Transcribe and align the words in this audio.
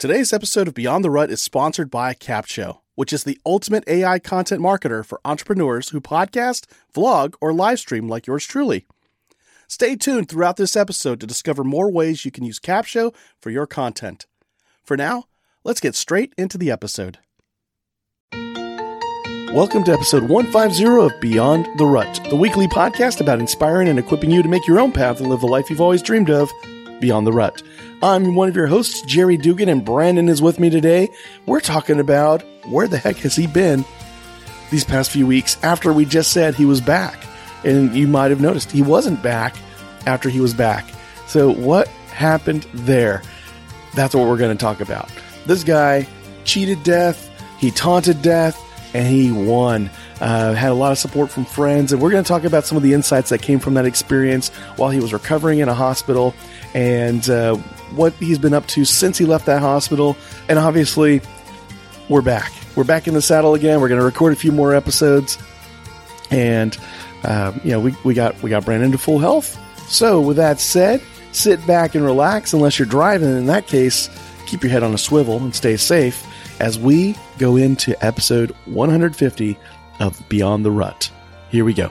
Today's 0.00 0.32
episode 0.32 0.66
of 0.66 0.72
Beyond 0.72 1.04
the 1.04 1.10
Rut 1.10 1.30
is 1.30 1.42
sponsored 1.42 1.90
by 1.90 2.14
Capsho, 2.14 2.78
which 2.94 3.12
is 3.12 3.24
the 3.24 3.38
ultimate 3.44 3.84
AI 3.86 4.18
content 4.18 4.62
marketer 4.62 5.04
for 5.04 5.20
entrepreneurs 5.26 5.90
who 5.90 6.00
podcast, 6.00 6.64
vlog, 6.94 7.34
or 7.38 7.52
live 7.52 7.80
stream 7.80 8.08
like 8.08 8.26
yours 8.26 8.46
truly. 8.46 8.86
Stay 9.68 9.96
tuned 9.96 10.30
throughout 10.30 10.56
this 10.56 10.74
episode 10.74 11.20
to 11.20 11.26
discover 11.26 11.64
more 11.64 11.92
ways 11.92 12.24
you 12.24 12.30
can 12.30 12.44
use 12.44 12.58
Capsho 12.58 13.14
for 13.38 13.50
your 13.50 13.66
content. 13.66 14.24
For 14.82 14.96
now, 14.96 15.24
let's 15.64 15.80
get 15.80 15.94
straight 15.94 16.32
into 16.38 16.56
the 16.56 16.70
episode. 16.70 17.18
Welcome 19.52 19.84
to 19.84 19.92
episode 19.92 20.30
150 20.30 21.14
of 21.14 21.20
Beyond 21.20 21.66
the 21.78 21.84
Rut, 21.84 22.26
the 22.30 22.36
weekly 22.36 22.68
podcast 22.68 23.20
about 23.20 23.38
inspiring 23.38 23.88
and 23.88 23.98
equipping 23.98 24.30
you 24.30 24.42
to 24.42 24.48
make 24.48 24.66
your 24.66 24.80
own 24.80 24.92
path 24.92 25.20
and 25.20 25.28
live 25.28 25.40
the 25.40 25.46
life 25.46 25.68
you've 25.68 25.82
always 25.82 26.00
dreamed 26.00 26.30
of 26.30 26.50
beyond 27.00 27.26
the 27.26 27.32
rut. 27.32 27.62
I'm 28.02 28.34
one 28.34 28.48
of 28.48 28.56
your 28.56 28.66
hosts, 28.66 29.02
Jerry 29.02 29.36
Dugan, 29.36 29.68
and 29.68 29.84
Brandon 29.84 30.30
is 30.30 30.40
with 30.40 30.58
me 30.58 30.70
today. 30.70 31.10
We're 31.44 31.60
talking 31.60 32.00
about 32.00 32.42
where 32.64 32.88
the 32.88 32.96
heck 32.96 33.16
has 33.18 33.36
he 33.36 33.46
been 33.46 33.84
these 34.70 34.84
past 34.84 35.10
few 35.10 35.26
weeks 35.26 35.62
after 35.62 35.92
we 35.92 36.06
just 36.06 36.32
said 36.32 36.54
he 36.54 36.64
was 36.64 36.80
back. 36.80 37.22
And 37.62 37.94
you 37.94 38.08
might 38.08 38.30
have 38.30 38.40
noticed 38.40 38.70
he 38.70 38.80
wasn't 38.80 39.22
back 39.22 39.54
after 40.06 40.30
he 40.30 40.40
was 40.40 40.54
back. 40.54 40.86
So, 41.26 41.52
what 41.52 41.88
happened 41.88 42.66
there? 42.72 43.22
That's 43.94 44.14
what 44.14 44.26
we're 44.26 44.38
going 44.38 44.56
to 44.56 44.60
talk 44.60 44.80
about. 44.80 45.10
This 45.44 45.62
guy 45.62 46.08
cheated 46.44 46.82
death, 46.82 47.28
he 47.58 47.70
taunted 47.70 48.22
death, 48.22 48.58
and 48.94 49.06
he 49.06 49.30
won. 49.30 49.90
Uh, 50.20 50.54
had 50.54 50.70
a 50.70 50.74
lot 50.74 50.92
of 50.92 50.98
support 50.98 51.30
from 51.30 51.44
friends, 51.44 51.92
and 51.92 52.00
we're 52.00 52.10
going 52.10 52.24
to 52.24 52.28
talk 52.28 52.44
about 52.44 52.64
some 52.64 52.76
of 52.76 52.82
the 52.82 52.94
insights 52.94 53.28
that 53.28 53.42
came 53.42 53.58
from 53.58 53.74
that 53.74 53.84
experience 53.84 54.48
while 54.76 54.90
he 54.90 55.00
was 55.00 55.12
recovering 55.12 55.58
in 55.58 55.68
a 55.68 55.74
hospital 55.74 56.34
and 56.74 57.28
uh, 57.28 57.56
what 57.94 58.12
he's 58.14 58.38
been 58.38 58.54
up 58.54 58.66
to 58.68 58.84
since 58.84 59.18
he 59.18 59.24
left 59.24 59.46
that 59.46 59.60
hospital. 59.60 60.16
And 60.48 60.58
obviously, 60.58 61.20
we're 62.08 62.22
back. 62.22 62.52
We're 62.76 62.84
back 62.84 63.08
in 63.08 63.14
the 63.14 63.22
saddle 63.22 63.54
again. 63.54 63.80
We're 63.80 63.88
going 63.88 64.00
to 64.00 64.04
record 64.04 64.32
a 64.32 64.36
few 64.36 64.52
more 64.52 64.74
episodes, 64.74 65.38
and 66.30 66.76
uh, 67.24 67.52
you 67.64 67.72
know 67.72 67.80
we, 67.80 67.94
we 68.04 68.14
got 68.14 68.40
we 68.42 68.50
got 68.50 68.64
Brandon 68.64 68.92
to 68.92 68.98
full 68.98 69.18
health. 69.18 69.58
So 69.88 70.20
with 70.20 70.36
that 70.36 70.60
said, 70.60 71.02
sit 71.32 71.64
back 71.66 71.94
and 71.94 72.04
relax. 72.04 72.52
Unless 72.52 72.78
you're 72.78 72.86
driving, 72.86 73.28
in 73.28 73.46
that 73.46 73.66
case, 73.66 74.08
keep 74.46 74.62
your 74.62 74.70
head 74.70 74.82
on 74.82 74.94
a 74.94 74.98
swivel 74.98 75.38
and 75.38 75.54
stay 75.54 75.76
safe 75.76 76.26
as 76.60 76.78
we 76.78 77.16
go 77.38 77.56
into 77.56 77.96
episode 78.04 78.54
150 78.66 79.58
of 79.98 80.28
Beyond 80.28 80.64
the 80.64 80.70
Rut. 80.70 81.10
Here 81.50 81.64
we 81.64 81.74
go. 81.74 81.90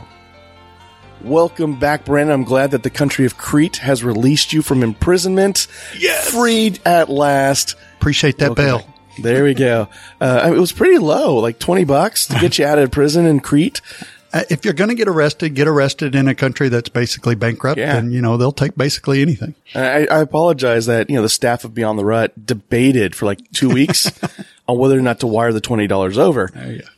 Welcome 1.21 1.77
back, 1.79 2.05
Brandon. 2.05 2.33
I'm 2.33 2.43
glad 2.45 2.71
that 2.71 2.83
the 2.83 2.89
country 2.89 3.25
of 3.25 3.37
Crete 3.37 3.77
has 3.77 4.03
released 4.03 4.53
you 4.53 4.61
from 4.61 4.83
imprisonment. 4.83 5.67
Yes. 5.97 6.29
Freed 6.31 6.79
at 6.85 7.09
last. 7.09 7.75
Appreciate 7.97 8.37
that 8.37 8.57
Welcome 8.57 8.65
bail. 8.65 8.77
back. 8.79 8.85
There 9.21 9.43
we 9.43 9.53
go. 9.53 9.89
Uh, 10.21 10.51
it 10.55 10.57
was 10.59 10.71
pretty 10.71 10.97
low, 10.97 11.35
like 11.35 11.59
20 11.59 11.83
bucks 11.83 12.27
to 12.27 12.39
get 12.39 12.57
you 12.57 12.65
out 12.65 12.79
of 12.79 12.91
prison 12.91 13.25
in 13.25 13.39
Crete. 13.39 13.81
Uh, 14.31 14.43
if 14.51 14.63
you're 14.63 14.75
going 14.75 14.89
to 14.91 14.95
get 14.95 15.07
arrested, 15.07 15.55
get 15.55 15.67
arrested 15.67 16.13
in 16.13 16.27
a 16.27 16.35
country 16.35 16.69
that's 16.69 16.87
basically 16.89 17.33
bankrupt, 17.33 17.79
Yeah. 17.79 17.97
and 17.97 18.13
you 18.13 18.21
know 18.21 18.37
they'll 18.37 18.51
take 18.51 18.75
basically 18.75 19.23
anything. 19.23 19.55
I, 19.73 20.05
I 20.05 20.19
apologize 20.19 20.85
that, 20.85 21.09
you 21.09 21.15
know, 21.15 21.23
the 21.23 21.29
staff 21.29 21.63
of 21.63 21.73
Beyond 21.73 21.97
the 21.97 22.05
Rut 22.05 22.45
debated 22.45 23.15
for 23.15 23.25
like 23.25 23.39
two 23.53 23.69
weeks 23.69 24.11
on 24.69 24.77
whether 24.77 24.97
or 24.97 25.01
not 25.01 25.19
to 25.21 25.27
wire 25.27 25.51
the 25.51 25.61
$20 25.61 26.17
over. 26.17 26.49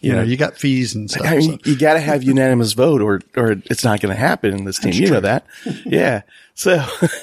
You 0.02 0.14
know, 0.14 0.22
you 0.22 0.36
got 0.38 0.58
fees 0.58 0.94
and 0.94 1.10
stuff. 1.10 1.26
I 1.26 1.38
mean, 1.38 1.52
so. 1.54 1.70
you 1.70 1.78
got 1.78 1.94
to 1.94 2.00
have 2.00 2.22
unanimous 2.24 2.74
vote 2.74 3.02
or, 3.02 3.22
or 3.36 3.52
it's 3.66 3.84
not 3.84 4.02
going 4.02 4.14
to 4.14 4.20
happen 4.20 4.54
in 4.54 4.66
this 4.66 4.80
team. 4.80 4.94
you 4.94 5.10
know 5.10 5.22
that. 5.22 5.46
Yeah. 5.86 6.22
So 6.54 6.84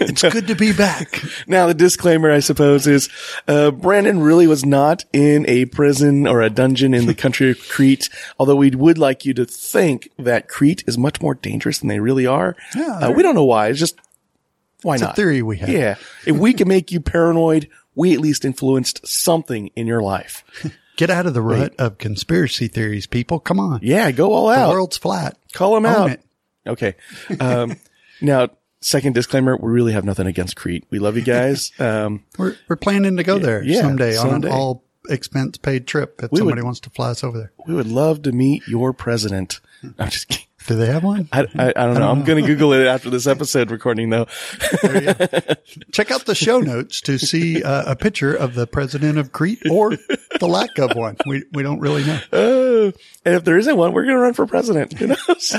It's 0.00 0.22
good 0.22 0.46
to 0.46 0.54
be 0.54 0.72
back. 0.72 1.22
now 1.46 1.66
the 1.66 1.74
disclaimer, 1.74 2.30
I 2.30 2.38
suppose, 2.40 2.86
is, 2.86 3.08
uh, 3.48 3.70
Brandon 3.72 4.20
really 4.20 4.46
was 4.46 4.64
not 4.64 5.04
in 5.12 5.44
a 5.48 5.64
prison 5.66 6.26
or 6.26 6.40
a 6.42 6.48
dungeon 6.50 6.94
in 6.94 7.06
the 7.06 7.14
country 7.14 7.50
of 7.50 7.68
Crete. 7.68 8.08
Although 8.38 8.56
we 8.56 8.70
would 8.70 8.98
like 8.98 9.24
you 9.24 9.34
to 9.34 9.44
think 9.44 10.08
that 10.18 10.48
Crete 10.48 10.84
is 10.86 10.96
much 10.96 11.20
more 11.20 11.34
dangerous 11.34 11.78
than 11.80 11.88
they 11.88 12.00
really 12.00 12.26
are. 12.26 12.56
Yeah, 12.74 12.98
uh, 12.98 13.10
we 13.10 13.22
don't 13.22 13.34
know 13.34 13.44
why. 13.44 13.68
It's 13.68 13.78
just, 13.80 13.98
why 14.82 14.94
It's 14.94 15.02
a 15.02 15.06
not? 15.06 15.16
theory 15.16 15.42
we 15.42 15.58
have. 15.58 15.68
Yeah. 15.68 15.96
If 16.26 16.36
we 16.36 16.52
can 16.52 16.68
make 16.68 16.92
you 16.92 17.00
paranoid, 17.00 17.68
we 17.96 18.14
at 18.14 18.20
least 18.20 18.44
influenced 18.44 19.04
something 19.06 19.70
in 19.74 19.88
your 19.88 20.02
life. 20.02 20.44
Get 20.96 21.10
out 21.10 21.26
of 21.26 21.34
the 21.34 21.42
rut 21.42 21.74
of 21.78 21.98
conspiracy 21.98 22.68
theories, 22.68 23.06
people. 23.06 23.40
Come 23.40 23.58
on. 23.58 23.80
Yeah. 23.82 24.10
Go 24.12 24.32
all 24.32 24.48
out. 24.48 24.68
The 24.68 24.72
world's 24.74 24.96
flat. 24.96 25.36
Call 25.52 25.74
them 25.74 25.84
Own 25.86 25.92
out. 25.94 26.10
it. 26.10 26.20
Okay. 26.66 26.94
Um, 27.40 27.76
now, 28.22 28.48
second 28.80 29.14
disclaimer, 29.14 29.56
we 29.56 29.70
really 29.70 29.92
have 29.92 30.04
nothing 30.04 30.26
against 30.26 30.56
Crete. 30.56 30.86
We 30.90 30.98
love 30.98 31.16
you 31.16 31.22
guys. 31.22 31.72
Um, 31.80 32.24
We're 32.38 32.56
we're 32.68 32.76
planning 32.76 33.16
to 33.18 33.24
go 33.24 33.38
there 33.38 33.62
yeah, 33.62 33.82
someday, 33.82 34.16
on 34.16 34.44
an 34.44 34.48
all 34.50 34.84
expense 35.08 35.56
paid 35.58 35.86
trip 35.86 36.20
if 36.22 36.32
We 36.32 36.38
somebody 36.38 36.60
would- 36.62 36.64
wants 36.64 36.80
to 36.80 36.90
fly 36.90 37.10
us 37.10 37.22
over 37.22 37.36
there. 37.38 37.52
we 37.66 37.74
would 37.74 37.86
love 37.88 38.22
to 38.22 38.32
meet 38.32 38.66
your 38.66 38.92
president. 38.94 39.60
I'm 39.98 40.08
just 40.08 40.28
kidding. 40.28 40.45
Do 40.66 40.74
they 40.74 40.86
have 40.86 41.04
one? 41.04 41.28
I, 41.32 41.46
I, 41.56 41.68
I 41.76 41.86
don't 41.86 41.94
know. 41.94 42.10
I'm 42.10 42.24
going 42.24 42.42
to 42.42 42.46
Google 42.46 42.72
it 42.72 42.86
after 42.86 43.08
this 43.08 43.26
episode 43.26 43.70
recording 43.70 44.10
though. 44.10 44.26
Check 45.92 46.10
out 46.10 46.26
the 46.26 46.34
show 46.34 46.58
notes 46.58 47.00
to 47.02 47.18
see 47.18 47.62
uh, 47.62 47.92
a 47.92 47.96
picture 47.96 48.34
of 48.34 48.54
the 48.54 48.66
president 48.66 49.18
of 49.18 49.32
Crete 49.32 49.62
or 49.70 49.90
the 50.40 50.48
lack 50.48 50.78
of 50.78 50.96
one. 50.96 51.16
We 51.24 51.44
we 51.52 51.62
don't 51.62 51.80
really 51.80 52.04
know. 52.04 52.20
Uh, 52.32 52.92
and 53.24 53.34
if 53.34 53.44
there 53.44 53.58
isn't 53.58 53.76
one, 53.76 53.92
we're 53.92 54.04
going 54.04 54.16
to 54.16 54.22
run 54.22 54.34
for 54.34 54.46
president. 54.46 54.92
Who 54.94 55.08
knows? 55.08 55.54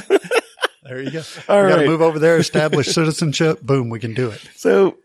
There 0.84 1.01
you 1.01 1.12
go. 1.12 1.24
All 1.50 1.63
we 1.63 1.69
got 1.69 1.75
to 1.75 1.81
right. 1.81 1.88
move 1.88 2.01
over 2.01 2.19
there, 2.19 2.38
establish 2.38 2.88
citizenship. 2.88 3.62
Boom, 3.62 3.89
we 3.89 4.00
can 4.00 4.13
do 4.13 4.29
it. 4.29 4.41
So 4.56 4.97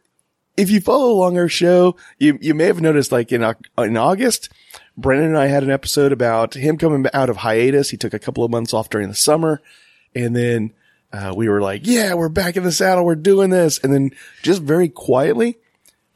if 0.57 0.71
you 0.71 0.81
follow 0.81 1.11
along 1.11 1.39
our 1.39 1.49
show, 1.49 1.97
you, 2.19 2.39
you 2.41 2.55
may 2.55 2.65
have 2.65 2.81
noticed 2.81 3.11
like 3.11 3.33
in, 3.33 3.43
in 3.79 3.97
August, 3.97 4.49
Brandon 4.97 5.29
and 5.29 5.39
I 5.39 5.47
had 5.47 5.63
an 5.63 5.71
episode 5.71 6.13
about 6.13 6.55
him 6.55 6.79
coming 6.79 7.11
out 7.13 7.31
of 7.31 7.39
hiatus. 7.39 7.91
He 7.91 7.97
took 7.97 8.15
a 8.15 8.19
couple 8.19 8.45
of 8.45 8.51
months 8.51 8.73
off 8.73 8.91
during 8.91 9.09
the 9.09 9.15
summer 9.15 9.61
and 10.15 10.35
then, 10.35 10.73
uh, 11.13 11.35
we 11.37 11.49
were 11.49 11.61
like, 11.61 11.87
yeah, 11.87 12.15
we're 12.15 12.31
back 12.31 12.57
in 12.57 12.63
the 12.63 12.73
saddle. 12.73 13.05
We're 13.05 13.17
doing 13.17 13.51
this. 13.51 13.79
And 13.79 13.93
then 13.93 14.13
just 14.43 14.63
very 14.63 14.89
quietly, 14.89 15.59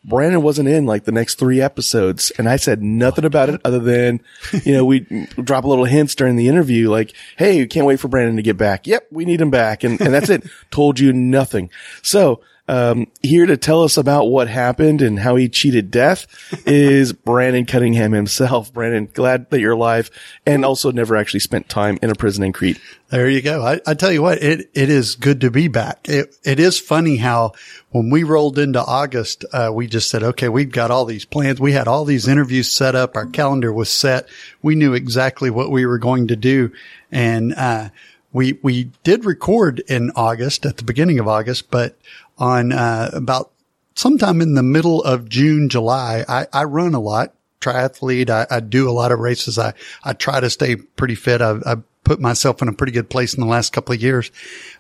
Brandon 0.06 0.40
wasn't 0.40 0.68
in 0.68 0.86
like 0.86 1.04
the 1.04 1.12
next 1.12 1.34
three 1.34 1.60
episodes. 1.60 2.30
And 2.38 2.48
I 2.48 2.56
said 2.56 2.82
nothing 2.82 3.24
about 3.24 3.50
it 3.50 3.60
other 3.64 3.80
than, 3.80 4.20
you 4.64 4.72
know, 4.72 4.84
we 4.84 5.00
drop 5.00 5.64
a 5.64 5.68
little 5.68 5.84
hints 5.84 6.14
during 6.14 6.36
the 6.36 6.48
interview, 6.48 6.88
like, 6.90 7.12
Hey, 7.36 7.58
we 7.58 7.66
can't 7.66 7.86
wait 7.86 8.00
for 8.00 8.08
Brandon 8.08 8.36
to 8.36 8.42
get 8.42 8.56
back. 8.56 8.86
Yep. 8.86 9.08
We 9.10 9.24
need 9.24 9.40
him 9.40 9.50
back. 9.50 9.84
And, 9.84 10.00
and 10.00 10.14
that's 10.14 10.30
it. 10.30 10.44
Told 10.70 10.98
you 11.00 11.12
nothing. 11.12 11.70
So, 12.02 12.40
um, 12.68 13.06
here 13.22 13.46
to 13.46 13.56
tell 13.56 13.82
us 13.82 13.96
about 13.96 14.24
what 14.24 14.48
happened 14.48 15.00
and 15.00 15.18
how 15.18 15.36
he 15.36 15.48
cheated 15.48 15.90
death 15.90 16.26
is 16.66 17.12
Brandon 17.24 17.64
Cunningham 17.64 18.12
himself. 18.12 18.72
Brandon, 18.72 19.08
glad 19.12 19.50
that 19.50 19.60
you're 19.60 19.72
alive 19.72 20.10
and 20.44 20.64
also 20.64 20.90
never 20.90 21.16
actually 21.16 21.40
spent 21.40 21.68
time 21.68 21.98
in 22.02 22.10
a 22.10 22.14
prison 22.14 22.42
in 22.42 22.52
Crete. 22.52 22.80
There 23.08 23.28
you 23.28 23.40
go. 23.40 23.64
I, 23.64 23.80
I 23.86 23.94
tell 23.94 24.10
you 24.10 24.20
what, 24.20 24.42
it, 24.42 24.68
it 24.74 24.90
is 24.90 25.14
good 25.14 25.42
to 25.42 25.50
be 25.50 25.68
back. 25.68 26.08
It, 26.08 26.36
it 26.42 26.58
is 26.58 26.80
funny 26.80 27.16
how 27.16 27.52
when 27.90 28.10
we 28.10 28.24
rolled 28.24 28.58
into 28.58 28.82
August, 28.82 29.44
uh, 29.52 29.70
we 29.72 29.86
just 29.86 30.10
said, 30.10 30.24
okay, 30.24 30.48
we've 30.48 30.72
got 30.72 30.90
all 30.90 31.04
these 31.04 31.24
plans. 31.24 31.60
We 31.60 31.72
had 31.72 31.86
all 31.86 32.04
these 32.04 32.26
interviews 32.26 32.68
set 32.70 32.96
up. 32.96 33.16
Our 33.16 33.26
calendar 33.26 33.72
was 33.72 33.90
set. 33.90 34.28
We 34.60 34.74
knew 34.74 34.92
exactly 34.92 35.50
what 35.50 35.70
we 35.70 35.86
were 35.86 35.98
going 35.98 36.28
to 36.28 36.36
do. 36.36 36.72
And, 37.12 37.54
uh, 37.54 37.90
we, 38.32 38.58
we 38.62 38.90
did 39.02 39.24
record 39.24 39.82
in 39.88 40.10
August 40.14 40.66
at 40.66 40.76
the 40.76 40.84
beginning 40.84 41.18
of 41.18 41.26
August, 41.26 41.70
but 41.70 41.96
on, 42.38 42.72
uh, 42.72 43.10
about 43.12 43.52
sometime 43.94 44.40
in 44.40 44.54
the 44.54 44.62
middle 44.62 45.02
of 45.02 45.28
June, 45.28 45.68
July, 45.68 46.24
I, 46.28 46.46
I 46.52 46.64
run 46.64 46.94
a 46.94 47.00
lot, 47.00 47.34
triathlete. 47.60 48.30
I, 48.30 48.46
I 48.50 48.60
do 48.60 48.88
a 48.88 48.92
lot 48.92 49.12
of 49.12 49.18
races. 49.18 49.58
I, 49.58 49.72
I 50.04 50.12
try 50.12 50.40
to 50.40 50.50
stay 50.50 50.76
pretty 50.76 51.14
fit. 51.14 51.40
I, 51.40 51.56
I 51.64 51.76
put 52.06 52.20
myself 52.20 52.62
in 52.62 52.68
a 52.68 52.72
pretty 52.72 52.92
good 52.92 53.10
place 53.10 53.34
in 53.34 53.40
the 53.40 53.48
last 53.48 53.72
couple 53.72 53.92
of 53.92 54.00
years. 54.00 54.30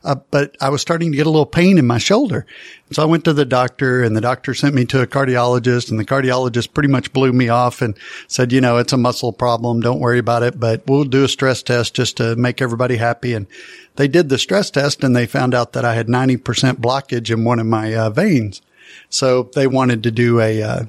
Uh, 0.04 0.14
but 0.30 0.56
I 0.60 0.68
was 0.68 0.80
starting 0.80 1.10
to 1.10 1.16
get 1.16 1.26
a 1.26 1.30
little 1.30 1.44
pain 1.44 1.76
in 1.76 1.86
my 1.86 1.98
shoulder. 1.98 2.46
So 2.92 3.02
I 3.02 3.06
went 3.06 3.24
to 3.24 3.32
the 3.32 3.44
doctor 3.44 4.04
and 4.04 4.16
the 4.16 4.20
doctor 4.20 4.54
sent 4.54 4.76
me 4.76 4.84
to 4.86 5.02
a 5.02 5.08
cardiologist 5.08 5.90
and 5.90 5.98
the 5.98 6.04
cardiologist 6.04 6.72
pretty 6.72 6.88
much 6.88 7.12
blew 7.12 7.32
me 7.32 7.48
off 7.48 7.82
and 7.82 7.98
said, 8.28 8.52
you 8.52 8.60
know, 8.60 8.76
it's 8.76 8.92
a 8.92 8.96
muscle 8.96 9.32
problem. 9.32 9.80
Don't 9.80 9.98
worry 9.98 10.20
about 10.20 10.44
it, 10.44 10.60
but 10.60 10.86
we'll 10.86 11.02
do 11.02 11.24
a 11.24 11.28
stress 11.28 11.64
test 11.64 11.94
just 11.94 12.16
to 12.18 12.36
make 12.36 12.62
everybody 12.62 12.96
happy. 12.96 13.34
And 13.34 13.48
they 13.96 14.06
did 14.06 14.28
the 14.28 14.38
stress 14.38 14.70
test 14.70 15.02
and 15.02 15.16
they 15.16 15.26
found 15.26 15.52
out 15.52 15.72
that 15.72 15.84
I 15.84 15.94
had 15.94 16.06
90% 16.06 16.38
blockage 16.74 17.30
in 17.32 17.42
one 17.42 17.58
of 17.58 17.66
my 17.66 17.92
uh, 17.92 18.10
veins. 18.10 18.62
So 19.08 19.50
they 19.54 19.66
wanted 19.66 20.04
to 20.04 20.12
do 20.12 20.40
a 20.40 20.62
uh, 20.62 20.84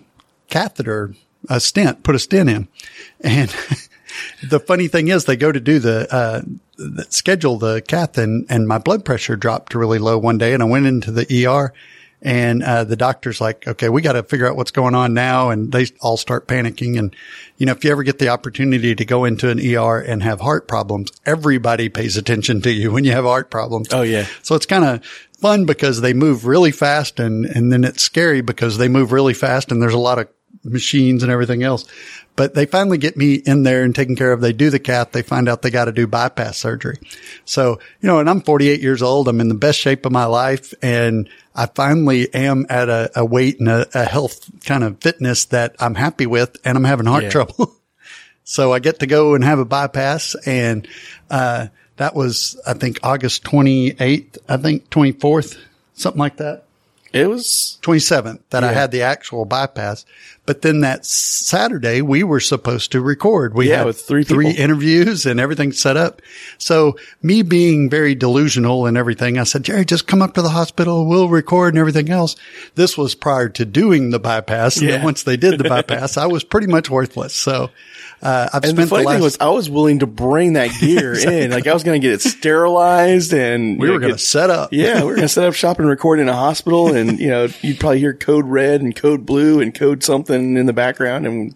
catheter, 0.50 1.16
a 1.50 1.60
stent, 1.60 2.04
put 2.04 2.14
a 2.14 2.20
stent 2.20 2.50
in. 2.50 2.68
And 3.22 3.56
the 4.44 4.60
funny 4.60 4.88
thing 4.88 5.08
is 5.08 5.26
they 5.26 5.36
go 5.36 5.52
to 5.52 5.60
do 5.60 5.80
the, 5.80 6.14
uh, 6.14 6.42
the- 6.78 7.06
schedule 7.10 7.58
the 7.58 7.82
cath 7.82 8.18
and, 8.18 8.46
and 8.50 8.68
my 8.68 8.78
blood 8.78 9.04
pressure 9.06 9.36
dropped 9.36 9.76
really 9.76 10.00
low 10.00 10.18
one 10.18 10.38
day 10.38 10.54
and 10.54 10.62
I 10.62 10.66
went 10.66 10.86
into 10.86 11.12
the 11.12 11.46
ER 11.46 11.74
And 12.20 12.64
uh, 12.64 12.84
the 12.84 12.96
doctor's 12.96 13.40
like, 13.40 13.68
okay, 13.68 13.90
we 13.90 14.02
got 14.02 14.14
to 14.14 14.24
figure 14.24 14.48
out 14.48 14.56
what's 14.56 14.72
going 14.72 14.96
on 14.96 15.14
now. 15.14 15.52
And 15.52 15.72
they 15.72 15.86
all 16.02 16.18
start 16.18 16.48
panicking. 16.48 16.98
And, 16.98 17.16
you 17.58 17.68
know, 17.68 17.74
if 17.74 17.84
you 17.84 17.92
ever 17.92 18.02
get 18.02 18.18
the 18.18 18.30
opportunity 18.30 18.96
to 18.96 19.06
go 19.06 19.24
into 19.24 19.52
an 19.52 19.60
ER 19.60 20.00
and 20.00 20.24
have 20.24 20.42
heart 20.42 20.68
problems, 20.68 21.12
everybody 21.28 21.90
pays 21.90 22.18
attention 22.18 22.62
to 22.62 22.72
you 22.72 22.92
when 22.92 23.04
you 23.06 23.12
have 23.12 23.24
heart 23.24 23.52
problems. 23.52 23.90
Oh, 23.94 24.02
yeah. 24.02 24.26
So 24.42 24.56
it's 24.56 24.66
kind 24.66 24.84
of 24.84 25.06
fun 25.40 25.66
because 25.66 26.02
they 26.02 26.14
move 26.14 26.48
really 26.48 26.72
fast 26.72 27.20
and, 27.20 27.46
and 27.46 27.72
then 27.72 27.84
it's 27.84 28.02
scary 28.02 28.42
because 28.42 28.80
they 28.80 28.88
move 28.88 29.12
really 29.12 29.36
fast 29.36 29.72
and 29.72 29.80
there's 29.80 29.94
a 29.94 30.00
lot 30.00 30.18
of 30.18 30.28
machines 30.64 31.22
and 31.22 31.32
everything 31.32 31.62
else. 31.62 31.86
But 32.38 32.54
they 32.54 32.68
finally 32.68 33.00
get 33.00 33.18
me 33.18 33.34
in 33.34 33.64
there 33.64 33.84
and 33.84 33.96
taken 33.96 34.16
care 34.16 34.32
of. 34.32 34.42
They 34.42 34.54
do 34.54 34.70
the 34.70 34.80
cath. 34.80 35.12
They 35.12 35.24
find 35.24 35.50
out 35.50 35.64
they 35.64 35.72
got 35.72 35.86
to 35.86 35.92
do 35.92 36.06
bypass 36.06 36.58
surgery. 36.58 37.00
So, 37.46 37.80
you 38.00 38.08
know, 38.08 38.20
and 38.20 38.30
I'm 38.30 38.42
48 38.42 38.80
years 38.80 39.02
old. 39.02 39.28
I'm 39.28 39.42
in 39.42 39.50
the 39.50 39.56
best 39.56 39.80
shape 39.80 40.06
of 40.06 40.12
my 40.12 40.26
life 40.26 40.72
and 40.84 41.28
I 41.56 41.66
finally 41.66 42.32
am 42.34 42.68
at 42.70 42.90
a, 42.90 43.10
a 43.16 43.26
weight 43.26 43.60
and 43.60 43.68
a, 43.68 43.88
a, 43.94 44.06
health 44.06 44.52
kind 44.64 44.84
of 44.84 45.02
fitness 45.02 45.46
that 45.46 45.76
I'm 45.80 45.96
happy 45.96 46.28
with 46.28 46.56
and 46.64 46.78
I'm 46.78 46.84
having 46.84 47.08
heart 47.08 47.24
yeah. 47.24 47.30
trouble. 47.32 47.76
so 48.44 48.72
I 48.72 48.78
get 48.78 49.00
to 49.00 49.08
go 49.08 49.34
and 49.34 49.44
have 49.44 49.58
a 49.58 49.66
bypass 49.66 50.36
and, 50.46 50.88
uh, 51.32 51.68
that 51.96 52.14
was, 52.14 52.62
I 52.68 52.74
think 52.74 53.00
August 53.02 53.44
28th, 53.46 54.38
I 54.48 54.58
think 54.58 54.92
24th, 54.92 55.58
something 55.96 56.20
like 56.20 56.38
that. 56.38 56.67
It 57.14 57.28
was 57.28 57.80
27th 57.84 58.40
that 58.50 58.64
yeah. 58.64 58.70
I 58.70 58.74
had 58.74 58.92
the 58.92 59.02
actual 59.02 59.46
bypass. 59.46 60.06
But 60.46 60.62
then 60.62 60.80
that 60.80 61.06
Saturday 61.06 62.02
we 62.02 62.24
were 62.24 62.40
supposed 62.40 62.94
to 62.94 63.02
record. 63.02 63.54
We 63.54 63.70
yeah, 63.70 63.78
had 63.78 63.86
with 63.86 64.02
three, 64.02 64.24
three 64.24 64.50
interviews 64.52 65.26
and 65.26 65.42
everything 65.42 65.74
set 65.74 65.98
up. 65.98 66.22
So 66.58 66.98
me 67.22 67.42
being 67.42 67.90
very 67.90 68.16
delusional 68.16 68.86
and 68.86 68.98
everything, 68.98 69.38
I 69.38 69.44
said, 69.44 69.64
Jerry, 69.64 69.84
just 69.84 70.08
come 70.08 70.22
up 70.22 70.36
to 70.36 70.42
the 70.42 70.50
hospital. 70.50 71.06
We'll 71.06 71.28
record 71.28 71.74
and 71.74 71.80
everything 71.80 72.10
else. 72.10 72.38
This 72.76 72.98
was 72.98 73.14
prior 73.14 73.50
to 73.50 73.66
doing 73.66 74.12
the 74.12 74.20
bypass. 74.20 74.82
Yeah. 74.82 74.96
And 74.96 75.04
once 75.04 75.24
they 75.24 75.36
did 75.36 75.60
the 75.60 75.70
bypass, 75.70 76.16
I 76.16 76.28
was 76.28 76.46
pretty 76.46 76.68
much 76.68 76.90
worthless. 76.90 77.36
So 77.36 77.70
uh, 78.22 78.50
I've 78.52 78.64
and 78.64 78.78
the 78.78 78.88
funny 78.88 79.04
the 79.04 79.08
last- 79.08 79.16
thing 79.16 79.24
was, 79.24 79.38
I 79.40 79.50
was 79.50 79.70
willing 79.70 80.00
to 80.00 80.08
bring 80.08 80.54
that 80.54 80.72
gear 80.80 81.14
exactly. 81.14 81.42
in. 81.42 81.52
Like 81.52 81.68
I 81.68 81.74
was 81.74 81.84
going 81.84 82.02
to 82.02 82.06
get 82.06 82.14
it 82.14 82.22
sterilized, 82.22 83.34
and 83.34 83.80
we 83.80 83.90
were 83.90 84.00
going 84.00 84.14
to 84.14 84.20
set 84.20 84.50
up. 84.50 84.74
Yeah, 84.74 85.02
we 85.02 85.08
were 85.08 85.16
going 85.16 85.28
to 85.28 85.30
set 85.30 85.48
up 85.48 85.54
shop 85.54 85.80
and 85.80 85.88
record 85.88 86.20
in 86.20 86.28
a 86.28 86.34
hospital, 86.34 86.94
and 86.94 87.20
you 87.20 87.30
know, 87.30 87.48
you'd 87.62 87.80
probably 87.80 88.00
hear 88.00 88.14
code 88.14 88.46
red 88.46 88.82
and 88.82 88.96
code 88.96 89.26
blue 89.26 89.62
and 89.62 89.74
code 89.74 90.04
something 90.04 90.58
in 90.58 90.66
the 90.66 90.74
background, 90.74 91.28
and 91.28 91.56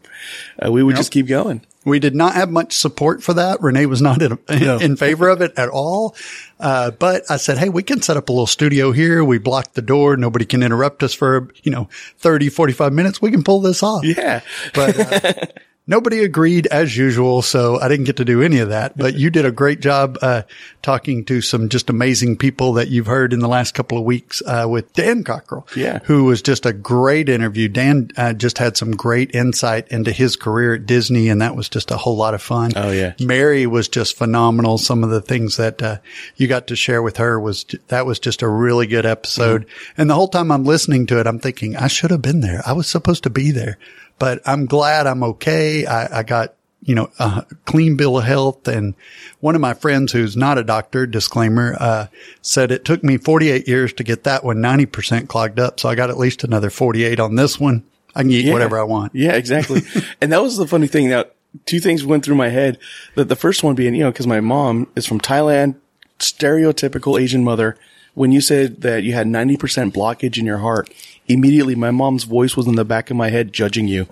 uh, 0.64 0.72
we 0.72 0.84
would 0.84 0.92
yep. 0.92 1.00
just 1.00 1.12
keep 1.12 1.28
going. 1.28 1.62
We 1.84 1.98
did 1.98 2.16
not 2.16 2.36
have 2.36 2.52
much 2.52 2.74
support 2.74 3.24
for 3.24 3.34
that. 3.34 3.60
Renee 3.62 3.88
was 3.88 4.04
not 4.04 4.22
in, 4.22 4.38
no. 4.50 4.78
in 4.78 4.96
favor 4.96 5.30
of 5.30 5.42
it 5.42 5.54
at 5.58 5.70
all. 5.70 6.16
Uh, 6.60 6.92
but 6.92 7.24
I 7.30 7.38
said, 7.38 7.58
Hey, 7.58 7.70
we 7.70 7.82
can 7.82 8.04
set 8.04 8.18
up 8.18 8.30
a 8.30 8.32
little 8.32 8.46
studio 8.46 8.92
here. 8.92 9.24
We 9.24 9.40
block 9.40 9.74
the 9.74 9.82
door. 9.82 10.16
Nobody 10.16 10.46
can 10.46 10.62
interrupt 10.62 11.02
us 11.02 11.16
for, 11.16 11.50
you 11.64 11.72
know, 11.72 11.90
30, 12.20 12.50
45 12.50 12.94
minutes. 12.94 13.20
We 13.20 13.32
can 13.32 13.44
pull 13.44 13.62
this 13.62 13.82
off. 13.82 14.04
Yeah. 14.06 14.42
But, 14.76 15.00
uh, 15.26 15.46
Nobody 15.92 16.24
agreed 16.24 16.68
as 16.68 16.96
usual, 16.96 17.42
so 17.42 17.78
I 17.78 17.90
didn't 17.90 18.06
get 18.06 18.16
to 18.16 18.24
do 18.24 18.42
any 18.42 18.60
of 18.60 18.70
that. 18.70 18.98
But 18.98 19.16
you 19.16 19.30
did 19.30 19.44
a 19.44 19.52
great 19.52 19.82
job 19.82 20.18
uh, 20.22 20.44
talking 20.82 21.26
to 21.26 21.42
some 21.42 21.68
just 21.68 21.90
amazing 21.90 22.38
people 22.38 22.72
that 22.74 22.88
you've 22.88 23.08
heard 23.08 23.34
in 23.34 23.40
the 23.40 23.50
last 23.50 23.74
couple 23.74 23.98
of 23.98 24.06
weeks 24.06 24.42
uh, 24.48 24.68
with 24.70 24.94
Dan 24.94 25.26
Cockerell, 25.26 25.68
yeah, 25.76 26.00
who 26.06 26.24
was 26.24 26.42
just 26.42 26.66
a 26.66 26.72
great 26.72 27.28
interview. 27.28 27.68
Dan 27.68 28.10
uh, 28.16 28.32
just 28.32 28.58
had 28.58 28.78
some 28.78 28.92
great 28.92 29.36
insight 29.36 29.90
into 29.90 30.14
his 30.14 30.38
career 30.38 30.76
at 30.76 30.86
Disney, 30.86 31.28
and 31.28 31.42
that 31.42 31.58
was 31.58 31.68
just 31.68 31.92
a 31.92 31.98
whole 31.98 32.16
lot 32.16 32.34
of 32.34 32.42
fun. 32.42 32.72
Oh 32.78 32.92
yeah, 32.92 33.14
Mary 33.20 33.68
was 33.68 33.90
just 33.90 34.16
phenomenal. 34.16 34.78
Some 34.78 35.04
of 35.04 35.10
the 35.10 35.22
things 35.22 35.58
that 35.58 35.84
uh, 35.84 35.98
you 36.38 36.48
got 36.48 36.68
to 36.68 36.76
share 36.78 37.02
with 37.02 37.18
her 37.18 37.38
was 37.38 37.66
that 37.90 38.06
was 38.06 38.18
just 38.18 38.42
a 38.42 38.48
really 38.48 38.88
good 38.88 39.06
episode. 39.06 39.68
Mm-hmm. 39.68 40.02
And 40.02 40.10
the 40.10 40.16
whole 40.16 40.30
time 40.30 40.54
I'm 40.54 40.64
listening 40.64 41.06
to 41.08 41.20
it, 41.20 41.28
I'm 41.28 41.40
thinking 41.40 41.76
I 41.76 41.88
should 41.88 42.12
have 42.12 42.22
been 42.22 42.40
there. 42.40 42.62
I 42.66 42.72
was 42.72 42.88
supposed 42.88 43.24
to 43.24 43.30
be 43.30 43.52
there 43.52 43.78
but 44.22 44.40
I'm 44.46 44.68
glad 44.68 45.08
I'm 45.08 45.24
okay. 45.24 45.88
I, 45.88 46.20
I 46.20 46.22
got, 46.22 46.54
you 46.84 46.94
know, 46.94 47.10
a 47.18 47.44
clean 47.66 47.98
bill 47.98 48.20
of 48.20 48.24
health. 48.24 48.68
And 48.68 48.94
one 49.40 49.56
of 49.56 49.62
my 49.62 49.74
friends 49.74 50.12
who's 50.12 50.38
not 50.38 50.60
a 50.60 50.64
doctor, 50.64 51.08
disclaimer, 51.08 51.76
uh, 51.80 52.06
said 52.44 52.72
it 52.72 52.86
took 52.86 53.04
me 53.04 53.18
48 53.18 53.68
years 53.68 53.94
to 53.94 54.04
get 54.04 54.26
that 54.26 54.44
one 54.44 54.58
90% 54.58 55.28
clogged 55.28 55.60
up. 55.60 55.80
So 55.80 55.90
I 55.90 55.96
got 55.96 56.12
at 56.12 56.20
least 56.20 56.44
another 56.44 56.70
48 56.70 57.20
on 57.20 57.34
this 57.34 57.60
one. 57.60 57.84
I 58.14 58.22
can 58.22 58.30
eat 58.30 58.46
yeah. 58.46 58.54
whatever 58.54 58.80
I 58.80 58.84
want. 58.84 59.16
Yeah, 59.16 59.32
exactly. 59.32 59.82
and 60.22 60.32
that 60.32 60.44
was 60.44 60.56
the 60.56 60.68
funny 60.68 60.86
thing. 60.86 61.10
Now, 61.10 61.26
two 61.66 61.80
things 61.80 62.06
went 62.06 62.24
through 62.24 62.36
my 62.36 62.50
head. 62.50 62.78
That 63.16 63.28
the 63.28 63.36
first 63.36 63.64
one 63.64 63.74
being, 63.74 63.96
you 63.96 64.04
know, 64.04 64.12
cause 64.12 64.28
my 64.28 64.40
mom 64.40 64.88
is 64.96 65.08
from 65.08 65.20
Thailand, 65.20 65.78
stereotypical 66.20 67.20
Asian 67.20 67.44
mother. 67.44 67.76
When 68.14 68.32
you 68.32 68.42
said 68.42 68.82
that 68.82 69.04
you 69.04 69.14
had 69.14 69.28
90% 69.28 69.94
blockage 69.94 70.38
in 70.38 70.46
your 70.46 70.58
heart, 70.58 70.94
immediately 71.28 71.76
my 71.76 71.92
mom's 71.92 72.26
voice 72.26 72.58
was 72.58 72.68
in 72.68 72.76
the 72.76 72.86
back 72.86 73.10
of 73.10 73.18
my 73.18 73.30
head 73.30 73.54
judging 73.54 73.88
you. 73.88 74.08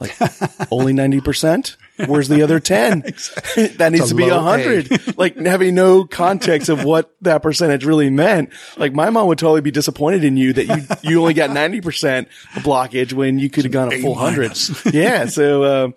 Like, 0.00 0.16
only 0.72 0.92
90%? 0.92 1.76
Where's 2.06 2.28
the 2.28 2.42
other 2.42 2.58
10? 2.58 3.00
that 3.76 3.90
needs 3.92 4.08
to 4.08 4.14
be 4.14 4.28
100. 4.28 5.16
like 5.16 5.36
having 5.36 5.76
no 5.76 6.04
context 6.04 6.68
of 6.68 6.82
what 6.82 7.14
that 7.22 7.42
percentage 7.42 7.84
really 7.84 8.10
meant. 8.10 8.50
Like 8.76 8.92
my 8.92 9.10
mom 9.10 9.28
would 9.28 9.38
totally 9.38 9.60
be 9.60 9.70
disappointed 9.70 10.24
in 10.24 10.36
you 10.36 10.52
that 10.54 10.66
you, 10.66 11.10
you 11.10 11.20
only 11.20 11.34
got 11.34 11.50
90% 11.50 12.26
blockage 12.56 13.12
when 13.12 13.38
you 13.38 13.48
could 13.48 13.64
have 13.64 13.72
gone 13.72 13.92
a 13.92 14.00
full 14.00 14.14
100. 14.14 14.58
yeah. 14.92 15.26
So, 15.26 15.62
uh, 15.62 15.88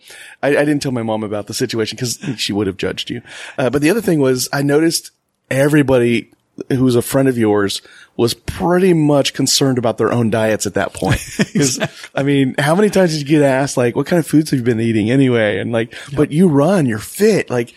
I, 0.44 0.50
I, 0.50 0.66
didn't 0.66 0.84
tell 0.84 0.92
my 0.92 1.02
mom 1.02 1.24
about 1.24 1.48
the 1.48 1.56
situation 1.56 1.96
because 1.96 2.20
she 2.40 2.54
would 2.54 2.68
have 2.68 2.78
judged 2.78 3.10
you. 3.10 3.24
Uh, 3.58 3.72
but 3.72 3.82
the 3.82 3.90
other 3.90 4.02
thing 4.02 4.20
was 4.20 4.48
I 4.54 4.62
noticed 4.62 5.10
everybody 5.50 6.32
who's 6.70 6.96
a 6.96 7.02
friend 7.02 7.28
of 7.28 7.38
yours 7.38 7.82
was 8.16 8.34
pretty 8.34 8.94
much 8.94 9.34
concerned 9.34 9.78
about 9.78 9.98
their 9.98 10.12
own 10.12 10.30
diets 10.30 10.66
at 10.66 10.74
that 10.74 10.94
point. 10.94 11.22
Exactly. 11.54 12.10
I 12.14 12.24
mean, 12.24 12.56
how 12.60 12.76
many 12.76 12.90
times 12.90 13.12
did 13.12 13.22
you 13.22 13.26
get 13.26 13.42
asked 13.44 13.78
like, 13.78 13.96
"What 13.96 14.06
kind 14.06 14.20
of 14.20 14.28
foods 14.28 14.52
have 14.52 14.60
you 14.60 14.64
been 14.64 14.80
eating 14.80 15.10
anyway?" 15.10 15.60
And 15.60 15.72
like, 15.72 15.92
yep. 15.92 16.16
but 16.16 16.32
you 16.32 16.48
run, 16.48 16.86
you're 16.86 17.00
fit. 17.00 17.50
Like, 17.50 17.74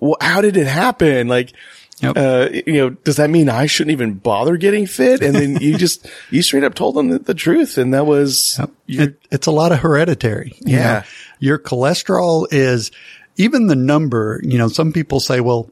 well, 0.00 0.16
how 0.20 0.40
did 0.40 0.56
it 0.56 0.66
happen? 0.66 1.28
Like, 1.28 1.52
Yep. 2.00 2.16
Uh, 2.16 2.48
you 2.66 2.74
know, 2.74 2.90
does 2.90 3.16
that 3.16 3.28
mean 3.28 3.48
I 3.48 3.66
shouldn't 3.66 3.92
even 3.92 4.14
bother 4.14 4.56
getting 4.56 4.86
fit? 4.86 5.22
And 5.22 5.34
then 5.34 5.56
you 5.60 5.76
just, 5.76 6.08
you 6.30 6.42
straight 6.42 6.64
up 6.64 6.74
told 6.74 6.94
them 6.94 7.10
the, 7.10 7.18
the 7.18 7.34
truth. 7.34 7.76
And 7.76 7.92
that 7.92 8.06
was, 8.06 8.58
yep. 8.86 9.08
it, 9.08 9.18
it's 9.30 9.46
a 9.46 9.50
lot 9.50 9.70
of 9.70 9.80
hereditary. 9.80 10.54
You 10.60 10.76
yeah. 10.76 10.92
Know? 10.92 11.02
Your 11.40 11.58
cholesterol 11.58 12.46
is 12.50 12.90
even 13.36 13.66
the 13.66 13.76
number, 13.76 14.40
you 14.42 14.56
know, 14.56 14.68
some 14.68 14.92
people 14.92 15.20
say, 15.20 15.40
well, 15.40 15.70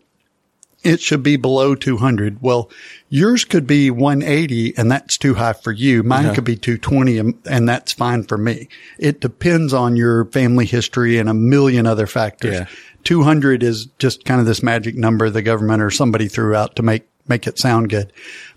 it 0.88 1.02
should 1.02 1.22
be 1.22 1.36
below 1.36 1.74
200. 1.74 2.40
Well, 2.40 2.70
yours 3.10 3.44
could 3.44 3.66
be 3.66 3.90
180 3.90 4.78
and 4.78 4.90
that's 4.90 5.18
too 5.18 5.34
high 5.34 5.52
for 5.52 5.70
you. 5.70 6.02
Mine 6.02 6.26
uh-huh. 6.26 6.36
could 6.36 6.44
be 6.44 6.56
220 6.56 7.18
and, 7.44 7.68
that's 7.68 7.92
fine 7.92 8.24
for 8.24 8.38
me. 8.38 8.68
It 8.98 9.20
depends 9.20 9.74
on 9.74 9.96
your 9.96 10.24
family 10.26 10.64
history 10.64 11.18
and 11.18 11.28
a 11.28 11.34
million 11.34 11.86
other 11.86 12.06
factors. 12.06 12.54
Yeah. 12.54 12.66
200 13.04 13.62
is 13.62 13.86
just 13.98 14.24
kind 14.24 14.40
of 14.40 14.46
this 14.46 14.62
magic 14.62 14.94
number 14.94 15.28
the 15.28 15.42
government 15.42 15.82
or 15.82 15.90
somebody 15.90 16.26
threw 16.26 16.54
out 16.54 16.76
to 16.76 16.82
make, 16.82 17.06
make 17.28 17.46
it 17.46 17.58
sound 17.58 17.90
good. 17.90 18.10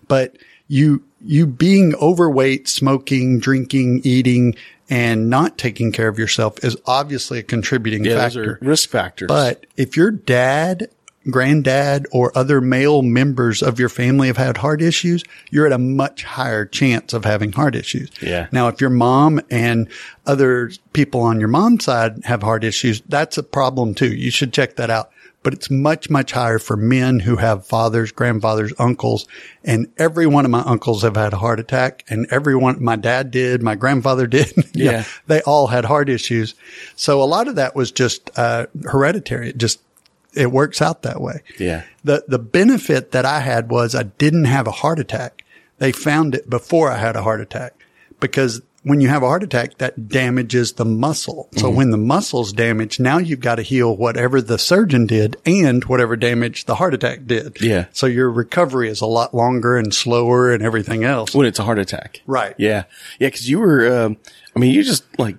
But 0.07 0.37
you, 0.69 1.03
you 1.19 1.45
being 1.45 1.95
overweight, 1.95 2.69
smoking, 2.69 3.39
drinking, 3.39 4.01
eating, 4.05 4.55
and 4.89 5.29
not 5.29 5.57
taking 5.57 5.91
care 5.91 6.07
of 6.07 6.17
yourself 6.17 6.63
is 6.63 6.77
obviously 6.85 7.39
a 7.39 7.43
contributing 7.43 8.05
yeah, 8.05 8.15
factor. 8.15 8.57
risk 8.61 8.89
factors. 8.89 9.27
But 9.27 9.65
if 9.75 9.97
your 9.97 10.11
dad 10.11 10.89
granddad 11.29 12.07
or 12.11 12.35
other 12.35 12.61
male 12.61 13.01
members 13.01 13.61
of 13.61 13.79
your 13.79 13.89
family 13.89 14.27
have 14.27 14.37
had 14.37 14.57
heart 14.57 14.81
issues, 14.81 15.23
you're 15.49 15.67
at 15.67 15.71
a 15.71 15.77
much 15.77 16.23
higher 16.23 16.65
chance 16.65 17.13
of 17.13 17.25
having 17.25 17.51
heart 17.51 17.75
issues. 17.75 18.09
Yeah. 18.21 18.47
Now, 18.51 18.67
if 18.67 18.81
your 18.81 18.89
mom 18.89 19.41
and 19.49 19.87
other 20.25 20.71
people 20.93 21.21
on 21.21 21.39
your 21.39 21.49
mom's 21.49 21.85
side 21.85 22.23
have 22.25 22.41
heart 22.41 22.63
issues, 22.63 23.01
that's 23.01 23.37
a 23.37 23.43
problem 23.43 23.93
too. 23.93 24.13
You 24.13 24.31
should 24.31 24.53
check 24.53 24.75
that 24.77 24.89
out. 24.89 25.11
But 25.43 25.53
it's 25.53 25.71
much, 25.71 26.07
much 26.07 26.33
higher 26.33 26.59
for 26.59 26.77
men 26.77 27.19
who 27.19 27.37
have 27.37 27.65
fathers, 27.65 28.11
grandfathers, 28.11 28.73
uncles. 28.77 29.27
And 29.63 29.91
every 29.97 30.27
one 30.27 30.45
of 30.45 30.51
my 30.51 30.61
uncles 30.61 31.01
have 31.01 31.15
had 31.15 31.33
a 31.33 31.37
heart 31.37 31.59
attack 31.59 32.03
and 32.09 32.27
every 32.29 32.55
one, 32.55 32.83
my 32.83 32.95
dad 32.95 33.31
did, 33.31 33.63
my 33.63 33.73
grandfather 33.73 34.27
did. 34.27 34.53
yeah. 34.75 34.91
yeah. 34.91 35.03
They 35.25 35.41
all 35.41 35.65
had 35.65 35.83
heart 35.83 36.09
issues. 36.09 36.53
So 36.95 37.23
a 37.23 37.25
lot 37.25 37.47
of 37.47 37.55
that 37.55 37.75
was 37.75 37.91
just, 37.91 38.29
uh, 38.37 38.67
hereditary. 38.83 39.49
It 39.49 39.57
just 39.57 39.79
it 40.33 40.51
works 40.51 40.81
out 40.81 41.01
that 41.03 41.21
way. 41.21 41.41
Yeah. 41.57 41.83
The, 42.03 42.23
the 42.27 42.39
benefit 42.39 43.11
that 43.11 43.25
I 43.25 43.39
had 43.39 43.69
was 43.69 43.95
I 43.95 44.03
didn't 44.03 44.45
have 44.45 44.67
a 44.67 44.71
heart 44.71 44.99
attack. 44.99 45.43
They 45.77 45.91
found 45.91 46.35
it 46.35 46.49
before 46.49 46.91
I 46.91 46.97
had 46.97 47.15
a 47.15 47.23
heart 47.23 47.41
attack 47.41 47.73
because 48.19 48.61
when 48.83 48.99
you 48.99 49.09
have 49.09 49.21
a 49.21 49.27
heart 49.27 49.43
attack, 49.43 49.77
that 49.77 50.07
damages 50.07 50.73
the 50.73 50.85
muscle. 50.85 51.49
So 51.55 51.67
mm-hmm. 51.67 51.75
when 51.75 51.89
the 51.91 51.97
muscle's 51.97 52.51
damaged, 52.51 52.99
now 52.99 53.19
you've 53.19 53.39
got 53.39 53.55
to 53.55 53.61
heal 53.61 53.95
whatever 53.95 54.41
the 54.41 54.57
surgeon 54.57 55.05
did 55.05 55.37
and 55.45 55.83
whatever 55.85 56.15
damage 56.15 56.65
the 56.65 56.75
heart 56.75 56.93
attack 56.93 57.25
did. 57.25 57.61
Yeah. 57.61 57.85
So 57.91 58.07
your 58.07 58.31
recovery 58.31 58.89
is 58.89 59.01
a 59.01 59.05
lot 59.05 59.35
longer 59.35 59.77
and 59.77 59.93
slower 59.93 60.51
and 60.51 60.63
everything 60.63 61.03
else. 61.03 61.35
When 61.35 61.45
it's 61.45 61.59
a 61.59 61.63
heart 61.63 61.77
attack. 61.77 62.21
Right. 62.25 62.55
Yeah. 62.57 62.85
Yeah. 63.19 63.29
Cause 63.29 63.47
you 63.47 63.59
were, 63.59 64.05
um, 64.05 64.17
I 64.55 64.59
mean, 64.59 64.73
you 64.73 64.83
just 64.83 65.03
like 65.19 65.37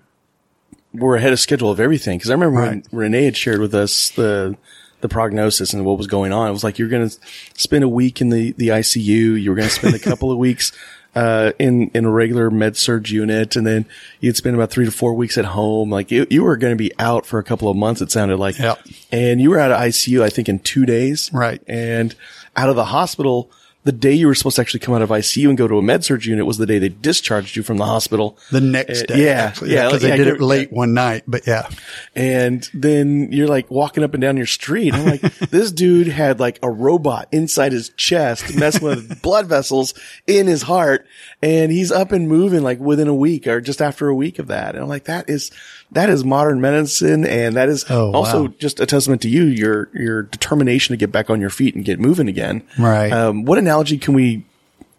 were 0.92 1.16
ahead 1.16 1.32
of 1.32 1.40
schedule 1.40 1.70
of 1.70 1.80
everything. 1.80 2.20
Cause 2.20 2.30
I 2.30 2.34
remember 2.34 2.60
right. 2.60 2.70
when 2.70 2.84
Renee 2.92 3.24
had 3.24 3.36
shared 3.36 3.60
with 3.60 3.74
us 3.74 4.10
the, 4.10 4.56
the 5.02 5.08
prognosis 5.08 5.74
and 5.74 5.84
what 5.84 5.98
was 5.98 6.06
going 6.06 6.32
on. 6.32 6.48
It 6.48 6.52
was 6.52 6.64
like 6.64 6.78
you're 6.78 6.88
going 6.88 7.08
to 7.08 7.16
spend 7.54 7.84
a 7.84 7.88
week 7.88 8.20
in 8.20 8.30
the, 8.30 8.52
the 8.52 8.68
ICU. 8.68 9.40
You 9.40 9.50
were 9.50 9.56
going 9.56 9.68
to 9.68 9.74
spend 9.74 9.94
a 9.94 9.98
couple 10.10 10.32
of 10.32 10.38
weeks 10.38 10.72
uh, 11.14 11.52
in, 11.58 11.90
in 11.92 12.06
a 12.06 12.10
regular 12.10 12.50
med 12.50 12.76
surg 12.76 13.10
unit. 13.10 13.54
And 13.56 13.66
then 13.66 13.84
you'd 14.20 14.36
spend 14.36 14.56
about 14.56 14.70
three 14.70 14.86
to 14.86 14.90
four 14.90 15.12
weeks 15.14 15.36
at 15.36 15.44
home. 15.44 15.90
Like 15.90 16.10
you, 16.10 16.26
you 16.30 16.42
were 16.42 16.56
going 16.56 16.72
to 16.72 16.78
be 16.78 16.92
out 16.98 17.26
for 17.26 17.38
a 17.38 17.44
couple 17.44 17.68
of 17.68 17.76
months. 17.76 18.00
It 18.00 18.10
sounded 18.10 18.38
like, 18.38 18.58
Yep. 18.58 18.78
and 19.10 19.40
you 19.40 19.50
were 19.50 19.58
out 19.58 19.70
of 19.72 19.78
ICU, 19.78 20.22
I 20.22 20.30
think 20.30 20.48
in 20.48 20.58
two 20.60 20.86
days. 20.86 21.30
Right. 21.32 21.60
And 21.66 22.14
out 22.56 22.70
of 22.70 22.76
the 22.76 22.86
hospital, 22.86 23.50
the 23.84 23.92
day 23.92 24.12
you 24.12 24.28
were 24.28 24.34
supposed 24.34 24.56
to 24.56 24.62
actually 24.62 24.78
come 24.80 24.94
out 24.94 25.02
of 25.02 25.08
ICU 25.08 25.48
and 25.48 25.58
go 25.58 25.66
to 25.66 25.76
a 25.78 25.82
med 25.82 26.04
surg 26.04 26.24
unit 26.24 26.46
was 26.46 26.56
the 26.58 26.66
day 26.66 26.78
they 26.78 26.88
discharged 26.88 27.56
you 27.56 27.62
from 27.64 27.78
the 27.78 27.84
hospital. 27.84 28.38
The 28.52 28.60
next 28.60 29.02
Uh, 29.02 29.06
day. 29.06 29.24
yeah, 29.24 29.30
actually. 29.42 29.72
yeah, 29.74 29.90
Cause 29.90 30.02
yeah, 30.04 30.10
they 30.10 30.16
did 30.18 30.26
it 30.28 30.40
late 30.40 30.72
one 30.72 30.94
night, 30.94 31.24
but 31.26 31.46
yeah. 31.46 31.68
And 32.14 32.68
then 32.74 33.32
you're 33.32 33.48
like 33.48 33.70
walking 33.70 34.04
up 34.04 34.14
and 34.14 34.20
down 34.20 34.36
your 34.36 34.46
street. 34.46 34.94
I'm 34.94 35.04
like, 35.06 35.20
this 35.50 35.72
dude 35.72 36.06
had 36.08 36.38
like 36.40 36.58
a 36.62 36.70
robot 36.70 37.28
inside 37.32 37.72
his 37.72 37.88
chest 37.90 38.54
messing 38.54 38.84
with 38.86 39.20
blood 39.22 39.46
vessels 39.46 39.94
in 40.26 40.46
his 40.46 40.62
heart. 40.62 41.06
And 41.42 41.72
he's 41.72 41.90
up 41.90 42.12
and 42.12 42.28
moving 42.28 42.62
like 42.62 42.78
within 42.78 43.08
a 43.08 43.14
week 43.14 43.46
or 43.46 43.60
just 43.60 43.82
after 43.82 44.08
a 44.08 44.14
week 44.14 44.38
of 44.38 44.46
that. 44.48 44.74
And 44.74 44.82
I'm 44.84 44.88
like, 44.88 45.04
that 45.04 45.28
is, 45.28 45.50
that 45.92 46.10
is 46.10 46.24
modern 46.24 46.60
medicine. 46.60 47.24
And 47.24 47.56
that 47.56 47.68
is 47.68 47.84
Oh, 47.88 48.12
also 48.12 48.42
wow. 48.44 48.54
just 48.58 48.80
a 48.80 48.86
testament 48.86 49.22
to 49.22 49.28
you, 49.28 49.44
your, 49.44 49.88
your 49.94 50.22
determination 50.24 50.92
to 50.92 50.96
get 50.96 51.12
back 51.12 51.30
on 51.30 51.40
your 51.40 51.50
feet 51.50 51.74
and 51.74 51.84
get 51.84 52.00
moving 52.00 52.28
again. 52.28 52.62
Right. 52.78 53.12
Um, 53.12 53.44
what 53.44 53.58
analogy 53.58 53.96
can 53.98 54.14
we, 54.14 54.44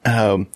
um, 0.06 0.48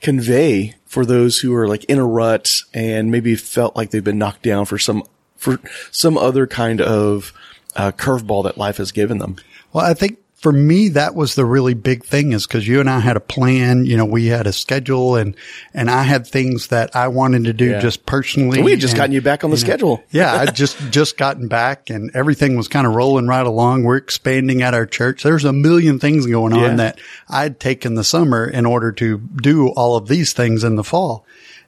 convey 0.00 0.74
for 0.84 1.06
those 1.06 1.38
who 1.38 1.54
are 1.54 1.66
like 1.66 1.84
in 1.84 1.98
a 1.98 2.06
rut 2.06 2.52
and 2.74 3.10
maybe 3.10 3.34
felt 3.36 3.74
like 3.74 3.90
they've 3.90 4.04
been 4.04 4.18
knocked 4.18 4.42
down 4.42 4.66
for 4.66 4.78
some 4.78 5.02
for 5.36 5.58
some 5.90 6.16
other 6.18 6.46
kind 6.46 6.80
of 6.80 7.32
uh, 7.76 7.90
curveball 7.92 8.44
that 8.44 8.58
life 8.58 8.76
has 8.76 8.92
given 8.92 9.18
them. 9.18 9.36
Well, 9.72 9.84
I 9.84 9.94
think 9.94 10.18
for 10.44 10.52
me, 10.52 10.90
that 10.90 11.14
was 11.14 11.36
the 11.36 11.44
really 11.46 11.72
big 11.72 12.04
thing 12.04 12.32
is 12.32 12.46
because 12.46 12.68
you 12.68 12.78
and 12.78 12.90
I 12.90 13.00
had 13.00 13.16
a 13.16 13.20
plan. 13.20 13.86
You 13.86 13.96
know, 13.96 14.04
we 14.04 14.26
had 14.26 14.46
a 14.46 14.52
schedule 14.52 15.16
and, 15.16 15.34
and 15.72 15.90
I 15.90 16.02
had 16.02 16.26
things 16.26 16.66
that 16.66 16.94
I 16.94 17.08
wanted 17.08 17.44
to 17.44 17.54
do 17.54 17.70
Yeah. 17.70 17.80
just 17.80 18.04
personally. 18.04 18.62
We 18.62 18.72
had 18.72 18.80
just 18.80 18.92
and- 18.92 18.98
gotten 18.98 19.12
you 19.12 19.22
back 19.22 19.42
on 19.42 19.50
the 19.50 19.56
schedule. 19.56 20.04
yeah, 20.10 20.34
I 20.34 20.44
just 20.44 20.76
just 20.90 21.16
gotten 21.16 21.48
back 21.48 21.88
and 21.88 22.10
everything 22.12 22.58
was 22.58 22.68
kind 22.68 22.86
of 22.86 22.94
rolling 22.94 23.26
right 23.26 23.46
along. 23.46 23.84
We're 23.84 23.96
expanding 23.96 24.60
at 24.60 24.74
our 24.74 24.84
church. 24.84 25.22
There's 25.22 25.46
a 25.46 25.52
million 25.54 25.98
things 25.98 26.26
going 26.26 26.52
on 26.52 26.60
Yeah. 26.60 26.76
that 26.76 26.98
I'd 27.26 27.58
taken 27.58 27.94
the 27.94 28.04
summer 28.04 28.44
in 28.46 28.66
order 28.66 28.92
to 28.92 29.16
do 29.16 29.68
all 29.68 29.96
of 29.96 30.08
these 30.08 30.34
things 30.34 30.62
in 30.62 30.76
the 30.76 30.84
fall. 30.84 31.24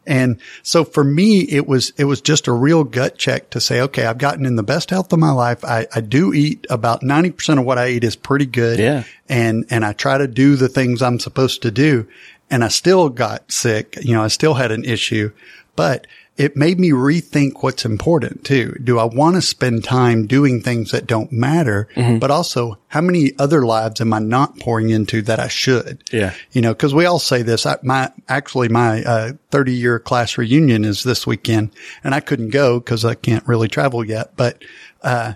And 0.06 0.40
so 0.62 0.84
for 0.84 1.02
me, 1.02 1.40
it 1.40 1.66
was, 1.66 1.92
it 1.96 2.04
was 2.04 2.20
just 2.20 2.46
a 2.46 2.52
real 2.52 2.84
gut 2.84 3.18
check 3.18 3.50
to 3.50 3.60
say, 3.60 3.80
okay, 3.82 4.06
I've 4.06 4.18
gotten 4.18 4.46
in 4.46 4.56
the 4.56 4.62
best 4.62 4.90
health 4.90 5.12
of 5.12 5.18
my 5.18 5.32
life. 5.32 5.64
I, 5.64 5.86
I 5.94 6.00
do 6.00 6.32
eat 6.32 6.66
about 6.70 7.02
90% 7.02 7.58
of 7.58 7.64
what 7.64 7.78
I 7.78 7.88
eat 7.88 8.04
is 8.04 8.16
pretty 8.16 8.46
good. 8.46 8.78
Yeah. 8.78 9.04
And, 9.28 9.66
and 9.70 9.84
I 9.84 9.92
try 9.92 10.18
to 10.18 10.28
do 10.28 10.56
the 10.56 10.68
things 10.68 11.02
I'm 11.02 11.18
supposed 11.18 11.62
to 11.62 11.70
do. 11.70 12.06
And 12.50 12.62
I 12.62 12.68
still 12.68 13.08
got 13.08 13.50
sick. 13.50 13.98
You 14.00 14.14
know, 14.14 14.22
I 14.22 14.28
still 14.28 14.54
had 14.54 14.70
an 14.70 14.84
issue, 14.84 15.32
but 15.74 16.06
it 16.36 16.54
made 16.56 16.78
me 16.78 16.90
rethink 16.90 17.62
what's 17.62 17.84
important 17.84 18.44
too. 18.44 18.78
Do 18.84 18.98
I 18.98 19.04
want 19.04 19.36
to 19.36 19.42
spend 19.42 19.84
time 19.84 20.26
doing 20.26 20.60
things 20.60 20.90
that 20.90 21.06
don't 21.06 21.32
matter? 21.32 21.88
Mm-hmm. 21.96 22.18
But 22.18 22.30
also, 22.30 22.78
how 22.88 23.00
many 23.00 23.32
other 23.38 23.64
lives 23.64 24.00
am 24.02 24.12
I 24.12 24.18
not 24.18 24.58
pouring 24.58 24.90
into 24.90 25.22
that 25.22 25.40
I 25.40 25.48
should? 25.48 26.04
Yeah. 26.12 26.34
You 26.52 26.60
know, 26.60 26.74
cause 26.74 26.92
we 26.92 27.06
all 27.06 27.18
say 27.18 27.42
this. 27.42 27.64
I, 27.64 27.78
my, 27.82 28.12
actually 28.28 28.68
my, 28.68 29.02
uh, 29.02 29.32
30 29.50 29.72
year 29.72 29.98
class 29.98 30.36
reunion 30.36 30.84
is 30.84 31.02
this 31.02 31.26
weekend 31.26 31.70
and 32.04 32.14
I 32.14 32.20
couldn't 32.20 32.50
go 32.50 32.80
cause 32.80 33.04
I 33.04 33.14
can't 33.14 33.46
really 33.48 33.68
travel 33.68 34.04
yet, 34.04 34.36
but, 34.36 34.62
uh, 35.02 35.34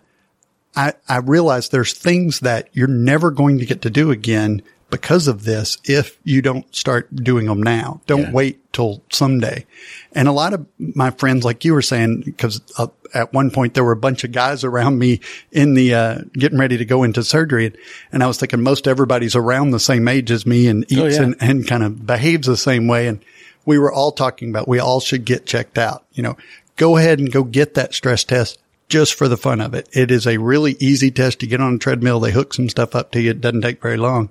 I, 0.77 0.93
I 1.09 1.17
realize 1.19 1.69
there's 1.69 1.95
things 1.95 2.41
that 2.41 2.69
you're 2.73 2.87
never 2.87 3.31
going 3.31 3.59
to 3.59 3.67
get 3.67 3.83
to 3.83 3.91
do 3.91 4.11
again 4.11 4.63
because 4.91 5.29
of 5.29 5.45
this 5.45 5.79
if 5.85 6.19
you 6.25 6.43
don't 6.43 6.75
start 6.75 7.15
doing 7.15 7.47
them 7.47 7.63
now. 7.63 8.01
Don't 8.07 8.23
Yeah. 8.23 8.33
wait 8.33 8.73
till 8.73 9.03
someday. 9.11 9.67
And 10.13 10.29
a 10.29 10.33
lot 10.33 10.53
of 10.53 10.67
my 10.79 11.11
friends, 11.11 11.45
like 11.45 11.65
you 11.65 11.75
were 11.75 11.83
saying, 11.83 12.23
because 12.25 12.61
uh, 12.79 12.87
at 13.15 13.33
one 13.33 13.51
point 13.51 13.75
there 13.75 13.85
were 13.85 13.93
a 13.93 13.97
bunch 13.97 14.23
of 14.25 14.33
guys 14.33 14.63
around 14.65 14.99
me 14.99 15.21
in 15.53 15.75
the, 15.75 15.95
uh, 15.95 16.19
getting 16.35 16.59
ready 16.59 16.77
to 16.79 16.85
go 16.85 17.03
into 17.03 17.23
surgery. 17.25 17.67
And, 17.67 17.77
and 18.13 18.23
I 18.23 18.27
was 18.27 18.39
thinking 18.39 18.63
most 18.63 18.87
everybody's 18.87 19.35
around 19.37 19.71
the 19.71 19.81
same 19.81 20.07
age 20.09 20.31
as 20.31 20.47
me 20.47 20.69
and 20.69 20.85
eats 20.91 21.01
Oh, 21.01 21.07
yeah. 21.07 21.23
and, 21.23 21.37
and 21.41 21.67
kind 21.67 21.83
of 21.83 22.07
behaves 22.07 22.47
the 22.47 22.57
same 22.57 22.87
way. 22.87 23.09
And 23.09 23.21
we 23.67 23.79
were 23.79 23.93
all 23.93 24.13
talking 24.13 24.51
about 24.51 24.69
we 24.69 24.79
all 24.79 25.01
should 25.01 25.25
get 25.25 25.47
checked 25.47 25.79
out. 25.79 26.05
You 26.13 26.23
know, 26.23 26.37
go 26.77 26.97
ahead 26.97 27.19
and 27.19 27.31
go 27.33 27.43
get 27.45 27.75
that 27.75 27.93
stress 27.95 28.25
test 28.25 28.59
just 28.89 29.15
for 29.15 29.29
the 29.29 29.37
fun 29.37 29.61
of 29.61 29.75
it. 29.75 29.89
It 29.93 30.11
is 30.11 30.27
a 30.27 30.39
really 30.39 30.77
easy 30.81 31.11
test. 31.13 31.43
You 31.43 31.49
get 31.49 31.61
on 31.61 31.75
a 31.75 31.79
treadmill, 31.79 32.19
they 32.21 32.33
hook 32.33 32.55
some 32.55 32.69
stuff 32.69 32.95
up 32.97 33.13
to 33.13 33.21
you. 33.21 33.31
It 33.31 33.41
doesn't 33.41 33.61
take 33.63 33.81
very 33.83 33.97
long, 33.97 34.31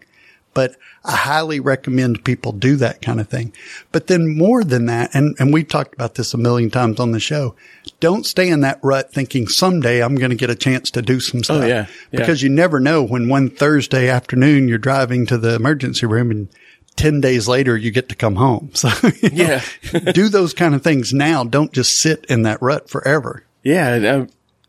but 0.54 0.76
I 1.06 1.16
highly 1.16 1.60
recommend 1.60 2.24
people 2.26 2.52
do 2.52 2.76
that 2.78 3.02
kind 3.02 3.20
of 3.20 3.30
thing. 3.30 3.54
But 3.92 4.08
then 4.08 4.38
more 4.38 4.64
than 4.64 4.86
that, 4.88 5.14
and, 5.14 5.36
and 5.40 5.54
we've 5.54 5.68
talked 5.68 5.94
about 5.94 6.16
this 6.16 6.34
a 6.34 6.38
million 6.38 6.70
times 6.70 7.00
on 7.00 7.12
the 7.12 7.20
show, 7.20 7.56
don't 8.00 8.26
stay 8.26 8.50
in 8.50 8.62
that 8.62 8.80
rut 8.84 9.12
thinking 9.14 9.48
someday 9.48 10.02
I'm 10.02 10.16
going 10.16 10.30
to 10.32 10.36
get 10.36 10.50
a 10.50 10.56
chance 10.56 10.92
to 10.92 11.02
do 11.02 11.20
some 11.20 11.44
stuff. 11.44 11.64
Oh, 11.64 11.68
yeah. 11.68 11.86
Yeah. 12.12 12.20
Because 12.20 12.42
you 12.42 12.50
never 12.50 12.80
know 12.80 13.04
when 13.04 13.30
one 13.30 13.50
Thursday 13.50 14.10
afternoon 14.10 14.68
you're 14.68 14.78
driving 14.78 15.26
to 15.28 15.38
the 15.38 15.56
emergency 15.56 16.06
room 16.06 16.32
and 16.32 16.50
10 16.96 17.22
days 17.22 17.48
later 17.48 17.78
you 17.78 17.92
get 17.92 18.10
to 18.10 18.16
come 18.16 18.36
home. 18.36 18.72
So 18.74 18.90
you 19.22 19.30
know, 19.30 19.62
Yeah. 19.94 20.00
do 20.14 20.30
those 20.30 20.54
kind 20.54 20.76
of 20.76 20.82
things 20.82 21.14
now. 21.14 21.44
Don't 21.44 21.72
just 21.72 21.98
sit 22.00 22.26
in 22.28 22.42
that 22.44 22.62
rut 22.62 22.90
forever. 22.90 23.44
Yeah. 23.64 23.92
uh, 23.92 24.26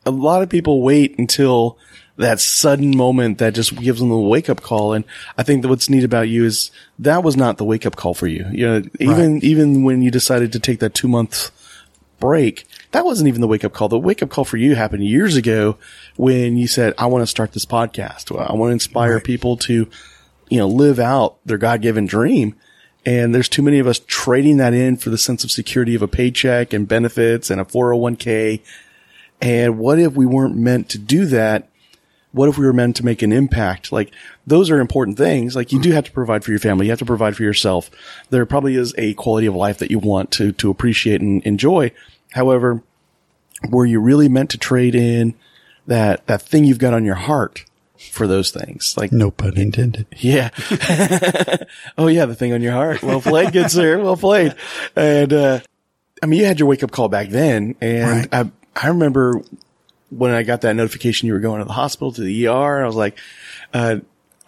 a 0.07 0.11
lot 0.11 0.43
of 0.43 0.49
people 0.49 0.83
wait 0.83 1.19
until 1.19 1.77
that 2.21 2.39
sudden 2.39 2.97
moment 2.97 3.39
that 3.39 3.55
just 3.55 3.75
gives 3.77 3.99
them 3.99 4.11
the 4.11 4.17
wake 4.17 4.49
up 4.49 4.63
call. 4.63 4.93
And 4.93 5.05
I 5.39 5.43
think 5.43 5.63
that 5.63 5.69
what's 5.69 5.89
neat 5.89 6.05
about 6.05 6.29
you 6.29 6.45
is 6.45 6.71
that 6.99 7.25
was 7.25 7.37
not 7.37 7.57
the 7.57 7.65
wake 7.65 7.87
up 7.87 7.97
call 7.97 8.15
for 8.15 8.27
you. 8.27 8.47
You 8.53 8.67
know, 8.67 8.83
even, 9.01 9.43
even 9.43 9.85
when 9.85 10.03
you 10.03 10.11
decided 10.11 10.53
to 10.53 10.61
take 10.61 10.81
that 10.81 10.95
two 10.95 11.09
month 11.09 11.51
break, 12.21 12.67
that 12.93 13.05
wasn't 13.05 13.29
even 13.29 13.41
the 13.41 13.49
wake 13.49 13.65
up 13.65 13.73
call. 13.73 13.89
The 13.89 13.99
wake 13.99 14.23
up 14.23 14.29
call 14.29 14.45
for 14.45 14.59
you 14.59 14.75
happened 14.75 15.05
years 15.05 15.37
ago 15.37 15.79
when 16.17 16.57
you 16.57 16.67
said, 16.67 16.93
I 16.99 17.07
want 17.07 17.23
to 17.23 17.27
start 17.27 17.53
this 17.53 17.65
podcast. 17.65 18.31
I 18.31 18.55
want 18.55 18.71
to 18.71 18.75
inspire 18.75 19.19
people 19.21 19.57
to, 19.59 19.89
you 20.51 20.59
know, 20.59 20.69
live 20.69 20.99
out 20.99 21.39
their 21.47 21.59
God 21.59 21.81
given 21.81 22.07
dream. 22.07 22.55
And 23.07 23.35
there's 23.35 23.49
too 23.49 23.63
many 23.63 23.79
of 23.79 23.87
us 23.87 23.99
trading 24.07 24.59
that 24.59 24.75
in 24.75 24.99
for 24.99 25.09
the 25.09 25.17
sense 25.17 25.43
of 25.43 25.51
security 25.51 25.95
of 25.95 26.03
a 26.03 26.09
paycheck 26.09 26.75
and 26.75 26.87
benefits 26.87 27.49
and 27.49 27.59
a 27.59 27.65
401k. 27.65 28.61
And 29.41 29.79
what 29.79 29.99
if 29.99 30.13
we 30.13 30.27
weren't 30.27 30.57
meant 30.57 30.91
to 30.91 30.99
do 30.99 31.25
that? 31.27 31.70
What 32.33 32.49
if 32.49 32.57
we 32.59 32.65
were 32.65 32.73
meant 32.73 32.97
to 32.97 33.05
make 33.05 33.23
an 33.23 33.33
impact? 33.33 33.91
Like 33.91 34.13
those 34.47 34.71
are 34.71 34.79
important 34.79 35.19
things. 35.19 35.57
Like 35.57 35.73
you 35.73 35.81
do 35.81 35.91
have 35.93 36.05
to 36.05 36.13
provide 36.13 36.45
for 36.45 36.51
your 36.53 36.61
family. 36.61 36.87
You 36.87 36.93
have 36.93 36.99
to 37.01 37.05
provide 37.05 37.37
for 37.37 37.43
yourself. 37.43 37.91
There 38.31 38.47
probably 38.47 38.77
is 38.77 38.95
a 38.97 39.15
quality 39.15 39.47
of 39.47 39.55
life 39.57 39.79
that 39.79 39.91
you 39.91 39.99
want 39.99 40.31
to, 40.33 40.53
to 40.53 40.71
appreciate 40.71 41.21
and 41.21 41.43
enjoy. 41.45 41.91
However, 42.33 42.83
were 43.69 43.85
you 43.85 44.01
really 44.01 44.29
meant 44.29 44.51
to 44.51 44.59
trade 44.59 44.95
in 44.95 45.35
that, 45.87 46.25
that 46.29 46.43
thing 46.43 46.65
you've 46.65 46.79
got 46.79 46.95
on 46.95 47.05
your 47.05 47.17
heart 47.17 47.65
for 48.13 48.27
those 48.29 48.51
things? 48.53 48.95
Like, 48.97 49.11
No 49.13 49.31
pun 49.33 49.57
intended. 49.59 50.07
yeah. 50.17 50.51
oh 51.99 52.07
yeah, 52.07 52.27
the 52.27 52.35
thing 52.37 52.53
on 52.53 52.63
your 52.63 52.73
heart. 52.73 53.03
Well 53.03 53.21
played, 53.21 53.53
good 53.53 53.71
sir. 53.71 53.99
Well 53.99 54.17
played. 54.17 54.55
And 54.95 55.33
uh 55.33 55.61
I 56.23 56.27
mean 56.27 56.39
you 56.41 56.47
had 56.47 56.59
your 56.61 56.69
wake 56.69 56.83
up 56.85 56.91
call 56.93 57.09
back 57.09 57.29
then 57.31 57.75
and 57.81 58.09
Right. 58.09 58.29
I 58.33 58.51
I 58.77 58.89
remember 58.89 59.43
when 60.11 60.33
I 60.33 60.43
got 60.43 60.61
that 60.63 60.75
notification 60.77 61.27
you 61.27 61.33
were 61.33 61.41
going 61.41 61.61
to 61.61 61.65
the 61.65 61.73
hospital 61.73 62.13
to 62.13 62.21
the 62.21 62.47
ER, 62.47 62.83
I 62.83 62.87
was 62.87 62.97
like, 62.97 63.19
uh 63.73 63.97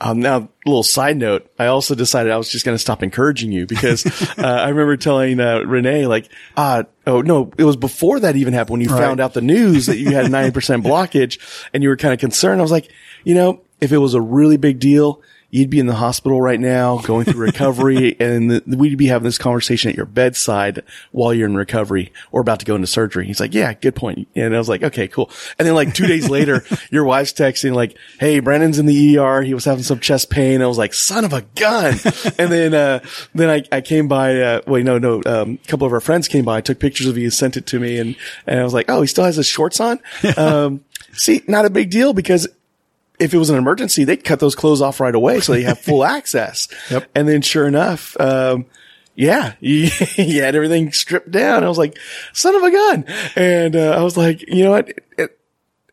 um, 0.05 0.19
now, 0.19 0.37
a 0.39 0.49
little 0.67 0.83
side 0.83 1.17
note. 1.17 1.49
I 1.61 1.67
also 1.67 1.95
decided 1.95 2.33
I 2.33 2.37
was 2.37 2.49
just 2.49 2.65
going 2.65 2.75
to 2.75 2.81
stop 2.81 3.05
encouraging 3.05 3.53
you 3.53 3.67
because 3.67 4.05
uh, 4.37 4.43
I 4.43 4.71
remember 4.71 4.97
telling 4.97 5.39
uh, 5.39 5.61
Renee, 5.61 6.09
like, 6.09 6.29
uh, 6.57 6.83
oh 7.07 7.23
no, 7.23 7.53
it 7.57 7.63
was 7.63 7.77
before 7.77 8.19
that 8.19 8.35
even 8.35 8.53
happened 8.53 8.73
when 8.73 8.81
you 8.81 8.89
Right. 8.91 8.99
found 8.99 9.21
out 9.21 9.33
the 9.33 9.41
news 9.41 9.87
that 9.87 9.99
you 9.99 10.13
had 10.13 10.27
90% 10.33 10.83
blockage 10.83 11.39
and 11.73 11.85
you 11.85 11.89
were 11.89 11.97
kind 11.97 12.13
of 12.13 12.19
concerned. 12.19 12.61
I 12.61 12.63
was 12.63 12.73
like, 12.73 12.91
you 13.23 13.37
know, 13.37 13.61
if 13.81 13.93
it 13.93 13.99
was 13.99 14.15
a 14.15 14.21
really 14.21 14.57
big 14.57 14.81
deal, 14.81 15.23
you'd 15.53 15.71
be 15.71 15.79
in 15.79 15.87
the 15.87 15.95
hospital 15.95 16.41
right 16.41 16.59
now 16.59 16.97
going 17.03 17.27
through 17.27 17.41
recovery 17.41 18.17
and 18.21 18.49
th- 18.51 18.63
we'd 18.67 18.97
be 18.97 19.07
having 19.07 19.27
this 19.27 19.37
conversation 19.37 19.91
at 19.91 19.97
your 19.97 20.07
bedside 20.07 20.83
while 21.13 21.33
you're 21.33 21.47
in 21.47 21.55
recovery 21.55 22.11
or 22.33 22.41
about 22.41 22.59
to 22.59 22.65
go 22.65 22.75
into 22.75 22.87
surgery. 22.87 23.27
He's 23.27 23.39
like, 23.39 23.53
yeah, 23.53 23.75
good 23.75 23.95
point. 23.95 24.27
And 24.35 24.55
I 24.55 24.59
was 24.59 24.71
like, 24.71 24.83
okay, 24.83 25.09
cool. 25.09 25.31
And 25.59 25.69
then 25.69 25.75
like 25.75 25.93
two 25.93 26.07
days 26.07 26.29
later, 26.31 26.65
your 26.91 27.05
wife's 27.05 27.35
texting 27.35 27.75
like, 27.75 27.97
Hey, 28.19 28.41
Brandon's 28.41 28.79
in 28.79 28.87
the 28.87 29.19
ER. 29.19 29.43
He 29.43 29.53
was 29.53 29.67
having 29.67 29.85
some 29.85 30.01
chest 30.01 30.31
pain. 30.31 30.63
I 30.63 30.67
was 30.67 30.79
like, 30.79 30.95
son 30.95 31.27
of 31.27 31.35
a 31.35 31.43
gun. 31.43 31.99
and 32.39 32.51
then, 32.51 32.73
uh, 32.73 33.01
then 33.35 33.51
I, 33.51 33.63
I 33.71 33.83
came 33.83 34.09
by, 34.09 34.41
uh, 34.41 34.61
wait, 34.67 34.87
no, 34.87 34.99
no, 34.99 35.23
um, 35.27 35.59
a 35.63 35.69
couple 35.69 35.87
of 35.87 35.93
our 35.93 36.01
friends 36.01 36.29
came 36.29 36.47
by, 36.47 36.63
took 36.63 36.81
pictures 36.81 37.07
of 37.07 37.19
you, 37.19 37.29
sent 37.29 37.59
it 37.59 37.67
to 37.67 37.79
me. 37.79 37.99
And, 37.99 38.17
and 38.47 38.59
I 38.59 38.65
was 38.65 38.73
like, 38.73 38.87
Oh, 38.89 39.03
he 39.03 39.07
still 39.07 39.25
has 39.25 39.37
his 39.37 39.47
shorts 39.47 39.81
on. 39.81 40.01
Um, 40.35 40.83
see, 41.13 41.43
not 41.47 41.67
a 41.67 41.71
big 41.71 41.91
deal 41.91 42.15
because 42.15 42.49
if 43.23 43.33
it 43.33 43.39
was 43.39 43.51
an 43.51 43.57
emergency, 43.57 44.05
they'd 44.05 44.25
cut 44.25 44.41
those 44.41 44.55
clothes 44.55 44.83
off 44.83 45.01
right 45.01 45.15
away 45.15 45.41
so 45.41 45.55
you 45.55 45.67
have 45.67 45.79
full 45.79 46.05
access. 46.17 46.69
Yep. 46.91 47.11
And 47.15 47.29
then 47.29 47.43
sure 47.43 47.67
enough, 47.67 48.19
um, 48.21 48.67
yeah, 49.15 49.55
you, 49.61 49.91
you 50.17 50.43
had 50.43 50.55
everything 50.55 50.93
stripped 50.93 51.31
down. 51.31 51.65
I 51.65 51.69
was 51.69 51.79
like, 51.79 51.97
son 52.33 52.55
of 52.55 52.63
a 52.63 52.71
gun. 52.71 53.05
And, 53.37 53.77
uh, 53.77 53.97
I 53.99 54.03
was 54.03 54.17
like, 54.17 54.43
you 54.49 54.65
know 54.65 54.73
what? 54.73 54.89
It, 55.17 55.39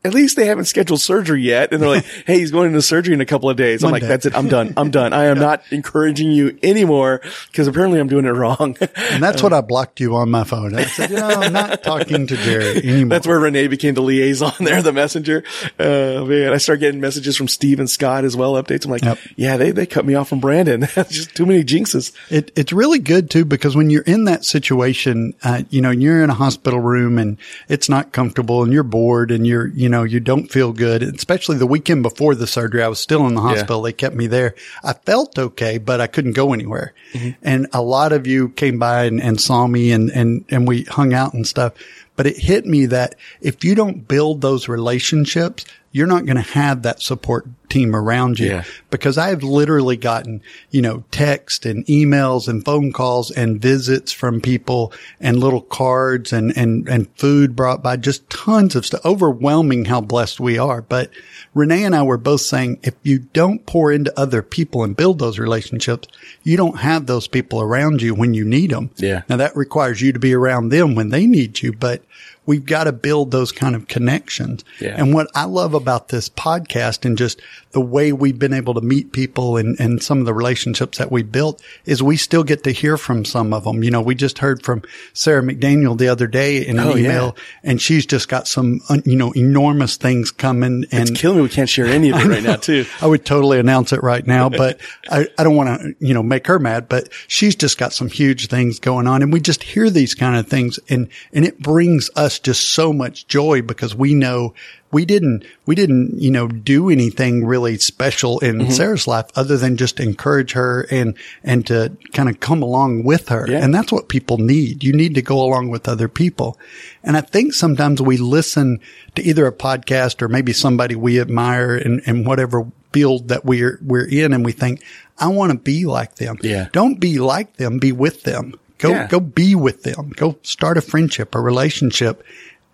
at 0.03 0.13
least 0.13 0.35
they 0.37 0.45
haven't 0.45 0.65
scheduled 0.65 1.01
surgery 1.01 1.41
yet. 1.41 1.73
And 1.73 1.81
they're 1.81 1.89
like, 1.89 2.05
Hey, 2.25 2.39
he's 2.39 2.51
going 2.51 2.67
into 2.67 2.81
surgery 2.81 3.13
in 3.13 3.21
a 3.21 3.25
couple 3.25 3.49
of 3.49 3.57
days. 3.57 3.83
I'm 3.83 3.91
Monday. 3.91 4.05
like, 4.05 4.09
that's 4.09 4.25
it. 4.25 4.35
I'm 4.35 4.47
done. 4.47 4.73
I'm 4.77 4.91
done. 4.91 5.11
I 5.13 5.25
am 5.25 5.37
not 5.39 5.61
encouraging 5.71 6.31
you 6.31 6.57
anymore 6.63 7.21
because 7.51 7.67
apparently 7.67 7.99
I'm 7.99 8.07
doing 8.07 8.25
it 8.25 8.29
wrong. 8.29 8.77
And 9.11 9.21
that's 9.21 9.43
what 9.43 9.51
I 9.51 9.59
blocked 9.61 9.99
you 9.99 10.15
on 10.15 10.31
my 10.31 10.43
phone. 10.45 10.75
I 10.75 10.85
said, 10.85 11.09
you 11.09 11.17
know, 11.17 11.27
I'm 11.27 11.51
not 11.51 11.83
talking 11.83 12.27
to 12.27 12.37
Jerry 12.37 12.77
anymore. 12.77 13.09
That's 13.09 13.27
where 13.27 13.39
Renee 13.39 13.67
became 13.67 13.93
the 13.93 14.01
liaison 14.01 14.53
there, 14.59 14.81
the 14.81 14.93
messenger. 14.93 15.43
Uh, 15.77 16.23
man, 16.25 16.53
I 16.53 16.57
started 16.57 16.79
getting 16.79 17.01
messages 17.01 17.35
from 17.35 17.47
Steve 17.49 17.79
and 17.79 17.89
Scott 17.89 18.23
as 18.23 18.37
well, 18.37 18.53
updates. 18.53 18.85
I'm 18.85 18.91
like, 18.91 19.03
Yep. 19.03 19.17
yeah, 19.35 19.57
they, 19.57 19.71
they 19.71 19.85
cut 19.85 20.05
me 20.05 20.15
off 20.15 20.29
from 20.29 20.39
Brandon. 20.39 20.81
Just 21.09 21.35
too 21.35 21.45
many 21.45 21.63
jinxes. 21.63 22.13
It, 22.29 22.51
it's 22.55 22.71
really 22.71 22.99
good 22.99 23.29
too 23.29 23.43
because 23.43 23.75
when 23.75 23.89
you're 23.89 24.03
in 24.03 24.23
that 24.25 24.45
situation, 24.45 25.33
uh, 25.43 25.63
you 25.69 25.81
know, 25.81 25.91
you're 25.91 26.23
in 26.23 26.29
a 26.29 26.33
hospital 26.35 26.79
room 26.79 27.17
and 27.17 27.37
it's 27.67 27.89
not 27.89 28.11
comfortable 28.13 28.63
and 28.63 28.71
you're 28.71 28.83
bored 28.83 29.31
and 29.31 29.45
you're, 29.45 29.67
you 29.67 29.88
know, 29.89 30.03
you 30.03 30.19
don't 30.19 30.51
feel 30.51 30.71
good. 30.71 31.03
Especially 31.03 31.57
the 31.57 31.67
weekend 31.67 32.03
before 32.03 32.35
the 32.35 32.47
surgery, 32.47 32.83
I 32.83 32.87
was 32.87 32.99
still 32.99 33.27
in 33.27 33.35
the 33.35 33.41
hospital. 33.41 33.81
They 33.81 33.93
kept 33.93 34.15
me 34.15 34.27
there. 34.27 34.55
I 34.83 34.93
felt 34.93 35.37
okay, 35.37 35.77
but 35.77 35.99
I 35.99 36.07
couldn't 36.07 36.33
go 36.33 36.53
anywhere. 36.53 36.93
Mm-hmm. 37.13 37.29
And 37.41 37.67
a 37.73 37.81
lot 37.81 38.13
of 38.13 38.27
you 38.27 38.49
came 38.49 38.79
by 38.79 39.05
and, 39.05 39.21
and 39.21 39.39
saw 39.39 39.67
me 39.67 39.91
and, 39.91 40.09
and, 40.09 40.45
and 40.49 40.67
we 40.67 40.83
hung 40.83 41.13
out 41.13 41.33
and 41.33 41.47
stuff. 41.47 41.73
But 42.15 42.27
it 42.27 42.37
hit 42.37 42.65
me 42.65 42.85
that 42.87 43.15
if 43.41 43.63
you 43.63 43.75
don't 43.75 44.07
build 44.07 44.41
those 44.41 44.67
relationships, 44.67 45.65
you're 45.91 46.07
not 46.07 46.25
going 46.25 46.35
to 46.35 46.41
have 46.41 46.83
that 46.83 47.01
support 47.01 47.47
team 47.67 47.95
around 47.95 48.39
you 48.39 48.47
Yeah. 48.47 48.63
because 48.89 49.17
I 49.17 49.29
have 49.29 49.43
literally 49.43 49.95
gotten, 49.97 50.41
you 50.71 50.81
know, 50.81 51.03
text 51.11 51.65
and 51.65 51.85
emails 51.85 52.47
and 52.47 52.65
phone 52.65 52.91
calls 52.91 53.29
and 53.31 53.61
visits 53.61 54.11
from 54.11 54.41
people 54.41 54.91
and 55.19 55.39
little 55.39 55.61
cards 55.61 56.33
and, 56.33 56.55
and, 56.57 56.87
and 56.89 57.07
food 57.15 57.55
brought 57.55 57.83
by 57.83 57.95
just 57.97 58.27
tons 58.29 58.75
of 58.75 58.85
stuff, 58.87 59.05
overwhelming 59.05 59.85
how 59.85 60.01
blessed 60.01 60.39
we 60.39 60.57
are. 60.57 60.81
But 60.81 61.11
Renee 61.53 61.83
and 61.83 61.95
I 61.95 62.01
were 62.03 62.17
both 62.17 62.41
saying 62.41 62.79
if 62.83 62.95
you 63.03 63.19
don't 63.19 63.65
pour 63.67 63.91
into 63.91 64.17
other 64.19 64.41
people 64.41 64.83
and 64.83 64.95
build 64.97 65.19
those 65.19 65.37
relationships, 65.37 66.07
you 66.43 66.57
don't 66.57 66.79
have 66.79 67.05
those 67.05 67.27
people 67.27 67.61
around 67.61 68.01
you 68.01 68.15
when 68.15 68.33
you 68.33 68.45
need 68.45 68.71
them. 68.71 68.89
Yeah. 68.97 69.21
Now 69.29 69.37
that 69.37 69.55
requires 69.55 70.01
you 70.01 70.11
to 70.13 70.19
be 70.19 70.33
around 70.33 70.69
them 70.69 70.95
when 70.95 71.09
they 71.09 71.27
need 71.27 71.61
you, 71.61 71.71
but 71.73 72.03
we've 72.49 72.65
got 72.65 72.85
to 72.85 72.91
build 72.91 73.29
those 73.29 73.51
kind 73.51 73.75
of 73.75 73.87
connections. 73.87 74.65
Yeah. 74.81 74.95
And 74.97 75.13
what 75.13 75.27
I 75.35 75.45
love 75.45 75.75
about 75.75 76.07
this 76.07 76.29
podcast 76.29 77.05
and 77.05 77.15
just 77.15 77.39
the 77.71 77.81
way 77.81 78.11
we've 78.11 78.39
been 78.39 78.53
able 78.53 78.73
to 78.73 78.81
meet 78.81 79.11
people 79.11 79.57
and, 79.57 79.79
and 79.79 80.01
some 80.01 80.19
of 80.19 80.25
the 80.25 80.33
relationships 80.33 80.97
that 80.97 81.11
we 81.11 81.21
built 81.21 81.61
is 81.85 82.01
we 82.01 82.17
still 82.17 82.43
get 82.43 82.63
to 82.63 82.71
hear 82.71 82.97
from 82.97 83.23
some 83.23 83.53
of 83.53 83.63
them. 83.63 83.83
You 83.83 83.91
know, 83.91 84.01
we 84.01 84.15
just 84.15 84.39
heard 84.39 84.63
from 84.63 84.81
Sarah 85.13 85.43
McDaniel 85.43 85.97
the 85.97 86.07
other 86.07 86.25
day 86.25 86.65
in 86.65 86.79
an 86.79 86.87
Oh, 86.87 86.95
yeah. 86.95 87.05
email 87.05 87.35
and 87.63 87.79
she's 87.79 88.05
just 88.07 88.27
got 88.27 88.47
some, 88.47 88.81
uh, 88.89 88.97
you 89.05 89.15
know, 89.15 89.31
enormous 89.33 89.97
things 89.97 90.31
coming 90.31 90.85
and 90.91 91.09
It's 91.09 91.19
killing 91.21 91.37
me. 91.37 91.43
We 91.43 91.49
can't 91.49 91.69
share 91.69 91.85
any 91.85 92.09
of 92.09 92.19
it 92.19 92.25
right 92.27 92.41
now 92.43 92.55
too. 92.55 92.85
I 93.01 93.07
would 93.07 93.23
totally 93.25 93.59
announce 93.59 93.93
it 93.93 94.01
right 94.01 94.25
now, 94.25 94.49
but 94.49 94.79
I, 95.11 95.27
I 95.37 95.43
don't 95.43 95.55
want 95.55 95.79
to, 95.81 95.95
you 95.99 96.13
know, 96.15 96.23
make 96.23 96.47
her 96.47 96.57
mad, 96.57 96.89
but 96.89 97.09
she's 97.27 97.55
just 97.55 97.77
got 97.77 97.93
some 97.93 98.09
huge 98.09 98.47
things 98.47 98.79
going 98.79 99.05
on. 99.05 99.21
And 99.21 99.31
we 99.31 99.39
just 99.41 99.61
hear 99.61 99.89
these 99.91 100.15
kind 100.15 100.35
of 100.37 100.47
things 100.47 100.79
and, 100.89 101.07
and 101.33 101.45
it 101.45 101.59
brings 101.59 102.09
us 102.15 102.39
just 102.39 102.69
so 102.71 102.91
much 102.93 103.27
joy 103.27 103.61
because 103.61 103.93
we 103.93 104.15
know 104.15 104.55
we 104.91 105.05
didn't, 105.05 105.43
we 105.65 105.75
didn't, 105.75 106.19
you 106.19 106.31
know, 106.31 106.47
do 106.47 106.89
anything 106.89 107.45
really 107.45 107.77
special 107.77 108.39
in 108.39 108.57
Mm-hmm. 108.59 108.71
Sarah's 108.71 109.07
life 109.07 109.27
other 109.35 109.55
than 109.57 109.77
just 109.77 109.99
encourage 109.99 110.53
her 110.53 110.87
and, 110.89 111.15
and 111.43 111.65
to 111.67 111.95
kind 112.13 112.27
of 112.29 112.39
come 112.39 112.61
along 112.63 113.03
with 113.03 113.29
her. 113.29 113.45
Yeah. 113.49 113.63
And 113.63 113.73
that's 113.73 113.91
what 113.91 114.09
people 114.09 114.37
need. 114.39 114.83
You 114.83 114.93
need 114.93 115.15
to 115.15 115.21
go 115.21 115.39
along 115.41 115.69
with 115.69 115.87
other 115.87 116.07
people. 116.07 116.57
And 117.03 117.15
I 117.15 117.21
think 117.21 117.53
sometimes 117.53 118.01
we 118.01 118.17
listen 118.17 118.79
to 119.15 119.21
either 119.21 119.45
a 119.45 119.51
podcast 119.53 120.21
or 120.21 120.27
maybe 120.27 120.53
somebody 120.53 120.95
we 120.95 121.19
admire 121.21 121.75
in, 121.77 122.01
in 122.05 122.23
whatever 122.23 122.65
field 122.91 123.27
that 123.27 123.45
we're, 123.45 123.79
we're 123.85 124.07
in 124.07 124.33
and 124.33 124.43
we 124.43 124.51
think, 124.51 124.83
I 125.19 125.27
want 125.27 125.51
to 125.51 125.57
be 125.59 125.85
like 125.85 126.15
them. 126.15 126.37
Yeah. 126.41 126.69
Don't 126.71 126.99
be 126.99 127.19
like 127.19 127.57
them, 127.57 127.77
be 127.77 127.91
with 127.91 128.23
them. 128.23 128.55
Go, 128.79 128.89
Yeah. 128.91 129.07
go 129.07 129.19
be 129.19 129.55
with 129.55 129.83
them. 129.83 130.11
Go 130.15 130.37
start 130.41 130.77
a 130.77 130.81
friendship, 130.81 131.35
a 131.35 131.39
relationship 131.41 132.23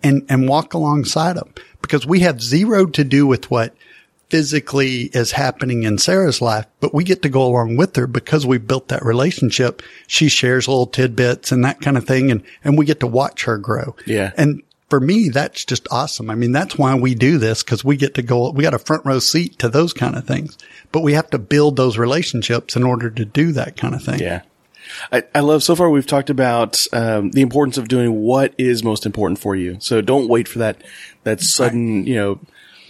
and, 0.02 0.24
and 0.28 0.48
walk 0.48 0.74
alongside 0.74 1.36
them 1.36 1.52
because 1.82 2.06
we 2.06 2.20
have 2.20 2.42
zero 2.42 2.86
to 2.86 3.04
do 3.04 3.26
with 3.26 3.50
what 3.50 3.74
physically 4.28 5.02
is 5.02 5.32
happening 5.32 5.84
in 5.84 5.98
Sarah's 5.98 6.40
life, 6.40 6.66
but 6.80 6.92
we 6.92 7.04
get 7.04 7.22
to 7.22 7.28
go 7.28 7.44
along 7.44 7.76
with 7.76 7.94
her 7.96 8.06
because 8.06 8.44
we 8.44 8.58
built 8.58 8.88
that 8.88 9.04
relationship. 9.04 9.82
She 10.06 10.28
shares 10.28 10.68
little 10.68 10.86
tidbits 10.86 11.52
and 11.52 11.64
that 11.64 11.80
kind 11.80 11.96
of 11.96 12.06
thing. 12.06 12.30
And, 12.30 12.42
and 12.64 12.76
we 12.76 12.86
get 12.86 13.00
to 13.00 13.06
watch 13.06 13.44
her 13.44 13.58
grow. 13.58 13.94
Yeah. 14.04 14.32
And 14.36 14.62
for 14.88 15.00
me, 15.00 15.28
that's 15.28 15.64
just 15.64 15.86
awesome. 15.90 16.30
I 16.30 16.34
mean, 16.34 16.52
that's 16.52 16.76
why 16.76 16.94
we 16.94 17.14
do 17.14 17.38
this 17.38 17.62
because 17.62 17.84
we 17.84 17.96
get 17.96 18.14
to 18.14 18.22
go, 18.22 18.50
we 18.50 18.64
got 18.64 18.74
a 18.74 18.78
front 18.78 19.04
row 19.04 19.18
seat 19.18 19.58
to 19.60 19.68
those 19.68 19.92
kind 19.92 20.16
of 20.16 20.26
things, 20.26 20.58
but 20.92 21.02
we 21.02 21.12
have 21.14 21.30
to 21.30 21.38
build 21.38 21.76
those 21.76 21.98
relationships 21.98 22.76
in 22.76 22.82
order 22.82 23.10
to 23.10 23.24
do 23.24 23.52
that 23.52 23.76
kind 23.76 23.94
of 23.94 24.02
thing. 24.02 24.20
Yeah. 24.20 24.42
I, 25.12 25.24
I 25.34 25.40
love 25.40 25.62
so 25.62 25.76
far 25.76 25.90
we've 25.90 26.06
talked 26.06 26.30
about 26.30 26.86
um, 26.92 27.30
the 27.30 27.42
importance 27.42 27.78
of 27.78 27.88
doing 27.88 28.22
what 28.22 28.54
is 28.58 28.82
most 28.82 29.06
important 29.06 29.38
for 29.38 29.56
you. 29.56 29.76
So 29.80 30.00
don't 30.00 30.28
wait 30.28 30.48
for 30.48 30.58
that 30.60 30.82
that 31.24 31.40
sudden, 31.40 32.06
you 32.06 32.14
know, 32.14 32.40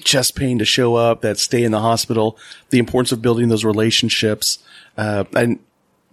chest 0.05 0.37
pain 0.37 0.59
to 0.59 0.65
show 0.65 0.95
up, 0.95 1.21
that 1.23 1.39
stay 1.39 1.65
in 1.65 1.73
the 1.73 1.81
hospital, 1.81 2.39
the 2.71 2.79
importance 2.79 3.13
of 3.13 3.21
building 3.23 3.49
those 3.49 3.65
relationships. 3.65 4.59
Uh, 4.97 5.25
and 5.35 5.59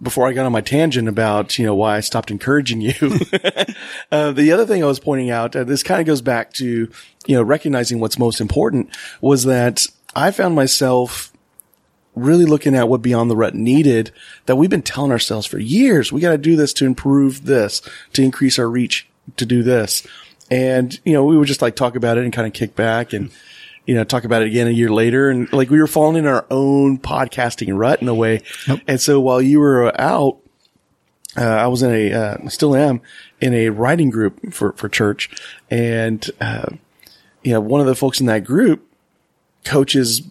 before 0.02 0.26
I 0.26 0.32
got 0.32 0.46
on 0.46 0.52
my 0.52 0.60
tangent 0.60 1.08
about, 1.08 1.58
you 1.58 1.64
know, 1.64 1.74
why 1.74 1.96
I 1.96 2.00
stopped 2.00 2.30
encouraging 2.30 2.80
you, 2.80 2.94
uh, 4.12 4.32
the 4.32 4.52
other 4.52 4.66
thing 4.66 4.82
I 4.82 4.86
was 4.86 4.98
pointing 4.98 5.30
out, 5.30 5.54
uh, 5.54 5.64
this 5.64 5.82
kind 5.82 6.00
of 6.00 6.06
goes 6.06 6.20
back 6.20 6.52
to, 6.54 6.90
you 7.26 7.36
know, 7.36 7.42
recognizing 7.42 8.00
what's 8.00 8.18
most 8.18 8.40
important 8.40 8.90
was 9.20 9.44
that 9.44 9.86
I 10.14 10.30
found 10.30 10.54
myself 10.54 11.32
really 12.14 12.44
looking 12.44 12.74
at 12.74 12.88
what 12.88 13.02
Beyond 13.02 13.30
the 13.30 13.36
Rut 13.36 13.54
needed 13.54 14.10
that 14.46 14.56
we've 14.56 14.70
been 14.70 14.82
telling 14.82 15.10
ourselves 15.10 15.46
for 15.46 15.58
years. 15.58 16.12
We 16.12 16.20
got 16.20 16.32
to 16.32 16.38
do 16.38 16.56
this 16.56 16.72
to 16.74 16.86
improve 16.86 17.44
this, 17.44 17.82
to 18.12 18.22
increase 18.22 18.58
our 18.58 18.68
reach, 18.68 19.08
to 19.36 19.46
do 19.46 19.62
this. 19.62 20.06
And, 20.50 20.98
you 21.04 21.12
know, 21.12 21.24
we 21.24 21.36
would 21.36 21.48
just 21.48 21.62
like 21.62 21.76
talk 21.76 21.96
about 21.96 22.18
it 22.18 22.24
and 22.24 22.32
kind 22.32 22.46
of 22.46 22.52
kick 22.52 22.76
back 22.76 23.12
and, 23.12 23.30
you 23.86 23.94
know, 23.94 24.04
talk 24.04 24.24
about 24.24 24.42
it 24.42 24.48
again 24.48 24.66
a 24.66 24.70
year 24.70 24.90
later. 24.90 25.30
And 25.30 25.52
like 25.52 25.70
we 25.70 25.80
were 25.80 25.86
falling 25.86 26.16
in 26.16 26.26
our 26.26 26.46
own 26.50 26.98
podcasting 26.98 27.76
rut 27.76 28.00
in 28.00 28.08
a 28.08 28.14
way. 28.14 28.42
And 28.86 29.00
so 29.00 29.20
while 29.20 29.42
you 29.42 29.58
were 29.58 29.98
out, 30.00 30.38
uh, 31.36 31.42
I 31.42 31.66
was 31.66 31.82
in 31.82 31.90
a, 31.92 32.12
uh, 32.12 32.48
still 32.48 32.76
am 32.76 33.00
in 33.40 33.54
a 33.54 33.70
writing 33.70 34.10
group 34.10 34.52
for, 34.52 34.72
for 34.74 34.88
church. 34.88 35.30
And, 35.70 36.24
uh, 36.40 36.66
you 37.42 37.52
know, 37.52 37.60
one 37.60 37.80
of 37.80 37.86
the 37.86 37.96
folks 37.96 38.20
in 38.20 38.26
that 38.26 38.44
group 38.44 38.86
coaches 39.64 40.22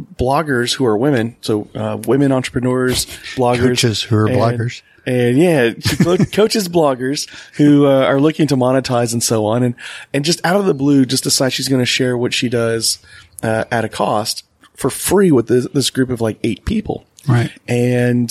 bloggers 0.00 0.74
who 0.74 0.84
are 0.86 0.96
women. 0.96 1.36
So, 1.40 1.68
uh, 1.74 1.98
women 2.06 2.32
entrepreneurs, 2.32 3.06
bloggers. 3.36 3.60
Coaches 3.68 4.02
who 4.02 4.16
are 4.16 4.26
and- 4.26 4.36
bloggers. 4.36 4.82
And 5.06 5.38
yeah, 5.38 5.72
coaches 6.32 6.68
bloggers 6.68 7.26
who 7.56 7.86
uh, 7.86 8.04
are 8.04 8.20
looking 8.20 8.46
to 8.48 8.56
monetize 8.56 9.14
and 9.14 9.22
so 9.22 9.46
on. 9.46 9.62
And, 9.62 9.74
and 10.12 10.26
just 10.26 10.44
out 10.44 10.56
of 10.56 10.66
the 10.66 10.74
blue, 10.74 11.06
just 11.06 11.24
decides 11.24 11.54
she's 11.54 11.68
going 11.68 11.80
to 11.80 11.86
share 11.86 12.18
what 12.18 12.34
she 12.34 12.50
does, 12.50 12.98
uh, 13.42 13.64
at 13.70 13.84
a 13.84 13.88
cost 13.88 14.44
for 14.74 14.90
free 14.90 15.32
with 15.32 15.48
this, 15.48 15.66
this 15.72 15.88
group 15.90 16.10
of 16.10 16.20
like 16.20 16.38
eight 16.44 16.64
people. 16.66 17.06
Right. 17.26 17.50
And, 17.66 18.30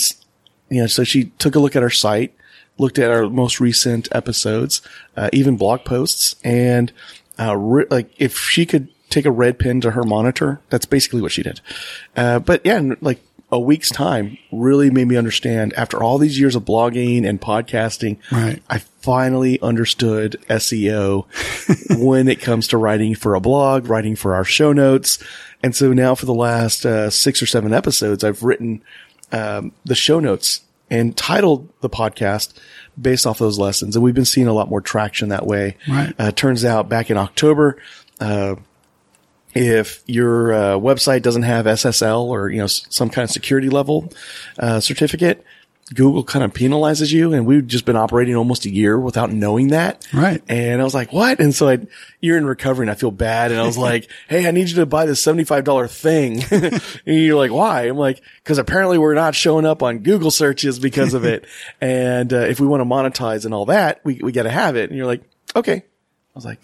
you 0.68 0.82
know, 0.82 0.86
so 0.86 1.02
she 1.02 1.26
took 1.38 1.56
a 1.56 1.58
look 1.58 1.74
at 1.74 1.82
our 1.82 1.90
site, 1.90 2.34
looked 2.78 2.98
at 3.00 3.10
our 3.10 3.28
most 3.28 3.60
recent 3.60 4.08
episodes, 4.12 4.80
uh, 5.16 5.28
even 5.32 5.56
blog 5.56 5.84
posts, 5.84 6.36
and, 6.44 6.92
uh, 7.38 7.56
re- 7.56 7.86
like 7.90 8.12
if 8.18 8.38
she 8.38 8.64
could 8.64 8.88
take 9.10 9.26
a 9.26 9.30
red 9.30 9.58
pen 9.58 9.80
to 9.82 9.90
her 9.92 10.04
monitor, 10.04 10.60
that's 10.70 10.86
basically 10.86 11.20
what 11.20 11.32
she 11.32 11.42
did. 11.42 11.60
Uh, 12.16 12.38
but 12.38 12.64
yeah, 12.64 12.78
in 12.78 12.96
like 13.00 13.20
a 13.52 13.58
week's 13.58 13.90
time 13.90 14.38
really 14.52 14.90
made 14.90 15.08
me 15.08 15.16
understand 15.16 15.72
after 15.74 16.00
all 16.02 16.18
these 16.18 16.38
years 16.38 16.54
of 16.54 16.64
blogging 16.64 17.26
and 17.28 17.40
podcasting, 17.40 18.16
Right. 18.30 18.62
I 18.70 18.78
finally 18.78 19.60
understood 19.60 20.36
SEO 20.48 21.26
when 22.02 22.28
it 22.28 22.40
comes 22.40 22.68
to 22.68 22.76
writing 22.78 23.14
for 23.16 23.34
a 23.34 23.40
blog, 23.40 23.88
writing 23.88 24.14
for 24.14 24.34
our 24.34 24.44
show 24.44 24.72
notes. 24.72 25.18
And 25.62 25.74
so 25.74 25.92
now 25.92 26.14
for 26.14 26.26
the 26.26 26.34
last 26.34 26.86
uh, 26.86 27.10
six 27.10 27.42
or 27.42 27.46
seven 27.46 27.74
episodes, 27.74 28.22
I've 28.22 28.42
written 28.44 28.82
um, 29.32 29.72
the 29.84 29.94
show 29.96 30.20
notes 30.20 30.60
and 30.88 31.16
titled 31.16 31.68
the 31.80 31.90
podcast 31.90 32.52
based 33.00 33.26
off 33.26 33.38
those 33.38 33.58
lessons. 33.58 33.96
And 33.96 34.04
we've 34.04 34.14
been 34.14 34.24
seeing 34.24 34.46
a 34.48 34.52
lot 34.52 34.68
more 34.70 34.80
traction 34.80 35.28
that 35.30 35.46
way. 35.46 35.76
Right. 35.88 36.14
Uh, 36.18 36.30
turns 36.30 36.64
out 36.64 36.88
back 36.88 37.10
in 37.10 37.16
October, 37.16 37.76
uh, 38.20 38.56
if 39.54 40.02
your 40.06 40.52
uh, 40.52 40.58
website 40.74 41.22
doesn't 41.22 41.42
have 41.42 41.66
SSL 41.66 42.24
or 42.24 42.50
you 42.50 42.58
know 42.58 42.64
s- 42.64 42.86
some 42.90 43.10
kind 43.10 43.24
of 43.24 43.30
security 43.30 43.68
level 43.68 44.12
uh, 44.58 44.80
certificate, 44.80 45.44
Google 45.94 46.22
kind 46.22 46.44
of 46.44 46.52
penalizes 46.52 47.12
you. 47.12 47.32
And 47.32 47.46
we've 47.46 47.66
just 47.66 47.84
been 47.84 47.96
operating 47.96 48.36
almost 48.36 48.64
a 48.64 48.70
year 48.70 48.98
without 48.98 49.32
knowing 49.32 49.68
that. 49.68 50.06
Right. 50.12 50.42
And 50.48 50.80
I 50.80 50.84
was 50.84 50.94
like, 50.94 51.12
what? 51.12 51.40
And 51.40 51.52
so 51.54 51.68
I, 51.68 51.78
you're 52.20 52.38
in 52.38 52.46
recovery 52.46 52.84
and 52.84 52.90
I 52.90 52.94
feel 52.94 53.10
bad. 53.10 53.50
And 53.50 53.60
I 53.60 53.66
was 53.66 53.76
like, 53.76 54.08
Hey, 54.28 54.46
I 54.46 54.52
need 54.52 54.68
you 54.68 54.76
to 54.76 54.86
buy 54.86 55.06
this 55.06 55.24
$75 55.24 55.90
thing. 55.90 56.44
and 57.06 57.16
you're 57.16 57.36
like, 57.36 57.50
why? 57.50 57.88
I'm 57.88 57.96
like, 57.96 58.22
cause 58.44 58.58
apparently 58.58 58.98
we're 58.98 59.14
not 59.14 59.34
showing 59.34 59.66
up 59.66 59.82
on 59.82 59.98
Google 59.98 60.30
searches 60.30 60.78
because 60.78 61.12
of 61.12 61.24
it. 61.24 61.44
and, 61.80 62.32
uh, 62.32 62.36
if 62.38 62.60
we 62.60 62.68
want 62.68 62.82
to 62.82 62.84
monetize 62.84 63.44
and 63.44 63.52
all 63.52 63.66
that, 63.66 64.00
we, 64.04 64.20
we 64.22 64.30
got 64.30 64.44
to 64.44 64.50
have 64.50 64.76
it. 64.76 64.90
And 64.90 64.96
you're 64.96 65.06
like, 65.06 65.22
okay. 65.56 65.76
I 65.76 65.82
was 66.36 66.44
like, 66.44 66.60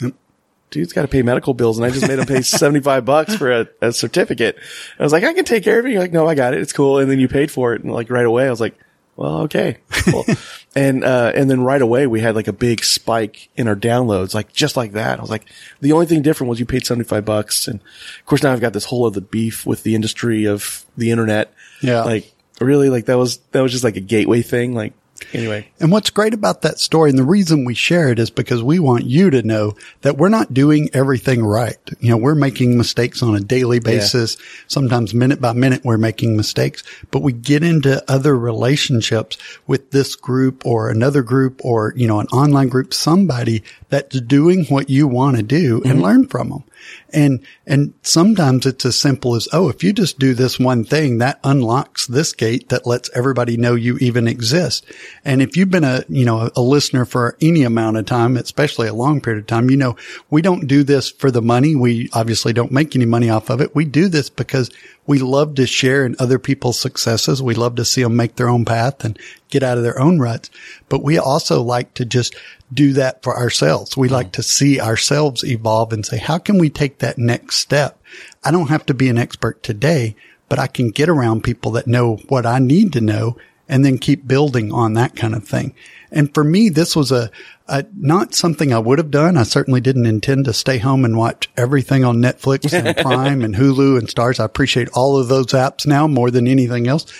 dude's 0.70 0.92
got 0.92 1.02
to 1.02 1.08
pay 1.08 1.22
medical 1.22 1.54
bills. 1.54 1.78
And 1.78 1.86
I 1.86 1.90
just 1.90 2.06
made 2.06 2.18
him 2.18 2.26
pay 2.26 2.42
75 2.42 3.04
bucks 3.04 3.36
for 3.36 3.52
a, 3.52 3.68
a 3.80 3.92
certificate. 3.92 4.58
I 4.98 5.02
was 5.02 5.12
like, 5.12 5.24
I 5.24 5.32
can 5.32 5.44
take 5.44 5.64
care 5.64 5.78
of 5.80 5.86
it. 5.86 5.92
You're 5.92 6.00
like, 6.00 6.12
no, 6.12 6.26
I 6.26 6.34
got 6.34 6.54
it. 6.54 6.60
It's 6.60 6.72
cool. 6.72 6.98
And 6.98 7.10
then 7.10 7.18
you 7.18 7.28
paid 7.28 7.50
for 7.50 7.74
it. 7.74 7.82
And 7.82 7.92
like 7.92 8.10
right 8.10 8.26
away, 8.26 8.46
I 8.46 8.50
was 8.50 8.60
like, 8.60 8.78
well, 9.16 9.42
okay. 9.42 9.78
Cool. 9.90 10.24
and, 10.76 11.02
uh, 11.02 11.32
and 11.34 11.50
then 11.50 11.62
right 11.62 11.80
away 11.80 12.06
we 12.06 12.20
had 12.20 12.34
like 12.34 12.48
a 12.48 12.52
big 12.52 12.84
spike 12.84 13.48
in 13.56 13.66
our 13.66 13.76
downloads, 13.76 14.34
like 14.34 14.52
just 14.52 14.76
like 14.76 14.92
that. 14.92 15.18
I 15.18 15.22
was 15.22 15.30
like, 15.30 15.46
the 15.80 15.92
only 15.92 16.06
thing 16.06 16.22
different 16.22 16.50
was 16.50 16.60
you 16.60 16.66
paid 16.66 16.84
75 16.84 17.24
bucks. 17.24 17.66
And 17.66 17.80
of 17.80 18.26
course 18.26 18.42
now 18.42 18.52
I've 18.52 18.60
got 18.60 18.74
this 18.74 18.84
whole 18.84 19.06
other 19.06 19.22
beef 19.22 19.64
with 19.64 19.82
the 19.82 19.94
industry 19.94 20.44
of 20.46 20.84
the 20.96 21.10
internet. 21.10 21.54
Yeah. 21.80 22.02
Like 22.02 22.30
really, 22.60 22.90
like 22.90 23.06
that 23.06 23.16
was, 23.16 23.38
that 23.52 23.62
was 23.62 23.72
just 23.72 23.84
like 23.84 23.96
a 23.96 24.00
gateway 24.00 24.42
thing. 24.42 24.74
Like, 24.74 24.92
anyway. 25.32 25.68
And 25.80 25.90
what's 25.90 26.10
great 26.10 26.34
about 26.34 26.62
that 26.62 26.78
story 26.78 27.10
and 27.10 27.18
the 27.18 27.24
reason 27.24 27.64
we 27.64 27.74
share 27.74 28.08
it 28.08 28.18
is 28.18 28.30
because 28.30 28.62
we 28.62 28.78
want 28.78 29.04
you 29.04 29.30
to 29.30 29.42
know 29.42 29.74
that 30.02 30.16
we're 30.16 30.28
not 30.28 30.54
doing 30.54 30.88
everything 30.92 31.44
right. 31.44 31.78
You 32.00 32.10
know, 32.10 32.16
we're 32.16 32.34
making 32.34 32.76
mistakes 32.76 33.22
on 33.22 33.36
a 33.36 33.40
daily 33.40 33.78
basis. 33.78 34.36
Yeah. 34.38 34.46
Sometimes 34.68 35.14
minute 35.14 35.40
by 35.40 35.52
minute, 35.52 35.84
we're 35.84 35.98
making 35.98 36.36
mistakes, 36.36 36.82
but 37.10 37.22
we 37.22 37.32
get 37.32 37.62
into 37.62 38.02
other 38.10 38.36
relationships 38.36 39.38
with 39.66 39.90
this 39.90 40.16
group 40.16 40.64
or 40.66 40.90
another 40.90 41.22
group 41.22 41.60
or, 41.64 41.92
you 41.96 42.06
know, 42.06 42.20
an 42.20 42.26
online 42.28 42.68
group, 42.68 42.92
somebody 42.92 43.62
that's 43.88 44.20
doing 44.20 44.64
what 44.66 44.90
you 44.90 45.06
want 45.08 45.36
to 45.36 45.42
do 45.42 45.82
and 45.84 45.94
mm-hmm. 45.94 46.02
learn 46.02 46.26
from 46.26 46.50
them. 46.50 46.64
And, 47.12 47.40
and 47.66 47.94
sometimes 48.02 48.66
it's 48.66 48.84
as 48.84 48.98
simple 48.98 49.34
as, 49.34 49.48
oh, 49.52 49.68
if 49.68 49.82
you 49.82 49.92
just 49.92 50.18
do 50.18 50.34
this 50.34 50.58
one 50.58 50.84
thing, 50.84 51.18
that 51.18 51.40
unlocks 51.44 52.06
this 52.06 52.32
gate 52.32 52.68
that 52.68 52.86
lets 52.86 53.10
everybody 53.14 53.56
know 53.56 53.74
you 53.74 53.96
even 53.98 54.28
exist. 54.28 54.84
And 55.24 55.40
if 55.40 55.56
you've 55.56 55.70
been 55.70 55.84
a, 55.84 56.04
you 56.08 56.24
know, 56.24 56.50
a 56.54 56.60
listener 56.60 57.04
for 57.04 57.36
any 57.40 57.62
amount 57.62 57.96
of 57.96 58.06
time, 58.06 58.36
especially 58.36 58.88
a 58.88 58.94
long 58.94 59.20
period 59.20 59.40
of 59.40 59.46
time, 59.46 59.70
you 59.70 59.76
know, 59.76 59.96
we 60.30 60.42
don't 60.42 60.66
do 60.66 60.82
this 60.82 61.10
for 61.10 61.30
the 61.30 61.42
money. 61.42 61.74
We 61.76 62.10
obviously 62.12 62.52
don't 62.52 62.72
make 62.72 62.94
any 62.94 63.06
money 63.06 63.30
off 63.30 63.50
of 63.50 63.60
it. 63.60 63.74
We 63.74 63.84
do 63.84 64.08
this 64.08 64.30
because 64.30 64.70
we 65.06 65.18
love 65.18 65.54
to 65.54 65.66
share 65.66 66.04
in 66.04 66.16
other 66.18 66.38
people's 66.38 66.80
successes. 66.80 67.42
We 67.42 67.54
love 67.54 67.76
to 67.76 67.84
see 67.84 68.02
them 68.02 68.16
make 68.16 68.36
their 68.36 68.48
own 68.48 68.64
path 68.64 69.04
and 69.04 69.18
get 69.48 69.62
out 69.62 69.78
of 69.78 69.84
their 69.84 69.98
own 69.98 70.18
ruts. 70.18 70.50
But 70.88 71.02
we 71.02 71.18
also 71.18 71.62
like 71.62 71.94
to 71.94 72.04
just 72.04 72.34
do 72.72 72.92
that 72.94 73.22
for 73.22 73.36
ourselves. 73.36 73.96
We 73.96 74.08
like 74.08 74.32
to 74.32 74.42
see 74.42 74.80
ourselves 74.80 75.44
evolve 75.44 75.92
and 75.92 76.04
say, 76.04 76.18
how 76.18 76.38
can 76.38 76.58
we 76.58 76.70
take 76.70 76.98
that 76.98 77.18
next 77.18 77.56
step? 77.56 78.00
I 78.44 78.50
don't 78.50 78.68
have 78.68 78.86
to 78.86 78.94
be 78.94 79.08
an 79.08 79.18
expert 79.18 79.62
today, 79.62 80.16
but 80.48 80.58
I 80.58 80.66
can 80.66 80.90
get 80.90 81.08
around 81.08 81.44
people 81.44 81.72
that 81.72 81.86
know 81.86 82.16
what 82.28 82.46
I 82.46 82.58
need 82.58 82.92
to 82.94 83.00
know 83.00 83.36
and 83.68 83.84
then 83.84 83.98
keep 83.98 84.26
building 84.26 84.72
on 84.72 84.94
that 84.94 85.16
kind 85.16 85.34
of 85.34 85.46
thing. 85.46 85.74
And 86.12 86.32
for 86.32 86.44
me, 86.44 86.68
this 86.68 86.94
was 86.94 87.10
a, 87.10 87.30
a, 87.66 87.84
not 87.96 88.34
something 88.34 88.72
I 88.72 88.78
would 88.78 88.98
have 88.98 89.10
done. 89.10 89.36
I 89.36 89.42
certainly 89.42 89.80
didn't 89.80 90.06
intend 90.06 90.44
to 90.44 90.52
stay 90.52 90.78
home 90.78 91.04
and 91.04 91.16
watch 91.16 91.50
everything 91.56 92.04
on 92.04 92.18
Netflix 92.18 92.72
and 92.72 92.96
Prime 93.02 93.42
and 93.42 93.56
Hulu 93.56 93.98
and 93.98 94.08
Starz. 94.08 94.38
I 94.38 94.44
appreciate 94.44 94.88
all 94.90 95.18
of 95.18 95.28
those 95.28 95.46
apps 95.46 95.86
now 95.86 96.06
more 96.06 96.30
than 96.30 96.46
anything 96.46 96.86
else. 96.86 97.12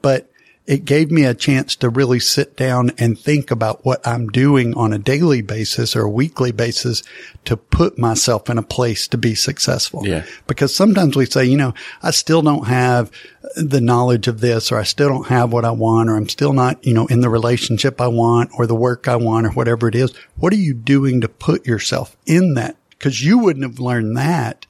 But 0.00 0.30
it 0.66 0.84
gave 0.84 1.10
me 1.10 1.24
a 1.24 1.34
chance 1.34 1.74
to 1.76 1.88
really 1.88 2.20
sit 2.20 2.56
down 2.56 2.92
and 2.98 3.18
think 3.18 3.50
about 3.50 3.84
what 3.84 4.06
I'm 4.06 4.28
doing 4.28 4.74
on 4.74 4.92
a 4.92 4.98
daily 4.98 5.42
basis 5.42 5.96
or 5.96 6.02
a 6.02 6.10
weekly 6.10 6.52
basis 6.52 7.02
to 7.46 7.56
put 7.56 7.98
myself 7.98 8.48
in 8.48 8.58
a 8.58 8.62
place 8.62 9.08
to 9.08 9.18
be 9.18 9.34
successful. 9.34 10.06
Yeah. 10.06 10.24
Because 10.46 10.74
sometimes 10.74 11.16
we 11.16 11.26
say, 11.26 11.44
you 11.46 11.56
know, 11.56 11.74
I 12.02 12.10
still 12.12 12.42
don't 12.42 12.66
have 12.66 13.10
the 13.56 13.80
knowledge 13.80 14.28
of 14.28 14.40
this 14.40 14.70
or 14.70 14.78
I 14.78 14.84
still 14.84 15.08
don't 15.08 15.26
have 15.26 15.52
what 15.52 15.64
I 15.64 15.70
want 15.70 16.10
or 16.10 16.16
I'm 16.16 16.28
still 16.28 16.52
not, 16.52 16.86
you 16.86 16.94
know, 16.94 17.06
in 17.06 17.20
the 17.20 17.30
relationship 17.30 18.00
I 18.00 18.08
want 18.08 18.50
or 18.56 18.66
the 18.66 18.74
work 18.74 19.08
I 19.08 19.16
want 19.16 19.46
or 19.46 19.50
whatever 19.50 19.88
it 19.88 19.94
is. 19.94 20.14
What 20.36 20.52
are 20.52 20.56
you 20.56 20.74
doing 20.74 21.22
to 21.22 21.28
put 21.28 21.66
yourself 21.66 22.16
in 22.26 22.54
that? 22.54 22.76
Cause 22.98 23.22
you 23.22 23.38
wouldn't 23.38 23.64
have 23.64 23.80
learned 23.80 24.16
that 24.18 24.66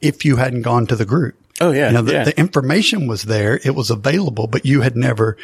if 0.00 0.24
you 0.24 0.36
hadn't 0.36 0.62
gone 0.62 0.86
to 0.86 0.96
the 0.96 1.04
group. 1.04 1.37
Oh 1.60 1.72
yeah. 1.72 1.88
You 1.88 1.94
know, 1.94 2.02
the, 2.02 2.12
yeah. 2.12 2.24
the 2.24 2.38
information 2.38 3.06
was 3.06 3.24
there. 3.24 3.60
It 3.64 3.74
was 3.74 3.90
available, 3.90 4.46
but 4.46 4.64
you 4.64 4.82
had 4.82 4.96
never 4.96 5.36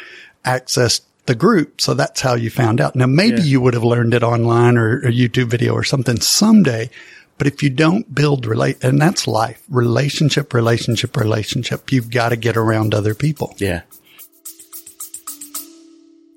accessed 0.45 1.01
the 1.25 1.35
group. 1.35 1.81
So 1.81 1.93
that's 1.93 2.21
how 2.21 2.35
you 2.35 2.49
found 2.49 2.79
out. 2.79 2.95
Now, 2.95 3.07
maybe 3.07 3.37
yeah. 3.37 3.43
you 3.43 3.61
would 3.61 3.73
have 3.73 3.83
learned 3.83 4.13
it 4.13 4.23
online 4.23 4.77
or 4.77 4.99
a 4.99 5.11
YouTube 5.11 5.47
video 5.47 5.73
or 5.73 5.83
something 5.83 6.19
someday. 6.19 6.89
But 7.37 7.47
if 7.47 7.61
you 7.61 7.69
don't 7.69 8.13
build 8.15 8.45
relate, 8.45 8.81
and 8.81 9.01
that's 9.01 9.27
life, 9.27 9.61
relationship, 9.69 10.53
relationship, 10.53 11.17
relationship, 11.17 11.91
you've 11.91 12.09
got 12.09 12.29
to 12.29 12.37
get 12.37 12.55
around 12.55 12.93
other 12.93 13.13
people. 13.13 13.53
Yeah. 13.57 13.81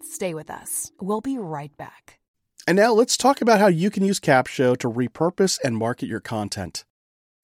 Stay 0.02 0.34
with 0.34 0.50
us. 0.50 0.90
We'll 1.00 1.20
be 1.20 1.38
right 1.38 1.76
back. 1.76 2.18
And 2.66 2.76
now 2.76 2.92
let's 2.92 3.16
talk 3.16 3.40
about 3.40 3.60
how 3.60 3.68
you 3.68 3.90
can 3.90 4.04
use 4.04 4.18
Capsho 4.18 4.76
to 4.78 4.90
repurpose 4.90 5.58
and 5.62 5.76
market 5.76 6.08
your 6.08 6.20
content. 6.20 6.84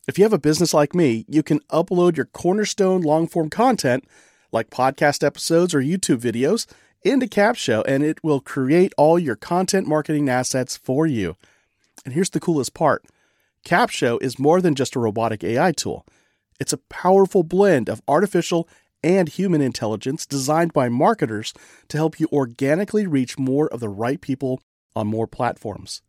If 0.06 0.18
you 0.18 0.24
have 0.24 0.34
a 0.34 0.38
business 0.38 0.74
like 0.74 0.94
me, 0.94 1.24
you 1.28 1.42
can 1.42 1.60
upload 1.70 2.16
your 2.16 2.26
cornerstone 2.26 3.00
long 3.00 3.26
form 3.26 3.48
content, 3.48 4.04
like 4.52 4.68
podcast 4.68 5.24
episodes 5.24 5.74
or 5.74 5.80
YouTube 5.80 6.18
videos, 6.18 6.66
into 7.02 7.26
Capsho 7.26 7.82
and 7.88 8.02
it 8.04 8.22
will 8.22 8.40
create 8.40 8.92
all 8.98 9.18
your 9.18 9.36
content 9.36 9.86
marketing 9.86 10.28
assets 10.28 10.76
for 10.76 11.06
you. 11.06 11.36
And 12.04 12.12
here's 12.12 12.30
the 12.30 12.40
coolest 12.40 12.74
part 12.74 13.04
Capsho 13.64 14.22
is 14.22 14.38
more 14.38 14.60
than 14.60 14.74
just 14.74 14.94
a 14.94 15.00
robotic 15.00 15.42
AI 15.42 15.72
tool, 15.72 16.04
it's 16.60 16.74
a 16.74 16.78
powerful 16.78 17.42
blend 17.42 17.88
of 17.88 18.02
artificial 18.06 18.68
and 19.02 19.30
human 19.30 19.62
intelligence 19.62 20.26
designed 20.26 20.74
by 20.74 20.90
marketers 20.90 21.54
to 21.88 21.96
help 21.96 22.20
you 22.20 22.28
organically 22.30 23.06
reach 23.06 23.38
more 23.38 23.68
of 23.68 23.80
the 23.80 23.88
right 23.88 24.20
people 24.20 24.60
on 24.94 25.06
more 25.06 25.26
platforms. 25.26 26.02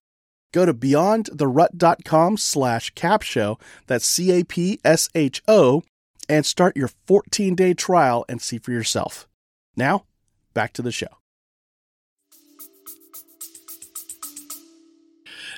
Go 0.53 0.65
to 0.65 0.73
beyondtherut.com 0.73 2.37
slash 2.37 2.93
capsho, 2.93 3.59
that's 3.87 4.05
C-A-P-S-H-O, 4.05 5.83
and 6.29 6.45
start 6.45 6.77
your 6.77 6.89
14-day 7.07 7.73
trial 7.73 8.25
and 8.29 8.41
see 8.41 8.57
for 8.57 8.71
yourself. 8.71 9.27
Now, 9.75 10.05
back 10.53 10.73
to 10.73 10.81
the 10.81 10.91
show. 10.91 11.07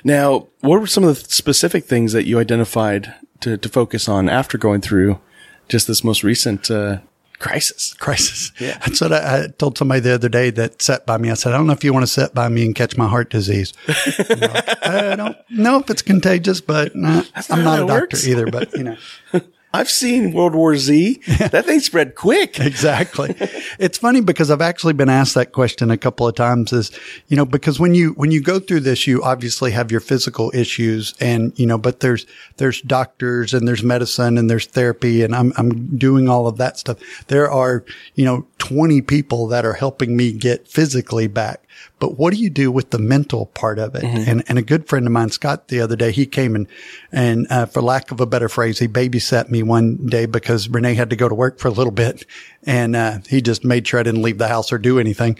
Now, 0.04 0.48
what 0.60 0.80
were 0.80 0.86
some 0.86 1.04
of 1.04 1.22
the 1.22 1.30
specific 1.32 1.84
things 1.84 2.12
that 2.12 2.26
you 2.26 2.38
identified 2.38 3.14
to, 3.40 3.56
to 3.56 3.68
focus 3.68 4.08
on 4.08 4.28
after 4.28 4.58
going 4.58 4.80
through 4.80 5.20
just 5.68 5.86
this 5.86 6.04
most 6.04 6.22
recent 6.22 6.70
uh, 6.70 6.98
crisis. 7.38 7.94
Crisis. 7.94 8.52
Yeah. 8.58 8.78
That's 8.78 9.00
what 9.00 9.12
I, 9.12 9.44
I, 9.44 9.46
told 9.46 9.78
somebody 9.78 10.00
the 10.00 10.14
other 10.14 10.28
day 10.28 10.50
that 10.50 10.82
sat 10.82 11.06
by 11.06 11.18
me. 11.18 11.30
I 11.30 11.34
said, 11.34 11.52
I 11.52 11.56
don't 11.56 11.66
know 11.66 11.72
if 11.72 11.84
you 11.84 11.92
want 11.92 12.04
to 12.04 12.12
sit 12.12 12.34
by 12.34 12.48
me 12.48 12.64
and 12.64 12.74
catch 12.74 12.96
my 12.96 13.08
heart 13.08 13.30
disease. 13.30 13.72
like, 13.88 14.86
I 14.86 15.16
don't 15.16 15.36
know 15.50 15.78
if 15.78 15.90
it's 15.90 16.02
contagious, 16.02 16.60
but 16.60 16.94
nah, 16.94 17.22
I'm 17.50 17.64
not 17.64 17.82
a 17.82 17.86
doctor 17.86 18.02
works. 18.02 18.26
either, 18.26 18.46
but 18.46 18.72
you 18.74 18.84
know. 18.84 18.96
I've 19.72 19.90
seen 19.90 20.32
World 20.32 20.54
War 20.54 20.76
Z. 20.76 21.20
That 21.48 21.66
thing 21.66 21.80
spread 21.80 22.14
quick. 22.14 22.58
exactly. 22.60 23.34
It's 23.78 23.98
funny 23.98 24.20
because 24.20 24.50
I've 24.50 24.60
actually 24.60 24.92
been 24.92 25.08
asked 25.08 25.34
that 25.34 25.52
question 25.52 25.90
a 25.90 25.96
couple 25.96 26.26
of 26.26 26.34
times 26.34 26.72
is, 26.72 26.90
you 27.28 27.36
know, 27.36 27.44
because 27.44 27.78
when 27.78 27.94
you, 27.94 28.10
when 28.12 28.30
you 28.30 28.40
go 28.42 28.58
through 28.58 28.80
this, 28.80 29.06
you 29.06 29.22
obviously 29.22 29.70
have 29.70 29.90
your 29.90 30.00
physical 30.00 30.50
issues 30.54 31.14
and, 31.20 31.58
you 31.58 31.66
know, 31.66 31.78
but 31.78 32.00
there's, 32.00 32.26
there's 32.56 32.80
doctors 32.82 33.54
and 33.54 33.68
there's 33.68 33.82
medicine 33.82 34.36
and 34.36 34.50
there's 34.50 34.66
therapy 34.66 35.22
and 35.22 35.34
I'm, 35.34 35.52
I'm 35.56 35.96
doing 35.96 36.28
all 36.28 36.46
of 36.46 36.56
that 36.58 36.78
stuff. 36.78 36.98
There 37.28 37.50
are, 37.50 37.84
you 38.14 38.24
know, 38.24 38.46
20 38.58 39.02
people 39.02 39.46
that 39.48 39.64
are 39.64 39.74
helping 39.74 40.16
me 40.16 40.32
get 40.32 40.68
physically 40.68 41.26
back. 41.26 41.67
But 41.98 42.18
what 42.18 42.32
do 42.32 42.40
you 42.40 42.50
do 42.50 42.70
with 42.70 42.90
the 42.90 42.98
mental 42.98 43.46
part 43.46 43.78
of 43.78 43.94
it? 43.94 44.02
Mm-hmm. 44.02 44.30
And, 44.30 44.44
and 44.48 44.58
a 44.58 44.62
good 44.62 44.88
friend 44.88 45.06
of 45.06 45.12
mine, 45.12 45.30
Scott, 45.30 45.68
the 45.68 45.80
other 45.80 45.96
day, 45.96 46.12
he 46.12 46.26
came 46.26 46.54
and, 46.54 46.66
and, 47.10 47.46
uh, 47.50 47.66
for 47.66 47.82
lack 47.82 48.10
of 48.10 48.20
a 48.20 48.26
better 48.26 48.48
phrase, 48.48 48.78
he 48.78 48.88
babysat 48.88 49.50
me 49.50 49.62
one 49.62 50.06
day 50.06 50.26
because 50.26 50.68
Renee 50.68 50.94
had 50.94 51.10
to 51.10 51.16
go 51.16 51.28
to 51.28 51.34
work 51.34 51.58
for 51.58 51.68
a 51.68 51.72
little 51.72 51.92
bit 51.92 52.24
and, 52.64 52.94
uh, 52.94 53.18
he 53.28 53.42
just 53.42 53.64
made 53.64 53.86
sure 53.86 54.00
I 54.00 54.04
didn't 54.04 54.22
leave 54.22 54.38
the 54.38 54.48
house 54.48 54.72
or 54.72 54.78
do 54.78 54.98
anything. 54.98 55.38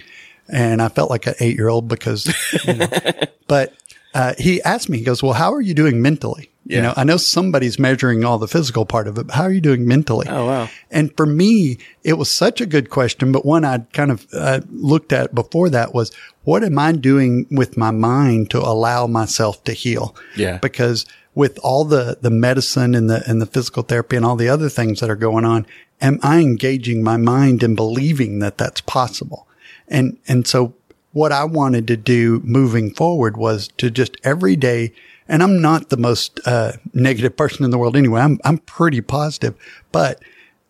And 0.48 0.80
I 0.80 0.88
felt 0.88 1.10
like 1.10 1.26
an 1.26 1.34
eight 1.40 1.56
year 1.56 1.68
old 1.68 1.88
because, 1.88 2.26
you 2.66 2.74
know, 2.74 2.88
but, 3.46 3.74
uh, 4.14 4.34
he 4.38 4.62
asked 4.62 4.88
me, 4.88 4.98
he 4.98 5.04
goes, 5.04 5.22
well, 5.22 5.34
how 5.34 5.52
are 5.52 5.60
you 5.60 5.74
doing 5.74 6.02
mentally? 6.02 6.50
Yeah. 6.68 6.76
You 6.76 6.82
know, 6.82 6.94
I 6.98 7.04
know 7.04 7.16
somebody's 7.16 7.78
measuring 7.78 8.26
all 8.26 8.36
the 8.36 8.46
physical 8.46 8.84
part 8.84 9.08
of 9.08 9.16
it, 9.16 9.28
but 9.28 9.36
how 9.36 9.44
are 9.44 9.50
you 9.50 9.62
doing 9.62 9.88
mentally? 9.88 10.26
Oh, 10.28 10.44
wow. 10.44 10.68
And 10.90 11.16
for 11.16 11.24
me, 11.24 11.78
it 12.04 12.18
was 12.18 12.30
such 12.30 12.60
a 12.60 12.66
good 12.66 12.90
question, 12.90 13.32
but 13.32 13.46
one 13.46 13.64
I'd 13.64 13.90
kind 13.94 14.10
of 14.10 14.26
uh, 14.34 14.60
looked 14.70 15.14
at 15.14 15.34
before 15.34 15.70
that 15.70 15.94
was, 15.94 16.14
what 16.44 16.62
am 16.62 16.78
I 16.78 16.92
doing 16.92 17.46
with 17.50 17.78
my 17.78 17.90
mind 17.90 18.50
to 18.50 18.58
allow 18.58 19.06
myself 19.06 19.64
to 19.64 19.72
heal? 19.72 20.14
Yeah. 20.36 20.58
Because 20.58 21.06
with 21.34 21.58
all 21.62 21.86
the, 21.86 22.18
the 22.20 22.30
medicine 22.30 22.94
and 22.94 23.08
the, 23.08 23.22
and 23.26 23.40
the 23.40 23.46
physical 23.46 23.82
therapy 23.82 24.16
and 24.16 24.26
all 24.26 24.36
the 24.36 24.50
other 24.50 24.68
things 24.68 25.00
that 25.00 25.08
are 25.08 25.16
going 25.16 25.46
on, 25.46 25.66
am 26.02 26.20
I 26.22 26.40
engaging 26.40 27.02
my 27.02 27.16
mind 27.16 27.62
and 27.62 27.76
believing 27.76 28.40
that 28.40 28.58
that's 28.58 28.82
possible? 28.82 29.48
And, 29.88 30.18
and 30.28 30.46
so 30.46 30.74
what 31.12 31.32
I 31.32 31.44
wanted 31.44 31.86
to 31.86 31.96
do 31.96 32.42
moving 32.44 32.92
forward 32.92 33.38
was 33.38 33.68
to 33.78 33.90
just 33.90 34.18
every 34.22 34.54
day 34.54 34.92
and 35.28 35.42
I'm 35.42 35.60
not 35.60 35.90
the 35.90 35.96
most 35.96 36.40
uh, 36.46 36.72
negative 36.92 37.36
person 37.36 37.64
in 37.64 37.70
the 37.70 37.78
world 37.78 37.96
anyway. 37.96 38.20
I'm 38.20 38.38
I'm 38.44 38.58
pretty 38.58 39.00
positive, 39.00 39.54
but 39.92 40.22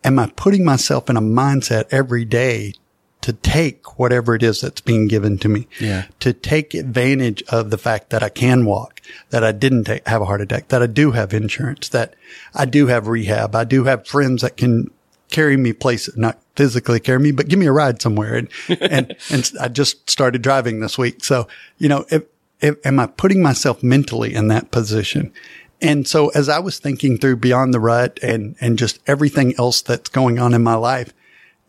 am 0.04 0.18
I 0.18 0.32
putting 0.36 0.64
myself 0.64 1.08
in 1.08 1.16
a 1.16 1.22
mindset 1.22 1.86
every 1.90 2.24
day 2.24 2.74
to 3.20 3.32
take 3.32 3.98
whatever 3.98 4.34
it 4.34 4.42
is 4.42 4.60
that's 4.60 4.80
being 4.80 5.08
given 5.08 5.38
to 5.38 5.48
me. 5.48 5.66
Yeah. 5.80 6.06
To 6.20 6.32
take 6.32 6.74
advantage 6.74 7.42
of 7.48 7.70
the 7.70 7.78
fact 7.78 8.10
that 8.10 8.22
I 8.22 8.28
can 8.28 8.64
walk, 8.64 9.00
that 9.30 9.42
I 9.42 9.52
didn't 9.52 9.84
take, 9.84 10.06
have 10.06 10.22
a 10.22 10.24
heart 10.24 10.40
attack, 10.40 10.68
that 10.68 10.82
I 10.82 10.86
do 10.86 11.10
have 11.10 11.34
insurance, 11.34 11.88
that 11.90 12.14
I 12.54 12.64
do 12.64 12.86
have 12.86 13.08
rehab. 13.08 13.54
I 13.54 13.64
do 13.64 13.84
have 13.84 14.06
friends 14.06 14.42
that 14.42 14.56
can 14.56 14.90
carry 15.30 15.56
me 15.56 15.72
places, 15.72 16.16
not 16.16 16.40
physically 16.56 17.00
carry 17.00 17.18
me, 17.18 17.32
but 17.32 17.48
give 17.48 17.58
me 17.58 17.66
a 17.66 17.72
ride 17.72 18.00
somewhere. 18.00 18.34
And, 18.34 18.48
and, 18.80 19.16
and 19.30 19.52
I 19.60 19.68
just 19.68 20.08
started 20.08 20.42
driving 20.42 20.80
this 20.80 20.96
week. 20.96 21.24
So, 21.24 21.48
you 21.76 21.88
know, 21.88 22.06
if, 22.10 22.22
am 22.62 23.00
I 23.00 23.06
putting 23.06 23.42
myself 23.42 23.82
mentally 23.82 24.34
in 24.34 24.48
that 24.48 24.70
position? 24.70 25.32
And 25.80 26.08
so 26.08 26.28
as 26.30 26.48
I 26.48 26.58
was 26.58 26.78
thinking 26.78 27.18
through 27.18 27.36
beyond 27.36 27.72
the 27.72 27.80
rut 27.80 28.18
and, 28.22 28.56
and 28.60 28.78
just 28.78 28.98
everything 29.06 29.54
else 29.58 29.80
that's 29.80 30.08
going 30.08 30.38
on 30.38 30.54
in 30.54 30.62
my 30.62 30.74
life, 30.74 31.14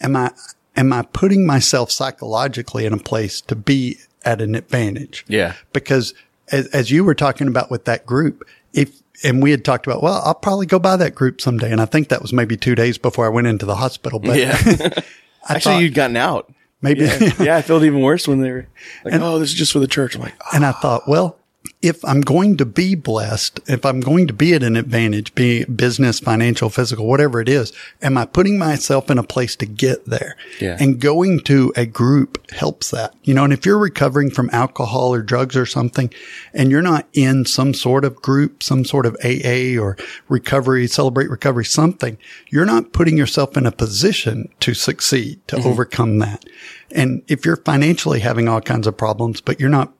am 0.01 0.15
I, 0.15 0.31
am 0.75 0.91
I 0.91 1.03
putting 1.03 1.45
myself 1.45 1.91
psychologically 1.91 2.85
in 2.85 2.93
a 2.93 2.97
place 2.97 3.39
to 3.41 3.55
be 3.55 3.99
at 4.25 4.41
an 4.41 4.55
advantage? 4.55 5.25
Yeah. 5.27 5.53
Because 5.73 6.13
as, 6.51 6.67
as 6.67 6.89
you 6.89 7.03
were 7.03 7.15
talking 7.15 7.47
about 7.47 7.69
with 7.69 7.85
that 7.85 8.05
group, 8.05 8.43
if, 8.73 8.99
and 9.23 9.43
we 9.43 9.51
had 9.51 9.63
talked 9.63 9.85
about, 9.85 10.01
well, 10.01 10.21
I'll 10.25 10.33
probably 10.33 10.65
go 10.65 10.79
by 10.79 10.95
that 10.95 11.13
group 11.13 11.39
someday. 11.39 11.71
And 11.71 11.81
I 11.81 11.85
think 11.85 12.09
that 12.09 12.21
was 12.21 12.33
maybe 12.33 12.57
two 12.57 12.73
days 12.73 12.97
before 12.97 13.25
I 13.25 13.29
went 13.29 13.47
into 13.47 13.65
the 13.65 13.75
hospital. 13.75 14.19
But 14.19 14.37
Yeah. 14.37 14.57
Actually, 15.47 15.73
thought 15.73 15.83
you'd 15.83 15.93
gotten 15.93 16.17
out. 16.17 16.51
Maybe, 16.81 17.01
Yeah. 17.05 17.33
yeah, 17.39 17.57
I 17.57 17.61
felt 17.61 17.83
even 17.83 18.01
worse 18.01 18.27
when 18.27 18.41
they 18.41 18.51
were 18.51 18.67
like, 19.05 19.19
"Oh, 19.21 19.39
this 19.39 19.49
is 19.49 19.55
just 19.55 19.71
for 19.73 19.79
the 19.79 19.87
church." 19.87 20.15
I'm 20.15 20.21
like, 20.21 20.35
oh, 20.41 20.49
And 20.53 20.65
I 20.65 20.69
ah. 20.69 20.79
thought, 20.81 21.07
well, 21.07 21.38
if 21.81 22.03
I'm 22.03 22.19
going 22.21 22.57
to 22.57 22.65
be 22.65 22.95
blessed, 22.95 23.61
if 23.67 23.85
I'm 23.85 24.01
going 24.01 24.27
to 24.27 24.33
be 24.33 24.53
at 24.53 24.63
an 24.63 24.75
advantage, 24.75 25.33
be 25.33 25.61
it 25.61 25.77
business, 25.77 26.19
financial, 26.19 26.69
physical, 26.69 27.07
whatever 27.07 27.39
it 27.39 27.47
is, 27.47 27.71
am 28.01 28.17
I 28.17 28.25
putting 28.25 28.57
myself 28.57 29.09
in 29.09 29.17
a 29.17 29.23
place 29.23 29.55
to 29.57 29.65
get 29.65 30.05
there? 30.05 30.35
Yeah. 30.59 30.75
And 30.79 30.99
going 30.99 31.39
to 31.41 31.71
a 31.77 31.85
group 31.85 32.51
helps 32.51 32.91
that, 32.91 33.13
you 33.23 33.33
know, 33.33 33.45
and 33.45 33.53
if 33.53 33.65
you're 33.65 33.79
recovering 33.79 34.29
from 34.29 34.49
alcohol 34.51 35.13
or 35.13 35.21
drugs 35.21 35.55
or 35.55 35.65
something 35.65 36.13
and 36.53 36.69
you're 36.69 36.81
not 36.81 37.07
in 37.13 37.45
some 37.45 37.73
sort 37.73 38.03
of 38.03 38.21
group, 38.21 38.61
some 38.61 38.83
sort 38.83 39.05
of 39.05 39.15
AA 39.23 39.79
or 39.79 39.95
recovery, 40.27 40.85
celebrate 40.87 41.29
recovery, 41.29 41.65
something, 41.65 42.17
you're 42.49 42.65
not 42.65 42.91
putting 42.91 43.17
yourself 43.17 43.55
in 43.55 43.65
a 43.65 43.71
position 43.71 44.49
to 44.59 44.73
succeed, 44.73 45.45
to 45.47 45.55
mm-hmm. 45.55 45.67
overcome 45.67 46.19
that. 46.19 46.43
And 46.91 47.21
if 47.27 47.45
you're 47.45 47.57
financially 47.57 48.19
having 48.19 48.49
all 48.49 48.61
kinds 48.61 48.87
of 48.87 48.97
problems, 48.97 49.39
but 49.39 49.59
you're 49.59 49.69
not 49.69 49.93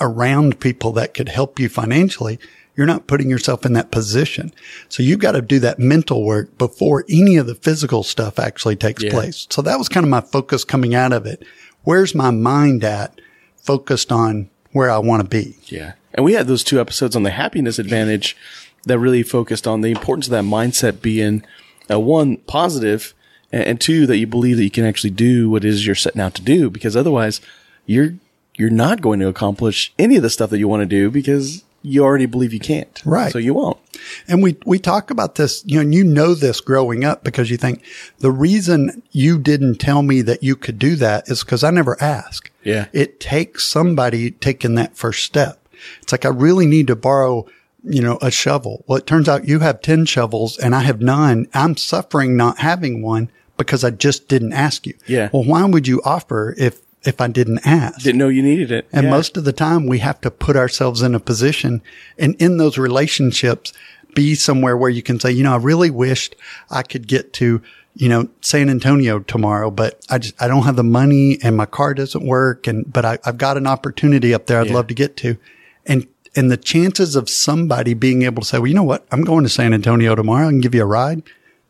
around 0.00 0.60
people 0.60 0.92
that 0.92 1.14
could 1.14 1.28
help 1.28 1.58
you 1.58 1.68
financially, 1.68 2.38
you're 2.76 2.86
not 2.86 3.06
putting 3.06 3.30
yourself 3.30 3.64
in 3.64 3.72
that 3.74 3.90
position. 3.90 4.52
So 4.88 5.02
you've 5.02 5.18
got 5.18 5.32
to 5.32 5.42
do 5.42 5.58
that 5.60 5.78
mental 5.78 6.24
work 6.24 6.56
before 6.58 7.04
any 7.08 7.36
of 7.36 7.46
the 7.46 7.54
physical 7.54 8.02
stuff 8.02 8.38
actually 8.38 8.76
takes 8.76 9.02
Yeah. 9.02 9.10
place. 9.12 9.46
So 9.50 9.62
that 9.62 9.78
was 9.78 9.88
kind 9.88 10.04
of 10.04 10.10
my 10.10 10.20
focus 10.20 10.64
coming 10.64 10.94
out 10.94 11.12
of 11.12 11.24
it. 11.26 11.42
Where's 11.84 12.14
my 12.14 12.30
mind 12.30 12.84
at 12.84 13.20
focused 13.62 14.12
on 14.12 14.48
where 14.72 14.90
I 14.90 14.98
want 14.98 15.22
to 15.22 15.28
be? 15.28 15.56
Yeah. 15.66 15.92
And 16.12 16.24
we 16.24 16.34
had 16.34 16.46
those 16.46 16.64
two 16.64 16.80
episodes 16.80 17.16
on 17.16 17.22
the 17.22 17.30
happiness 17.30 17.78
advantage 17.78 18.36
that 18.84 18.98
really 18.98 19.22
focused 19.22 19.66
on 19.66 19.80
the 19.80 19.90
importance 19.90 20.26
of 20.26 20.30
that 20.32 20.44
mindset 20.44 21.00
being 21.02 21.44
uh, 21.90 21.98
one, 22.00 22.36
positive, 22.38 23.14
and, 23.52 23.64
and 23.64 23.80
two, 23.80 24.06
that 24.06 24.16
you 24.18 24.26
believe 24.26 24.56
that 24.56 24.64
you 24.64 24.70
can 24.70 24.84
actually 24.84 25.10
do 25.10 25.48
what 25.50 25.64
it 25.64 25.68
is 25.68 25.86
you're 25.86 25.94
setting 25.94 26.20
out 26.20 26.34
to 26.34 26.42
do 26.42 26.68
because 26.70 26.96
otherwise 26.96 27.40
you're, 27.86 28.14
you're 28.56 28.70
not 28.70 29.00
going 29.00 29.20
to 29.20 29.28
accomplish 29.28 29.92
any 29.98 30.16
of 30.16 30.22
the 30.22 30.30
stuff 30.30 30.50
that 30.50 30.58
you 30.58 30.68
want 30.68 30.80
to 30.80 30.86
do 30.86 31.10
because 31.10 31.62
you 31.82 32.02
already 32.02 32.26
believe 32.26 32.52
you 32.52 32.58
can't. 32.58 33.00
Right. 33.04 33.32
So 33.32 33.38
you 33.38 33.54
won't. 33.54 33.78
And 34.26 34.42
we, 34.42 34.56
we 34.66 34.78
talk 34.78 35.10
about 35.10 35.36
this, 35.36 35.62
you 35.66 35.76
know, 35.76 35.82
and 35.82 35.94
you 35.94 36.02
know 36.02 36.34
this 36.34 36.60
growing 36.60 37.04
up 37.04 37.22
because 37.22 37.48
you 37.48 37.56
think 37.56 37.84
the 38.18 38.32
reason 38.32 39.02
you 39.12 39.38
didn't 39.38 39.76
tell 39.76 40.02
me 40.02 40.20
that 40.22 40.42
you 40.42 40.56
could 40.56 40.80
do 40.80 40.96
that 40.96 41.28
is 41.28 41.44
because 41.44 41.62
I 41.62 41.70
never 41.70 42.00
asked. 42.02 42.50
Yeah. 42.64 42.86
It 42.92 43.20
takes 43.20 43.64
somebody 43.66 44.32
taking 44.32 44.74
that 44.74 44.96
first 44.96 45.24
step. 45.24 45.60
It's 46.02 46.10
like, 46.10 46.24
I 46.24 46.30
really 46.30 46.66
need 46.66 46.88
to 46.88 46.96
borrow, 46.96 47.46
you 47.84 48.02
know, 48.02 48.18
a 48.20 48.32
shovel. 48.32 48.84
Well, 48.88 48.98
it 48.98 49.06
turns 49.06 49.28
out 49.28 49.46
you 49.46 49.60
have 49.60 49.80
10 49.80 50.06
shovels 50.06 50.58
and 50.58 50.74
I 50.74 50.80
have 50.80 51.00
none. 51.00 51.46
I'm 51.54 51.76
suffering 51.76 52.36
not 52.36 52.58
having 52.58 53.00
one 53.00 53.30
because 53.56 53.84
I 53.84 53.90
just 53.90 54.26
didn't 54.26 54.54
ask 54.54 54.86
you. 54.86 54.94
Yeah. 55.06 55.30
Well, 55.32 55.44
why 55.44 55.64
would 55.64 55.86
you 55.86 56.02
offer 56.04 56.54
if, 56.58 56.80
if 57.06 57.20
I 57.20 57.28
didn't 57.28 57.60
ask? 57.66 58.00
Didn't 58.02 58.18
know 58.18 58.28
you 58.28 58.42
needed 58.42 58.70
it. 58.70 58.86
And 58.92 59.04
Yeah. 59.04 59.10
most 59.10 59.36
of 59.36 59.44
the 59.44 59.52
time 59.52 59.86
we 59.86 59.98
have 60.00 60.20
to 60.22 60.30
put 60.30 60.56
ourselves 60.56 61.02
in 61.02 61.14
a 61.14 61.20
position 61.20 61.82
and 62.18 62.34
in 62.36 62.56
those 62.56 62.78
relationships 62.78 63.72
be 64.14 64.34
somewhere 64.34 64.76
where 64.76 64.90
you 64.90 65.02
can 65.02 65.20
say, 65.20 65.30
you 65.30 65.42
know, 65.42 65.52
I 65.54 65.58
really 65.58 65.90
wished 65.90 66.36
I 66.70 66.82
could 66.82 67.06
get 67.06 67.32
to, 67.34 67.60
you 67.94 68.08
know, 68.08 68.28
San 68.40 68.68
Antonio 68.70 69.18
tomorrow, 69.20 69.70
but 69.70 70.00
I 70.08 70.18
just, 70.18 70.40
I 70.40 70.48
don't 70.48 70.62
have 70.64 70.76
the 70.76 70.82
money 70.84 71.38
and 71.42 71.56
my 71.56 71.66
car 71.66 71.92
doesn't 71.94 72.24
work. 72.26 72.66
And, 72.66 72.90
but 72.90 73.04
I, 73.04 73.18
I've 73.24 73.38
got 73.38 73.56
an 73.56 73.66
opportunity 73.66 74.32
up 74.34 74.46
there 74.46 74.60
I'd 74.60 74.68
Yeah. 74.68 74.74
love 74.74 74.86
to 74.88 74.94
get 74.94 75.16
to. 75.18 75.36
And, 75.84 76.06
and 76.34 76.50
the 76.50 76.56
chances 76.56 77.14
of 77.16 77.28
somebody 77.30 77.94
being 77.94 78.22
able 78.22 78.42
to 78.42 78.48
say, 78.48 78.58
well, 78.58 78.66
you 78.66 78.74
know 78.74 78.82
what? 78.82 79.06
I'm 79.10 79.22
going 79.22 79.44
to 79.44 79.50
San 79.50 79.72
Antonio 79.72 80.14
tomorrow. 80.14 80.46
I 80.48 80.50
can 80.50 80.60
give 80.60 80.74
you 80.74 80.82
a 80.82 80.86
ride. 80.86 81.22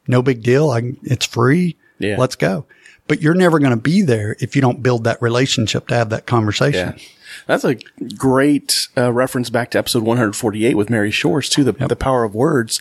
No 0.09 0.22
big 0.22 0.42
deal. 0.42 0.70
I 0.70 0.92
it's 1.03 1.27
free. 1.27 1.77
Yeah. 1.99 2.16
Let's 2.18 2.37
go. 2.37 2.64
But 3.08 3.22
you're 3.22 3.34
never 3.34 3.58
going 3.58 3.70
to 3.70 3.76
be 3.76 4.02
there 4.02 4.36
if 4.40 4.56
you 4.56 4.62
don't 4.62 4.82
build 4.82 5.04
that 5.04 5.20
relationship 5.22 5.88
to 5.88 5.94
have 5.94 6.10
that 6.10 6.26
conversation. 6.26 6.94
Yeah. 6.96 7.04
That's 7.46 7.64
a 7.64 7.76
great 8.16 8.88
uh, 8.96 9.12
reference 9.12 9.50
back 9.50 9.70
to 9.72 9.78
episode 9.78 10.02
148 10.02 10.76
with 10.76 10.90
Mary 10.90 11.10
Shores 11.10 11.48
too, 11.48 11.64
the, 11.64 11.72
the 11.72 11.96
power 11.96 12.24
of 12.24 12.34
words. 12.34 12.80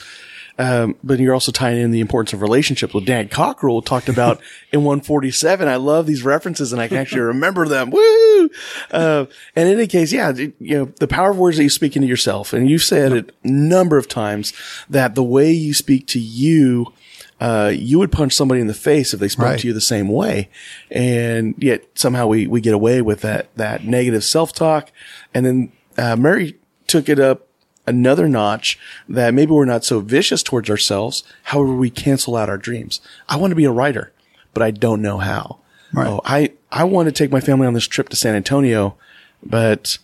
Um, 0.58 0.96
but 1.04 1.20
you're 1.20 1.34
also 1.34 1.52
tying 1.52 1.82
in 1.82 1.92
the 1.92 2.00
importance 2.00 2.32
of 2.32 2.42
relationships 2.42 2.94
with 2.94 3.06
Dan 3.06 3.28
Cockerell 3.28 3.82
talked 3.82 4.08
about 4.08 4.40
in 4.72 4.84
147. 4.84 5.68
I 5.68 5.76
love 5.76 6.06
these 6.06 6.24
references 6.24 6.72
and 6.72 6.82
I 6.82 6.88
can 6.88 6.98
actually 6.98 7.22
remember 7.22 7.68
them. 7.68 7.90
Woo! 7.90 8.50
Uh, 8.90 9.26
and 9.56 9.68
in 9.68 9.78
any 9.78 9.88
case, 9.88 10.14
yeah, 10.14 10.32
you 10.32 10.54
know, 10.60 10.86
the 11.00 11.08
power 11.08 11.32
of 11.32 11.38
words 11.38 11.58
that 11.58 11.64
you 11.64 11.70
speak 11.70 11.96
into 11.96 12.08
yourself. 12.08 12.54
And 12.54 12.70
you've 12.70 12.84
said 12.84 13.12
it 13.12 13.36
a 13.44 13.48
number 13.48 13.98
of 13.98 14.08
times 14.08 14.54
that 14.90 15.16
the 15.16 15.24
way 15.24 15.52
you 15.52 15.74
speak 15.74 16.08
to 16.08 16.20
you, 16.20 16.94
uh, 17.40 17.72
you 17.76 18.00
would 18.00 18.12
punch 18.12 18.34
somebody 18.34 18.62
in 18.62 18.68
the 18.68 18.74
face 18.74 19.14
if 19.14 19.20
they 19.20 19.28
spoke 19.28 19.46
Right. 19.46 19.60
to 19.60 19.68
you 19.68 19.74
the 19.74 19.82
same 19.82 20.08
way. 20.08 20.50
And 20.90 21.54
yet 21.58 21.84
somehow 21.96 22.28
we, 22.28 22.48
we 22.48 22.62
get 22.62 22.74
away 22.74 23.02
with 23.02 23.22
that, 23.22 23.54
that 23.58 23.84
negative 23.84 24.24
self-talk. 24.24 24.92
And 25.34 25.46
then, 25.46 25.72
uh, 25.98 26.16
Mary 26.16 26.56
took 26.88 27.10
it 27.10 27.20
up 27.20 27.48
another 27.88 28.28
notch 28.28 28.80
that 29.08 29.34
maybe 29.34 29.52
we're 29.52 29.66
not 29.66 29.84
so 29.84 30.00
vicious 30.00 30.42
towards 30.44 30.70
ourselves. 30.70 31.24
However, 31.44 31.74
we 31.76 31.90
cancel 31.90 32.36
out 32.36 32.50
our 32.50 32.58
dreams. 32.58 33.00
I 33.30 33.36
want 33.38 33.52
to 33.52 33.56
be 33.56 33.66
a 33.66 33.72
writer, 33.72 34.12
but 34.54 34.64
I 34.64 34.72
don't 34.72 35.02
know 35.02 35.18
how. 35.20 35.60
Right. 35.94 36.08
Oh, 36.08 36.22
I, 36.26 36.54
I 36.72 36.84
want 36.86 37.08
to 37.08 37.12
take 37.12 37.32
my 37.32 37.40
family 37.42 37.68
on 37.68 37.74
this 37.74 37.88
trip 37.88 38.10
to 38.10 38.16
San 38.16 38.36
Antonio, 38.36 38.96
but 39.44 39.98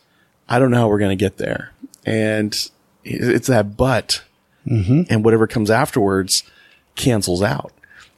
I 0.48 0.60
don't 0.60 0.70
know 0.72 0.78
how 0.78 0.88
we're 0.90 1.00
going 1.00 1.18
to 1.18 1.22
get 1.22 1.38
there. 1.38 1.72
And 2.06 2.54
it's 3.04 3.48
that 3.48 3.76
but 3.78 4.22
and 4.66 5.26
whatever 5.26 5.48
comes 5.48 5.72
afterwards 5.72 6.44
cancels 6.96 7.42
out. 7.42 7.72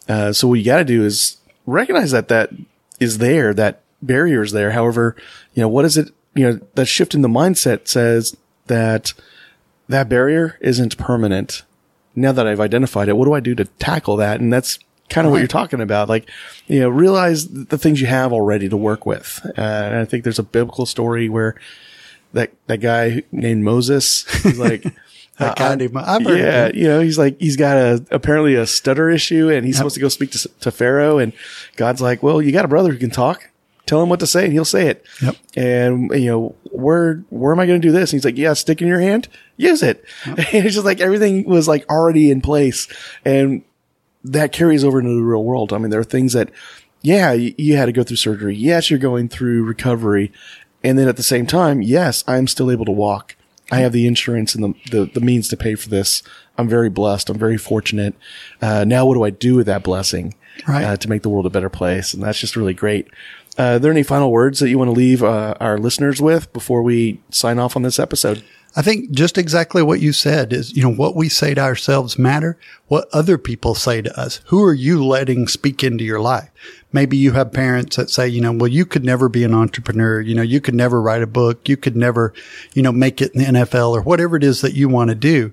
Uh, 0.07 0.33
so 0.33 0.47
what 0.47 0.55
you 0.55 0.65
got 0.65 0.77
to 0.77 0.85
do 0.85 1.03
is 1.03 1.37
recognize 1.65 2.11
that 2.11 2.27
that 2.27 2.49
is 2.99 3.19
there, 3.19 3.53
that 3.53 3.81
barrier 4.01 4.41
is 4.41 4.51
there. 4.51 4.71
However, 4.71 5.15
you 5.53 5.61
know, 5.61 5.69
what 5.69 5.85
is 5.85 5.97
it? 5.97 6.11
You 6.35 6.51
know, 6.51 6.59
that 6.75 6.85
shift 6.87 7.13
in 7.13 7.21
the 7.21 7.27
mindset 7.27 7.87
says 7.87 8.35
that 8.67 9.13
that 9.87 10.09
barrier 10.09 10.57
isn't 10.61 10.97
permanent. 10.97 11.63
Now 12.15 12.31
that 12.31 12.47
I've 12.47 12.59
identified 12.59 13.09
it, 13.09 13.17
what 13.17 13.25
do 13.25 13.33
I 13.33 13.39
do 13.39 13.55
to 13.55 13.65
tackle 13.65 14.17
that? 14.17 14.39
And 14.39 14.51
that's 14.51 14.79
kind 15.09 15.25
of 15.25 15.31
what 15.31 15.39
you're 15.39 15.47
talking 15.47 15.81
about. 15.81 16.09
Like, 16.09 16.29
you 16.67 16.79
know, 16.79 16.89
realize 16.89 17.47
the 17.47 17.77
things 17.77 18.01
you 18.01 18.07
have 18.07 18.33
already 18.33 18.69
to 18.69 18.77
work 18.77 19.05
with. 19.05 19.41
Uh, 19.57 19.61
and 19.61 19.95
I 19.95 20.05
think 20.05 20.23
there's 20.23 20.39
a 20.39 20.43
biblical 20.43 20.85
story 20.85 21.29
where 21.29 21.55
that, 22.33 22.51
that 22.67 22.77
guy 22.77 23.23
named 23.31 23.63
Moses, 23.63 24.25
he's 24.41 24.59
like, 24.59 24.85
That 25.39 25.57
guy 25.57 25.75
named- 25.75 25.97
I've 25.97 26.23
heard 26.23 26.39
of 26.39 26.45
yeah, 26.45 26.71
you 26.73 26.87
know, 26.87 26.99
he's 26.99 27.17
like, 27.17 27.39
he's 27.39 27.55
got 27.57 27.77
a, 27.77 28.05
apparently 28.11 28.55
a 28.55 28.67
stutter 28.67 29.09
issue 29.09 29.49
and 29.49 29.65
he's 29.65 29.77
supposed 29.77 29.95
to 29.95 30.01
go 30.01 30.09
speak 30.09 30.31
to, 30.31 30.47
to 30.61 30.71
Pharaoh. 30.71 31.17
And 31.17 31.33
God's 31.75 32.01
like, 32.01 32.21
well, 32.21 32.41
you 32.41 32.51
got 32.51 32.65
a 32.65 32.67
brother 32.67 32.91
who 32.91 32.99
can 32.99 33.09
talk. 33.09 33.49
Tell 33.85 34.01
him 34.01 34.09
what 34.09 34.19
to 34.21 34.27
say 34.27 34.45
and 34.45 34.53
he'll 34.53 34.63
say 34.63 34.87
it. 34.87 35.05
Yep. 35.21 35.35
And, 35.55 36.11
you 36.11 36.27
know, 36.27 36.55
where, 36.71 37.15
where 37.29 37.51
am 37.51 37.59
I 37.59 37.65
going 37.65 37.81
to 37.81 37.87
do 37.87 37.91
this? 37.91 38.11
And 38.11 38.17
he's 38.17 38.25
like, 38.25 38.37
yeah, 38.37 38.53
stick 38.53 38.81
in 38.81 38.87
your 38.87 39.01
hand, 39.01 39.27
use 39.57 39.83
it. 39.83 40.05
And 40.25 40.65
it's 40.65 40.75
just 40.75 40.85
like 40.85 41.01
everything 41.01 41.45
was 41.45 41.67
like 41.67 41.89
already 41.89 42.31
in 42.31 42.39
place. 42.39 42.87
And 43.25 43.63
that 44.23 44.51
carries 44.53 44.83
over 44.83 44.99
into 44.99 45.15
the 45.15 45.21
real 45.21 45.43
world. 45.43 45.73
I 45.73 45.79
mean, 45.79 45.89
there 45.89 45.99
are 45.99 46.05
things 46.05 46.33
that, 46.33 46.49
yeah, 47.01 47.33
you, 47.33 47.53
you 47.57 47.75
had 47.75 47.87
to 47.87 47.91
go 47.91 48.03
through 48.03 48.17
surgery. 48.17 48.55
Yes, 48.55 48.89
you're 48.89 48.99
going 48.99 49.27
through 49.27 49.63
recovery. 49.65 50.31
And 50.83 50.97
then 50.97 51.07
at 51.07 51.17
the 51.17 51.23
same 51.23 51.45
time, 51.45 51.81
yes, 51.81 52.23
I'm 52.27 52.47
still 52.47 52.71
able 52.71 52.85
to 52.85 52.91
walk. 52.91 53.35
I 53.71 53.79
have 53.79 53.91
the 53.91 54.07
insurance 54.07 54.53
and 54.55 54.63
the, 54.63 54.89
the, 54.91 55.05
the 55.05 55.21
means 55.21 55.47
to 55.49 55.57
pay 55.57 55.75
for 55.75 55.89
this. 55.89 56.21
I'm 56.57 56.67
very 56.67 56.89
blessed. 56.89 57.29
I'm 57.29 57.39
very 57.39 57.57
fortunate. 57.57 58.13
Uh, 58.61 58.83
now 58.83 59.05
what 59.05 59.15
do 59.15 59.23
I 59.23 59.29
do 59.29 59.55
with 59.55 59.65
that 59.65 59.83
blessing? 59.83 60.35
Right. 60.67 60.83
Uh, 60.83 60.97
to 60.97 61.09
make 61.09 61.23
the 61.23 61.29
world 61.29 61.47
a 61.47 61.49
better 61.49 61.69
place. 61.69 62.13
And 62.13 62.21
that's 62.21 62.39
just 62.39 62.55
really 62.55 62.75
great. 62.75 63.07
Uh, 63.57 63.63
are 63.63 63.79
there 63.79 63.91
any 63.91 64.03
final 64.03 64.31
words 64.31 64.59
that 64.59 64.69
you 64.69 64.77
want 64.77 64.89
to 64.89 64.93
leave, 64.93 65.23
uh, 65.23 65.55
our 65.59 65.77
listeners 65.77 66.21
with 66.21 66.51
before 66.53 66.83
we 66.83 67.21
sign 67.29 67.57
off 67.57 67.75
on 67.75 67.81
this 67.81 67.99
episode? 67.99 68.43
I 68.75 68.81
think 68.81 69.11
just 69.11 69.37
exactly 69.37 69.83
what 69.83 69.99
you 69.99 70.13
said 70.13 70.51
is, 70.51 70.75
you 70.75 70.81
know, 70.81 70.93
what 70.93 71.15
we 71.15 71.29
say 71.29 71.53
to 71.53 71.61
ourselves 71.61 72.17
matter, 72.17 72.57
what 72.87 73.07
other 73.13 73.37
people 73.37 73.75
say 73.75 74.01
to 74.01 74.19
us. 74.19 74.41
Who 74.47 74.63
are 74.63 74.73
you 74.73 75.05
letting 75.05 75.47
speak 75.47 75.83
into 75.83 76.03
your 76.03 76.19
life? 76.19 76.49
Maybe 76.91 77.15
you 77.15 77.33
have 77.33 77.53
parents 77.53 77.95
that 77.97 78.09
say, 78.09 78.27
you 78.27 78.41
know, 78.41 78.51
well, 78.51 78.67
you 78.67 78.85
could 78.85 79.03
never 79.03 79.29
be 79.29 79.43
an 79.43 79.53
entrepreneur. 79.53 80.21
You 80.21 80.33
know, 80.35 80.41
you 80.41 80.59
could 80.59 80.73
never 80.73 81.01
write 81.01 81.21
a 81.21 81.27
book. 81.27 81.69
You 81.69 81.77
could 81.77 81.95
never, 81.95 82.33
you 82.73 82.81
know, 82.81 82.91
make 82.91 83.21
it 83.21 83.33
in 83.35 83.41
the 83.53 83.59
NFL 83.59 83.91
or 83.91 84.01
whatever 84.01 84.37
it 84.37 84.43
is 84.43 84.61
that 84.61 84.73
you 84.73 84.89
want 84.89 85.09
to 85.09 85.15
do. 85.15 85.51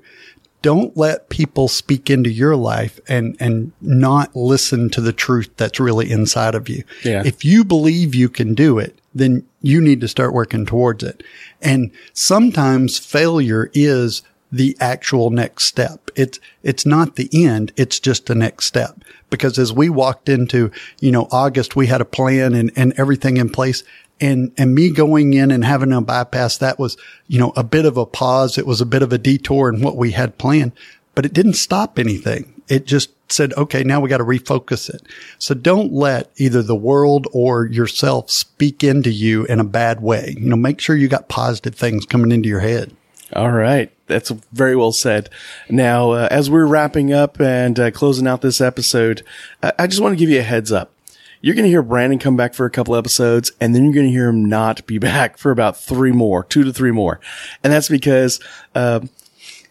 Don't 0.63 0.97
let 0.97 1.31
people 1.31 1.69
speak 1.69 2.11
into 2.11 2.31
your 2.31 2.57
life 2.57 3.01
and, 3.09 3.37
and 3.41 3.73
not 3.81 4.35
listen 4.37 4.91
to 4.91 5.01
the 5.01 5.13
truth 5.13 5.51
that's 5.57 5.81
really 5.81 6.11
inside 6.11 6.55
of 6.55 6.69
you. 6.69 6.85
Yeah. 7.03 7.23
If 7.25 7.45
you 7.45 7.65
believe 7.65 8.15
you 8.15 8.29
can 8.29 8.55
do 8.55 8.79
it, 8.79 8.99
then 9.15 9.47
you 9.63 9.81
need 9.81 10.01
to 10.01 10.09
start 10.09 10.33
working 10.33 10.67
towards 10.67 11.03
it. 11.03 11.23
And 11.61 11.91
sometimes 12.13 12.99
failure 12.99 13.71
is 13.75 14.23
the 14.53 14.77
actual 14.81 15.31
next 15.31 15.65
step. 15.65 16.11
It's, 16.17 16.41
it's 16.63 16.85
not 16.85 17.17
the 17.17 17.29
end. 17.33 17.73
It's 17.77 18.01
just 18.01 18.27
the 18.27 18.35
next 18.35 18.67
step. 18.67 19.05
Because 19.29 19.59
as 19.59 19.73
we 19.73 19.89
walked 19.89 20.29
into, 20.29 20.71
you 20.99 21.13
know, 21.13 21.29
August, 21.31 21.77
we 21.77 21.87
had 21.87 22.01
a 22.01 22.07
plan 22.07 22.55
and, 22.55 22.73
and 22.75 22.93
everything 22.97 23.37
in 23.37 23.51
place. 23.51 23.85
And, 24.21 24.53
and 24.59 24.75
me 24.75 24.91
going 24.91 25.33
in 25.35 25.51
and 25.51 25.65
having 25.65 25.93
a 25.93 26.01
bypass, 26.01 26.59
that 26.59 26.79
was, 26.79 26.97
you 27.27 27.39
know, 27.39 27.53
a 27.57 27.65
bit 27.65 27.87
of 27.87 27.97
a 27.97 28.05
pause. 28.05 28.59
It 28.59 28.67
was 28.67 28.81
a 28.81 28.87
bit 28.87 29.03
of 29.03 29.13
a 29.13 29.19
detour 29.19 29.73
in 29.73 29.81
what 29.81 29.97
we 29.97 30.11
had 30.11 30.37
planned, 30.37 30.73
but 31.15 31.25
it 31.25 31.33
didn't 31.33 31.55
stop 31.55 31.99
anything. 31.99 32.60
It 32.71 32.87
just 32.87 33.11
said, 33.33 33.53
okay, 33.55 33.83
now 33.83 34.01
we 34.01 34.09
got 34.09 34.19
to 34.19 34.25
refocus 34.25 34.89
it. 34.89 35.03
So 35.39 35.55
don't 35.55 35.93
let 35.93 36.31
either 36.37 36.63
the 36.63 36.77
world 36.77 37.27
or 37.33 37.67
yourself 37.67 38.31
speak 38.31 38.85
into 38.85 39.11
you 39.11 39.45
in 39.47 39.61
a 39.61 39.65
bad 39.65 40.01
way. 40.01 40.35
You 40.39 40.49
know, 40.49 40.57
make 40.57 40.81
sure 40.81 40.97
you 40.97 41.09
got 41.09 41.29
positive 41.29 41.75
things 41.75 42.07
coming 42.07 42.33
into 42.33 42.49
your 42.49 42.61
head. 42.61 42.97
All 43.35 43.51
right. 43.51 43.93
That's 44.07 44.31
very 44.53 44.75
well 44.75 44.93
said. 44.93 45.31
Now, 45.69 46.13
uh, 46.13 46.29
as 46.31 46.51
we're 46.51 46.67
wrapping 46.67 47.13
up 47.13 47.41
and 47.41 47.79
uh, 47.79 47.91
closing 47.91 48.27
out 48.27 48.41
this 48.41 48.61
episode, 48.61 49.23
I, 49.63 49.73
I 49.81 49.87
just 49.87 50.01
want 50.01 50.13
to 50.13 50.19
give 50.19 50.31
you 50.31 50.41
a 50.41 50.45
heads 50.45 50.73
up. 50.73 50.93
You're 51.41 51.55
going 51.55 51.65
to 51.65 51.71
hear 51.71 51.83
Brandon 51.83 52.19
come 52.19 52.37
back 52.37 52.55
for 52.55 52.67
a 52.67 52.71
couple 52.71 52.95
episodes 52.95 53.51
and 53.61 53.75
then 53.75 53.85
you're 53.85 53.95
going 53.95 54.07
to 54.07 54.13
hear 54.13 54.29
him 54.29 54.45
not 54.45 54.87
be 54.87 54.99
back 55.01 55.39
for 55.39 55.51
about 55.51 55.77
three 55.77 56.13
more, 56.13 56.45
two 56.45 56.65
to 56.65 56.73
three 56.73 56.91
more. 56.91 57.21
And 57.63 57.73
that's 57.73 57.89
because, 57.89 58.41
uh, 58.75 59.01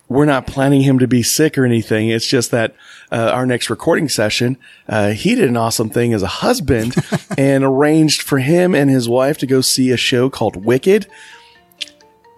we're 0.10 0.26
not 0.26 0.48
planning 0.48 0.82
him 0.82 1.00
to 1.00 1.08
be 1.08 1.22
sick 1.22 1.58
or 1.58 1.66
anything. 1.66 2.10
It's 2.10 2.26
just 2.26 2.50
that 2.52 2.76
uh, 3.12 3.32
our 3.32 3.46
next 3.46 3.70
recording 3.70 4.10
session, 4.10 4.58
uh, 4.88 5.12
he 5.12 5.36
did 5.36 5.48
an 5.48 5.56
awesome 5.56 5.90
thing 5.90 6.14
as 6.14 6.24
a 6.24 6.28
husband 6.28 6.96
and 7.38 7.64
arranged 7.64 8.24
for 8.24 8.40
him 8.40 8.74
and 8.74 8.90
his 8.90 9.08
wife 9.08 9.38
to 9.38 9.48
go 9.48 9.62
see 9.62 9.92
a 9.92 9.98
show 9.98 10.30
called 10.30 10.66
Wicked. 10.66 11.08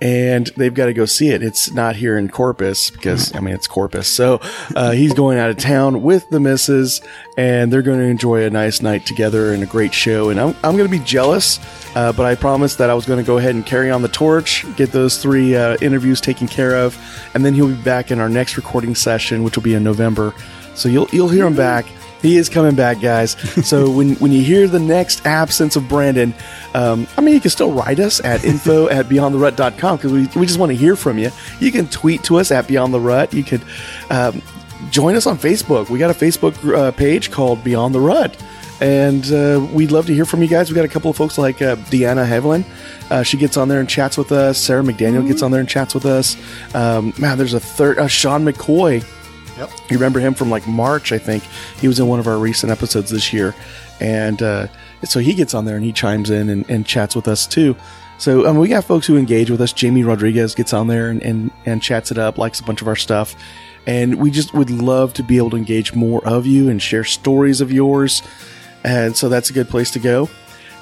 And 0.02 0.48
they've 0.58 0.74
got 0.74 0.88
to 0.88 0.94
go 0.94 1.06
see 1.06 1.30
it. 1.30 1.44
It's 1.44 1.72
not 1.72 1.96
here 1.96 2.18
in 2.18 2.28
Corpus 2.28 2.90
because, 2.90 3.36
I 3.36 3.40
mean, 3.40 3.54
it's 3.54 3.68
Corpus. 3.68 4.08
So, 4.08 4.40
uh, 4.76 4.92
he's 4.92 5.14
going 5.14 5.38
out 5.38 5.52
of 5.52 5.58
town 5.58 6.02
with 6.02 6.28
the 6.32 6.40
missus 6.40 7.02
and 7.38 7.72
they're 7.72 7.84
going 7.84 8.00
to 8.00 8.06
enjoy 8.06 8.44
a 8.44 8.50
nice 8.50 8.82
night 8.82 9.06
together 9.06 9.54
and 9.54 9.62
a 9.62 9.68
great 9.68 9.94
show. 9.94 10.30
And 10.30 10.40
I'm, 10.40 10.56
I'm 10.64 10.76
going 10.76 10.90
to 10.90 10.98
be 10.98 11.04
jealous, 11.06 11.60
uh, 11.96 12.12
but 12.14 12.26
I 12.26 12.34
promised 12.34 12.80
that 12.80 12.90
I 12.90 12.96
was 12.96 13.06
going 13.06 13.20
to 13.20 13.26
go 13.26 13.38
ahead 13.38 13.54
and 13.54 13.64
carry 13.64 13.92
on 13.92 14.02
the 14.02 14.08
torch, 14.08 14.66
get 14.76 14.92
those 14.92 15.22
three 15.22 15.56
uh, 15.56 15.78
interviews 15.82 16.20
taken 16.20 16.48
care 16.48 16.76
of, 16.76 16.98
and 17.36 17.46
then 17.46 17.54
he'll 17.54 17.68
be 17.68 17.82
back 17.84 18.10
in 18.10 18.20
our 18.20 18.30
next 18.30 18.58
recording 18.58 18.96
session, 18.96 19.44
which 19.44 19.56
will 19.56 19.64
be 19.64 19.76
in 19.76 19.84
November. 19.84 20.34
So 20.74 20.90
you'll 20.90 21.08
you'll 21.12 21.30
hear 21.30 21.46
him 21.46 21.56
back. 21.56 21.86
He 22.22 22.38
is 22.38 22.50
coming 22.50 22.76
back, 22.76 23.02
guys. 23.02 23.32
So 23.68 23.90
when, 23.96 24.16
when 24.16 24.32
you 24.32 24.42
hear 24.42 24.68
the 24.68 24.80
next 24.80 25.26
absence 25.26 25.76
of 25.76 25.88
Brandon, 25.88 26.34
um, 26.74 27.08
I 27.18 27.22
mean, 27.22 27.34
you 27.34 27.42
can 27.42 27.52
still 27.52 27.72
write 27.72 28.00
us 28.00 28.24
at 28.24 28.44
info 28.46 28.88
at 28.90 29.08
beyondtherut.com 29.08 29.98
because 29.98 30.12
we, 30.12 30.28
we 30.40 30.46
just 30.46 30.60
want 30.60 30.72
to 30.72 30.78
hear 30.78 30.96
from 30.96 31.18
you. 31.18 31.32
You 31.60 31.72
can 31.72 31.88
tweet 31.88 32.24
to 32.26 32.38
us 32.38 32.52
at 32.52 32.68
Beyond 32.68 32.94
the 32.94 33.00
Rut. 33.00 33.34
You 33.34 33.44
could 33.44 33.62
um, 34.10 34.42
join 34.90 35.16
us 35.16 35.26
on 35.26 35.38
Facebook. 35.38 35.90
We 35.90 36.00
got 36.00 36.12
a 36.12 36.14
Facebook 36.14 36.74
uh, 36.76 36.92
page 36.92 37.32
called 37.32 37.64
Beyond 37.64 37.96
the 37.96 38.00
Rut. 38.00 38.38
And 38.82 39.32
uh, 39.32 39.64
we'd 39.72 39.92
love 39.92 40.08
to 40.08 40.14
hear 40.14 40.26
from 40.26 40.42
you 40.42 40.48
guys. 40.48 40.72
We 40.72 40.76
got 40.76 40.86
a 40.86 40.90
couple 40.90 41.12
of 41.12 41.16
folks 41.16 41.38
like 41.38 41.62
uh, 41.62 41.76
Deanna 41.76 42.28
Hevelin. 42.28 42.66
Uh, 43.12 43.22
she 43.22 43.38
gets 43.38 43.56
on 43.56 43.68
there 43.68 43.80
and 43.80 43.88
chats 43.88 44.18
with 44.18 44.32
us. 44.32 44.58
Sarah 44.58 44.82
McDaniel 44.82 45.26
gets 45.28 45.44
on 45.44 45.52
there 45.52 45.60
and 45.60 45.70
chats 45.70 45.94
with 45.94 46.06
us. 46.06 46.36
Um, 46.74 47.14
man, 47.20 47.38
there's 47.38 47.54
a 47.54 47.60
third, 47.60 48.00
uh, 48.00 48.08
Sean 48.08 48.44
McCoy. 48.44 49.06
Yep. 49.58 49.70
You 49.90 49.98
remember 49.98 50.20
him 50.20 50.34
from 50.34 50.50
like 50.50 50.68
March, 50.68 51.12
I 51.12 51.18
think. 51.18 51.44
He 51.80 51.88
was 51.88 52.00
in 52.00 52.08
one 52.08 52.20
of 52.20 52.28
our 52.28 52.38
recent 52.38 52.72
episodes 52.72 53.12
this 53.12 53.32
year. 53.34 53.54
And 54.00 54.42
uh, 54.42 54.68
so 55.04 55.20
he 55.20 55.34
gets 55.34 55.54
on 55.54 55.66
there 55.66 55.76
and 55.76 55.86
he 55.86 55.92
chimes 55.92 56.30
in 56.30 56.50
and, 56.50 56.70
and 56.70 56.86
chats 56.86 57.16
with 57.16 57.28
us 57.28 57.46
too. 57.46 57.76
So 58.18 58.48
um, 58.48 58.58
we 58.58 58.68
got 58.68 58.84
folks 58.84 59.08
who 59.08 59.18
engage 59.18 59.50
with 59.50 59.62
us. 59.62 59.74
Jamie 59.74 60.04
Rodriguez 60.04 60.54
gets 60.54 60.74
on 60.74 60.88
there 60.88 61.10
and, 61.10 61.22
and, 61.24 61.52
and 61.66 61.82
chats 61.82 62.12
it 62.12 62.18
up, 62.18 62.38
likes 62.38 62.60
a 62.60 62.64
bunch 62.64 62.82
of 62.82 62.88
our 62.88 62.96
stuff. 62.96 63.36
And 63.88 64.16
we 64.16 64.30
just 64.30 64.54
would 64.54 64.70
love 64.70 65.14
to 65.16 65.24
be 65.24 65.38
able 65.38 65.50
to 65.52 65.58
engage 65.58 65.94
more 65.94 66.24
of 66.26 66.46
you 66.46 66.70
and 66.70 66.82
share 66.82 67.04
stories 67.04 67.62
of 67.62 67.72
yours. 67.72 68.22
And 68.84 69.16
so 69.16 69.28
that's 69.28 69.50
a 69.50 69.54
good 69.54 69.70
place 69.70 69.92
to 69.92 70.00
go. 70.00 70.30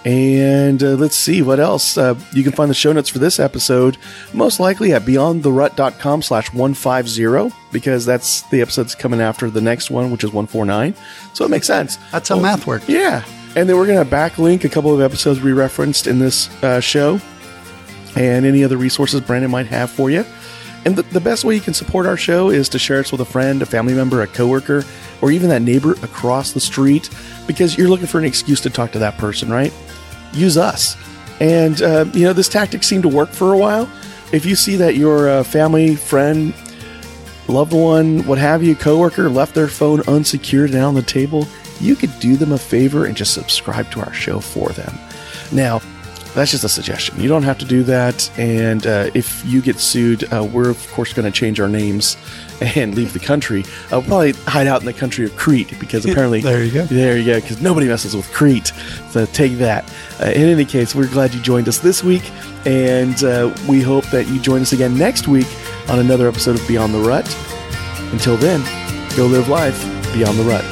And 0.06 0.82
uh, 0.82 0.96
let's 0.96 1.18
see 1.18 1.42
what 1.42 1.60
else. 1.60 1.98
Uh, 1.98 2.18
you 2.32 2.44
can 2.44 2.54
find 2.54 2.70
the 2.70 2.76
show 2.76 2.94
notes 2.94 3.10
for 3.10 3.20
this 3.20 3.40
episode 3.40 3.98
most 4.34 4.60
likely 4.60 4.94
at 4.94 5.02
beyondtherut.com 5.02 6.22
slash 6.22 6.54
150 6.54 7.56
because 7.72 8.06
that's 8.06 8.44
the 8.44 8.62
episode 8.62 8.84
that's 8.84 8.96
coming 8.96 9.20
after 9.20 9.50
the 9.50 9.62
next 9.62 9.92
one, 9.92 10.10
which 10.12 10.24
is 10.24 10.30
149. 10.30 10.96
So 11.34 11.46
it 11.46 11.50
makes 11.50 11.68
sense. 11.68 11.98
That's 12.12 12.30
how 12.30 12.40
math 12.40 12.66
works. 12.66 12.88
Yeah. 12.88 13.26
And 13.56 13.68
then 13.68 13.76
we're 13.76 13.88
going 13.88 14.04
to 14.04 14.10
backlink 14.10 14.64
a 14.64 14.70
couple 14.70 14.94
of 14.94 15.02
episodes 15.02 15.42
we 15.42 15.52
referenced 15.52 16.08
in 16.08 16.20
this 16.20 16.50
uh, 16.64 16.80
show 16.80 17.20
and 18.16 18.46
any 18.46 18.64
other 18.64 18.78
resources 18.78 19.22
Brandon 19.22 19.52
might 19.52 19.68
have 19.68 19.90
for 19.90 20.10
you. 20.10 20.26
And 20.86 20.96
the, 20.96 21.02
the 21.04 21.20
best 21.20 21.44
way 21.44 21.56
you 21.56 21.62
can 21.62 21.74
support 21.74 22.06
our 22.06 22.16
show 22.16 22.50
is 22.50 22.70
to 22.70 22.80
share 22.80 23.00
us 23.00 23.12
with 23.12 23.22
a 23.22 23.26
friend, 23.26 23.62
a 23.62 23.66
family 23.66 23.94
member, 23.94 24.22
a 24.22 24.28
coworker, 24.28 24.86
or 25.22 25.32
even 25.32 25.50
that 25.50 25.62
neighbor 25.62 25.94
across 26.04 26.52
the 26.54 26.60
street 26.60 27.10
because 27.48 27.78
you're 27.78 27.90
looking 27.90 28.08
for 28.08 28.20
an 28.20 28.26
excuse 28.26 28.62
to 28.62 28.70
talk 28.70 28.92
to 28.92 29.00
that 29.00 29.18
person, 29.18 29.50
right? 29.50 29.74
Use 30.34 30.58
us. 30.58 30.96
And, 31.40 31.82
uh, 31.82 32.06
you 32.14 32.24
know, 32.24 32.34
this 32.34 32.50
tactic 32.50 32.84
seemed 32.84 33.04
to 33.04 33.10
work 33.10 33.30
for 33.30 33.54
a 33.54 33.58
while. 33.58 33.90
If 34.32 34.46
you 34.46 34.56
see 34.56 34.76
that 34.76 34.96
your 34.96 35.30
uh, 35.30 35.44
family, 35.44 35.96
friend, 35.96 36.54
loved 37.48 37.74
one, 37.74 38.26
what 38.26 38.38
have 38.38 38.62
you, 38.62 38.76
coworker 38.76 39.30
left 39.30 39.56
their 39.56 39.68
phone 39.68 40.02
unsecured 40.08 40.72
and 40.72 40.84
on 40.84 40.94
the 40.94 41.02
table, 41.02 41.48
you 41.80 41.96
could 41.96 42.12
do 42.20 42.36
them 42.36 42.52
a 42.52 42.58
favor 42.58 43.06
and 43.06 43.16
just 43.16 43.34
subscribe 43.34 43.90
to 43.92 44.02
our 44.02 44.14
show 44.14 44.40
for 44.40 44.70
them. 44.70 44.94
Now, 45.52 45.82
that's 46.36 46.52
just 46.52 46.64
a 46.64 46.70
suggestion. 46.70 47.20
You 47.20 47.28
don't 47.28 47.44
have 47.44 47.58
to 47.60 47.66
do 47.66 47.84
that. 47.84 48.30
And 48.38 48.86
uh, 48.86 49.10
if 49.14 49.44
you 49.46 49.62
get 49.62 49.80
sued, 49.80 50.32
uh, 50.32 50.48
we're 50.52 50.70
of 50.70 50.92
course 50.92 51.14
going 51.14 51.32
to 51.32 51.38
change 51.38 51.60
our 51.60 51.68
names 51.68 52.18
and 52.62 52.96
leave 52.96 53.14
the 53.14 53.20
country. 53.20 53.64
I'll 53.92 54.02
probably 54.02 54.34
hide 54.34 54.68
out 54.68 54.82
in 54.82 54.86
the 54.86 54.94
country 54.94 55.26
of 55.26 55.36
Crete 55.36 55.80
because 55.80 56.06
apparently 56.10 56.42
There 56.42 56.64
you 56.64 56.72
go. 56.72 56.86
There 56.86 57.18
you 57.18 57.26
go. 57.26 57.42
Because 57.42 57.62
nobody 57.62 57.88
messes 57.88 58.16
with 58.16 58.32
Crete. 58.32 58.72
So 59.10 59.26
take 59.28 59.54
that. 59.54 59.92
Uh, 60.20 60.26
in 60.26 60.44
any 60.44 60.66
case, 60.66 60.96
we're 60.96 61.08
glad 61.08 61.34
you 61.34 61.42
joined 61.42 61.68
us 61.68 61.80
this 61.80 62.04
week, 62.04 62.30
and 62.66 63.24
uh, 63.24 63.54
we 63.68 63.82
hope 63.82 64.06
that 64.08 64.28
you 64.28 64.40
join 64.40 64.62
us 64.62 64.74
again 64.74 64.98
next 64.98 65.28
week 65.28 65.48
on 65.90 66.00
another 66.00 66.28
episode 66.28 66.60
of 66.60 66.68
Beyond 66.68 66.94
the 66.94 67.00
Rut. 67.00 67.26
Until 68.12 68.38
then, 68.38 68.62
go 69.16 69.26
live 69.28 69.48
life 69.48 69.84
beyond 70.14 70.40
the 70.40 70.44
rut. 70.44 70.66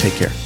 Take 0.00 0.14
care. 0.14 0.39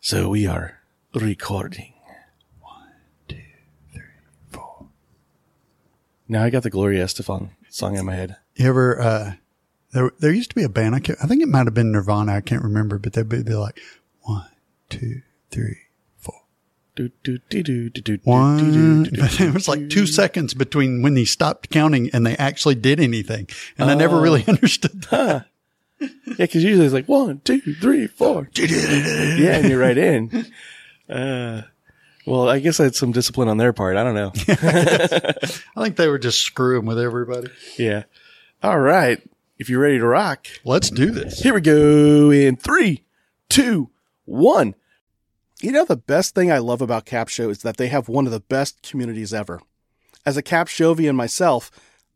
So 0.00 0.28
we 0.28 0.46
are 0.46 0.80
recording. 1.14 1.94
One, 2.60 2.92
two, 3.28 3.40
three, 3.92 4.02
four. 4.50 4.86
Now 6.28 6.44
I 6.44 6.50
got 6.50 6.62
the 6.62 6.70
Gloria 6.70 7.04
Estefan 7.04 7.50
song 7.70 7.96
in 7.96 8.04
my 8.06 8.14
head. 8.14 8.36
You 8.54 8.68
ever, 8.68 9.00
uh, 9.00 9.32
there, 9.92 10.12
there 10.18 10.32
used 10.32 10.50
to 10.50 10.56
be 10.56 10.62
a 10.62 10.68
band. 10.68 10.94
I, 10.94 11.00
can't, 11.00 11.18
I 11.22 11.26
think 11.26 11.42
it 11.42 11.48
might 11.48 11.66
have 11.66 11.74
been 11.74 11.92
Nirvana. 11.92 12.32
I 12.34 12.40
can't 12.40 12.62
remember, 12.62 12.98
but 12.98 13.14
they'd 13.14 13.28
be, 13.28 13.42
be 13.42 13.54
like 13.54 13.80
one, 14.22 14.48
two, 14.88 15.22
three, 15.50 15.78
four. 16.18 16.42
Do, 16.94 17.10
do, 17.24 17.38
do, 17.48 17.62
do, 17.62 17.90
do, 17.90 18.00
do, 18.00 18.18
One. 18.24 18.58
do, 18.58 18.72
do, 18.72 19.04
do, 19.04 19.10
do, 19.10 19.20
But 19.22 19.40
it 19.40 19.54
was 19.54 19.68
like 19.68 19.90
two 19.90 20.06
seconds 20.06 20.54
between 20.54 21.02
when 21.02 21.14
they 21.14 21.24
stopped 21.24 21.70
counting 21.70 22.10
and 22.12 22.24
they 22.24 22.36
actually 22.36 22.76
did 22.76 23.00
anything. 23.00 23.48
And 23.76 23.90
I 23.90 23.94
never 23.94 24.20
really 24.20 24.44
understood 24.48 25.02
that. 25.10 25.46
Yeah, 26.00 26.08
because 26.38 26.62
usually 26.62 26.84
it's 26.84 26.94
like 26.94 27.08
one, 27.08 27.40
two, 27.44 27.60
three, 27.60 28.06
four. 28.06 28.48
yeah, 28.56 29.56
and 29.56 29.68
you're 29.68 29.78
right 29.80 29.96
in. 29.96 30.46
Uh, 31.08 31.62
well, 32.26 32.48
I 32.48 32.58
guess 32.58 32.76
that's 32.78 32.98
some 32.98 33.12
discipline 33.12 33.48
on 33.48 33.56
their 33.56 33.72
part. 33.72 33.96
I 33.96 34.04
don't 34.04 34.14
know. 34.14 34.32
I 35.76 35.82
think 35.82 35.96
they 35.96 36.08
were 36.08 36.18
just 36.18 36.40
screwing 36.42 36.84
with 36.86 36.98
everybody. 36.98 37.48
yeah. 37.78 38.04
All 38.62 38.78
right. 38.80 39.22
If 39.58 39.70
you're 39.70 39.80
ready 39.80 39.98
to 39.98 40.06
rock, 40.06 40.46
Let's 40.64 40.90
do 40.90 41.10
this. 41.10 41.40
here 41.40 41.54
we 41.54 41.60
go 41.62 42.30
in 42.30 42.56
three, 42.56 43.04
two, 43.48 43.90
one. 44.26 44.74
You 45.62 45.72
know, 45.72 45.86
the 45.86 45.96
best 45.96 46.34
thing 46.34 46.52
I 46.52 46.58
love 46.58 46.82
about 46.82 47.06
Capsho 47.06 47.48
is 47.50 47.62
that 47.62 47.78
they 47.78 47.88
have 47.88 48.08
one 48.08 48.26
of 48.26 48.32
the 48.32 48.40
best 48.40 48.82
communities 48.82 49.32
ever. 49.32 49.62
As 50.26 50.36
a 50.36 50.42
Capshovian 50.42 51.14
myself, 51.14 51.70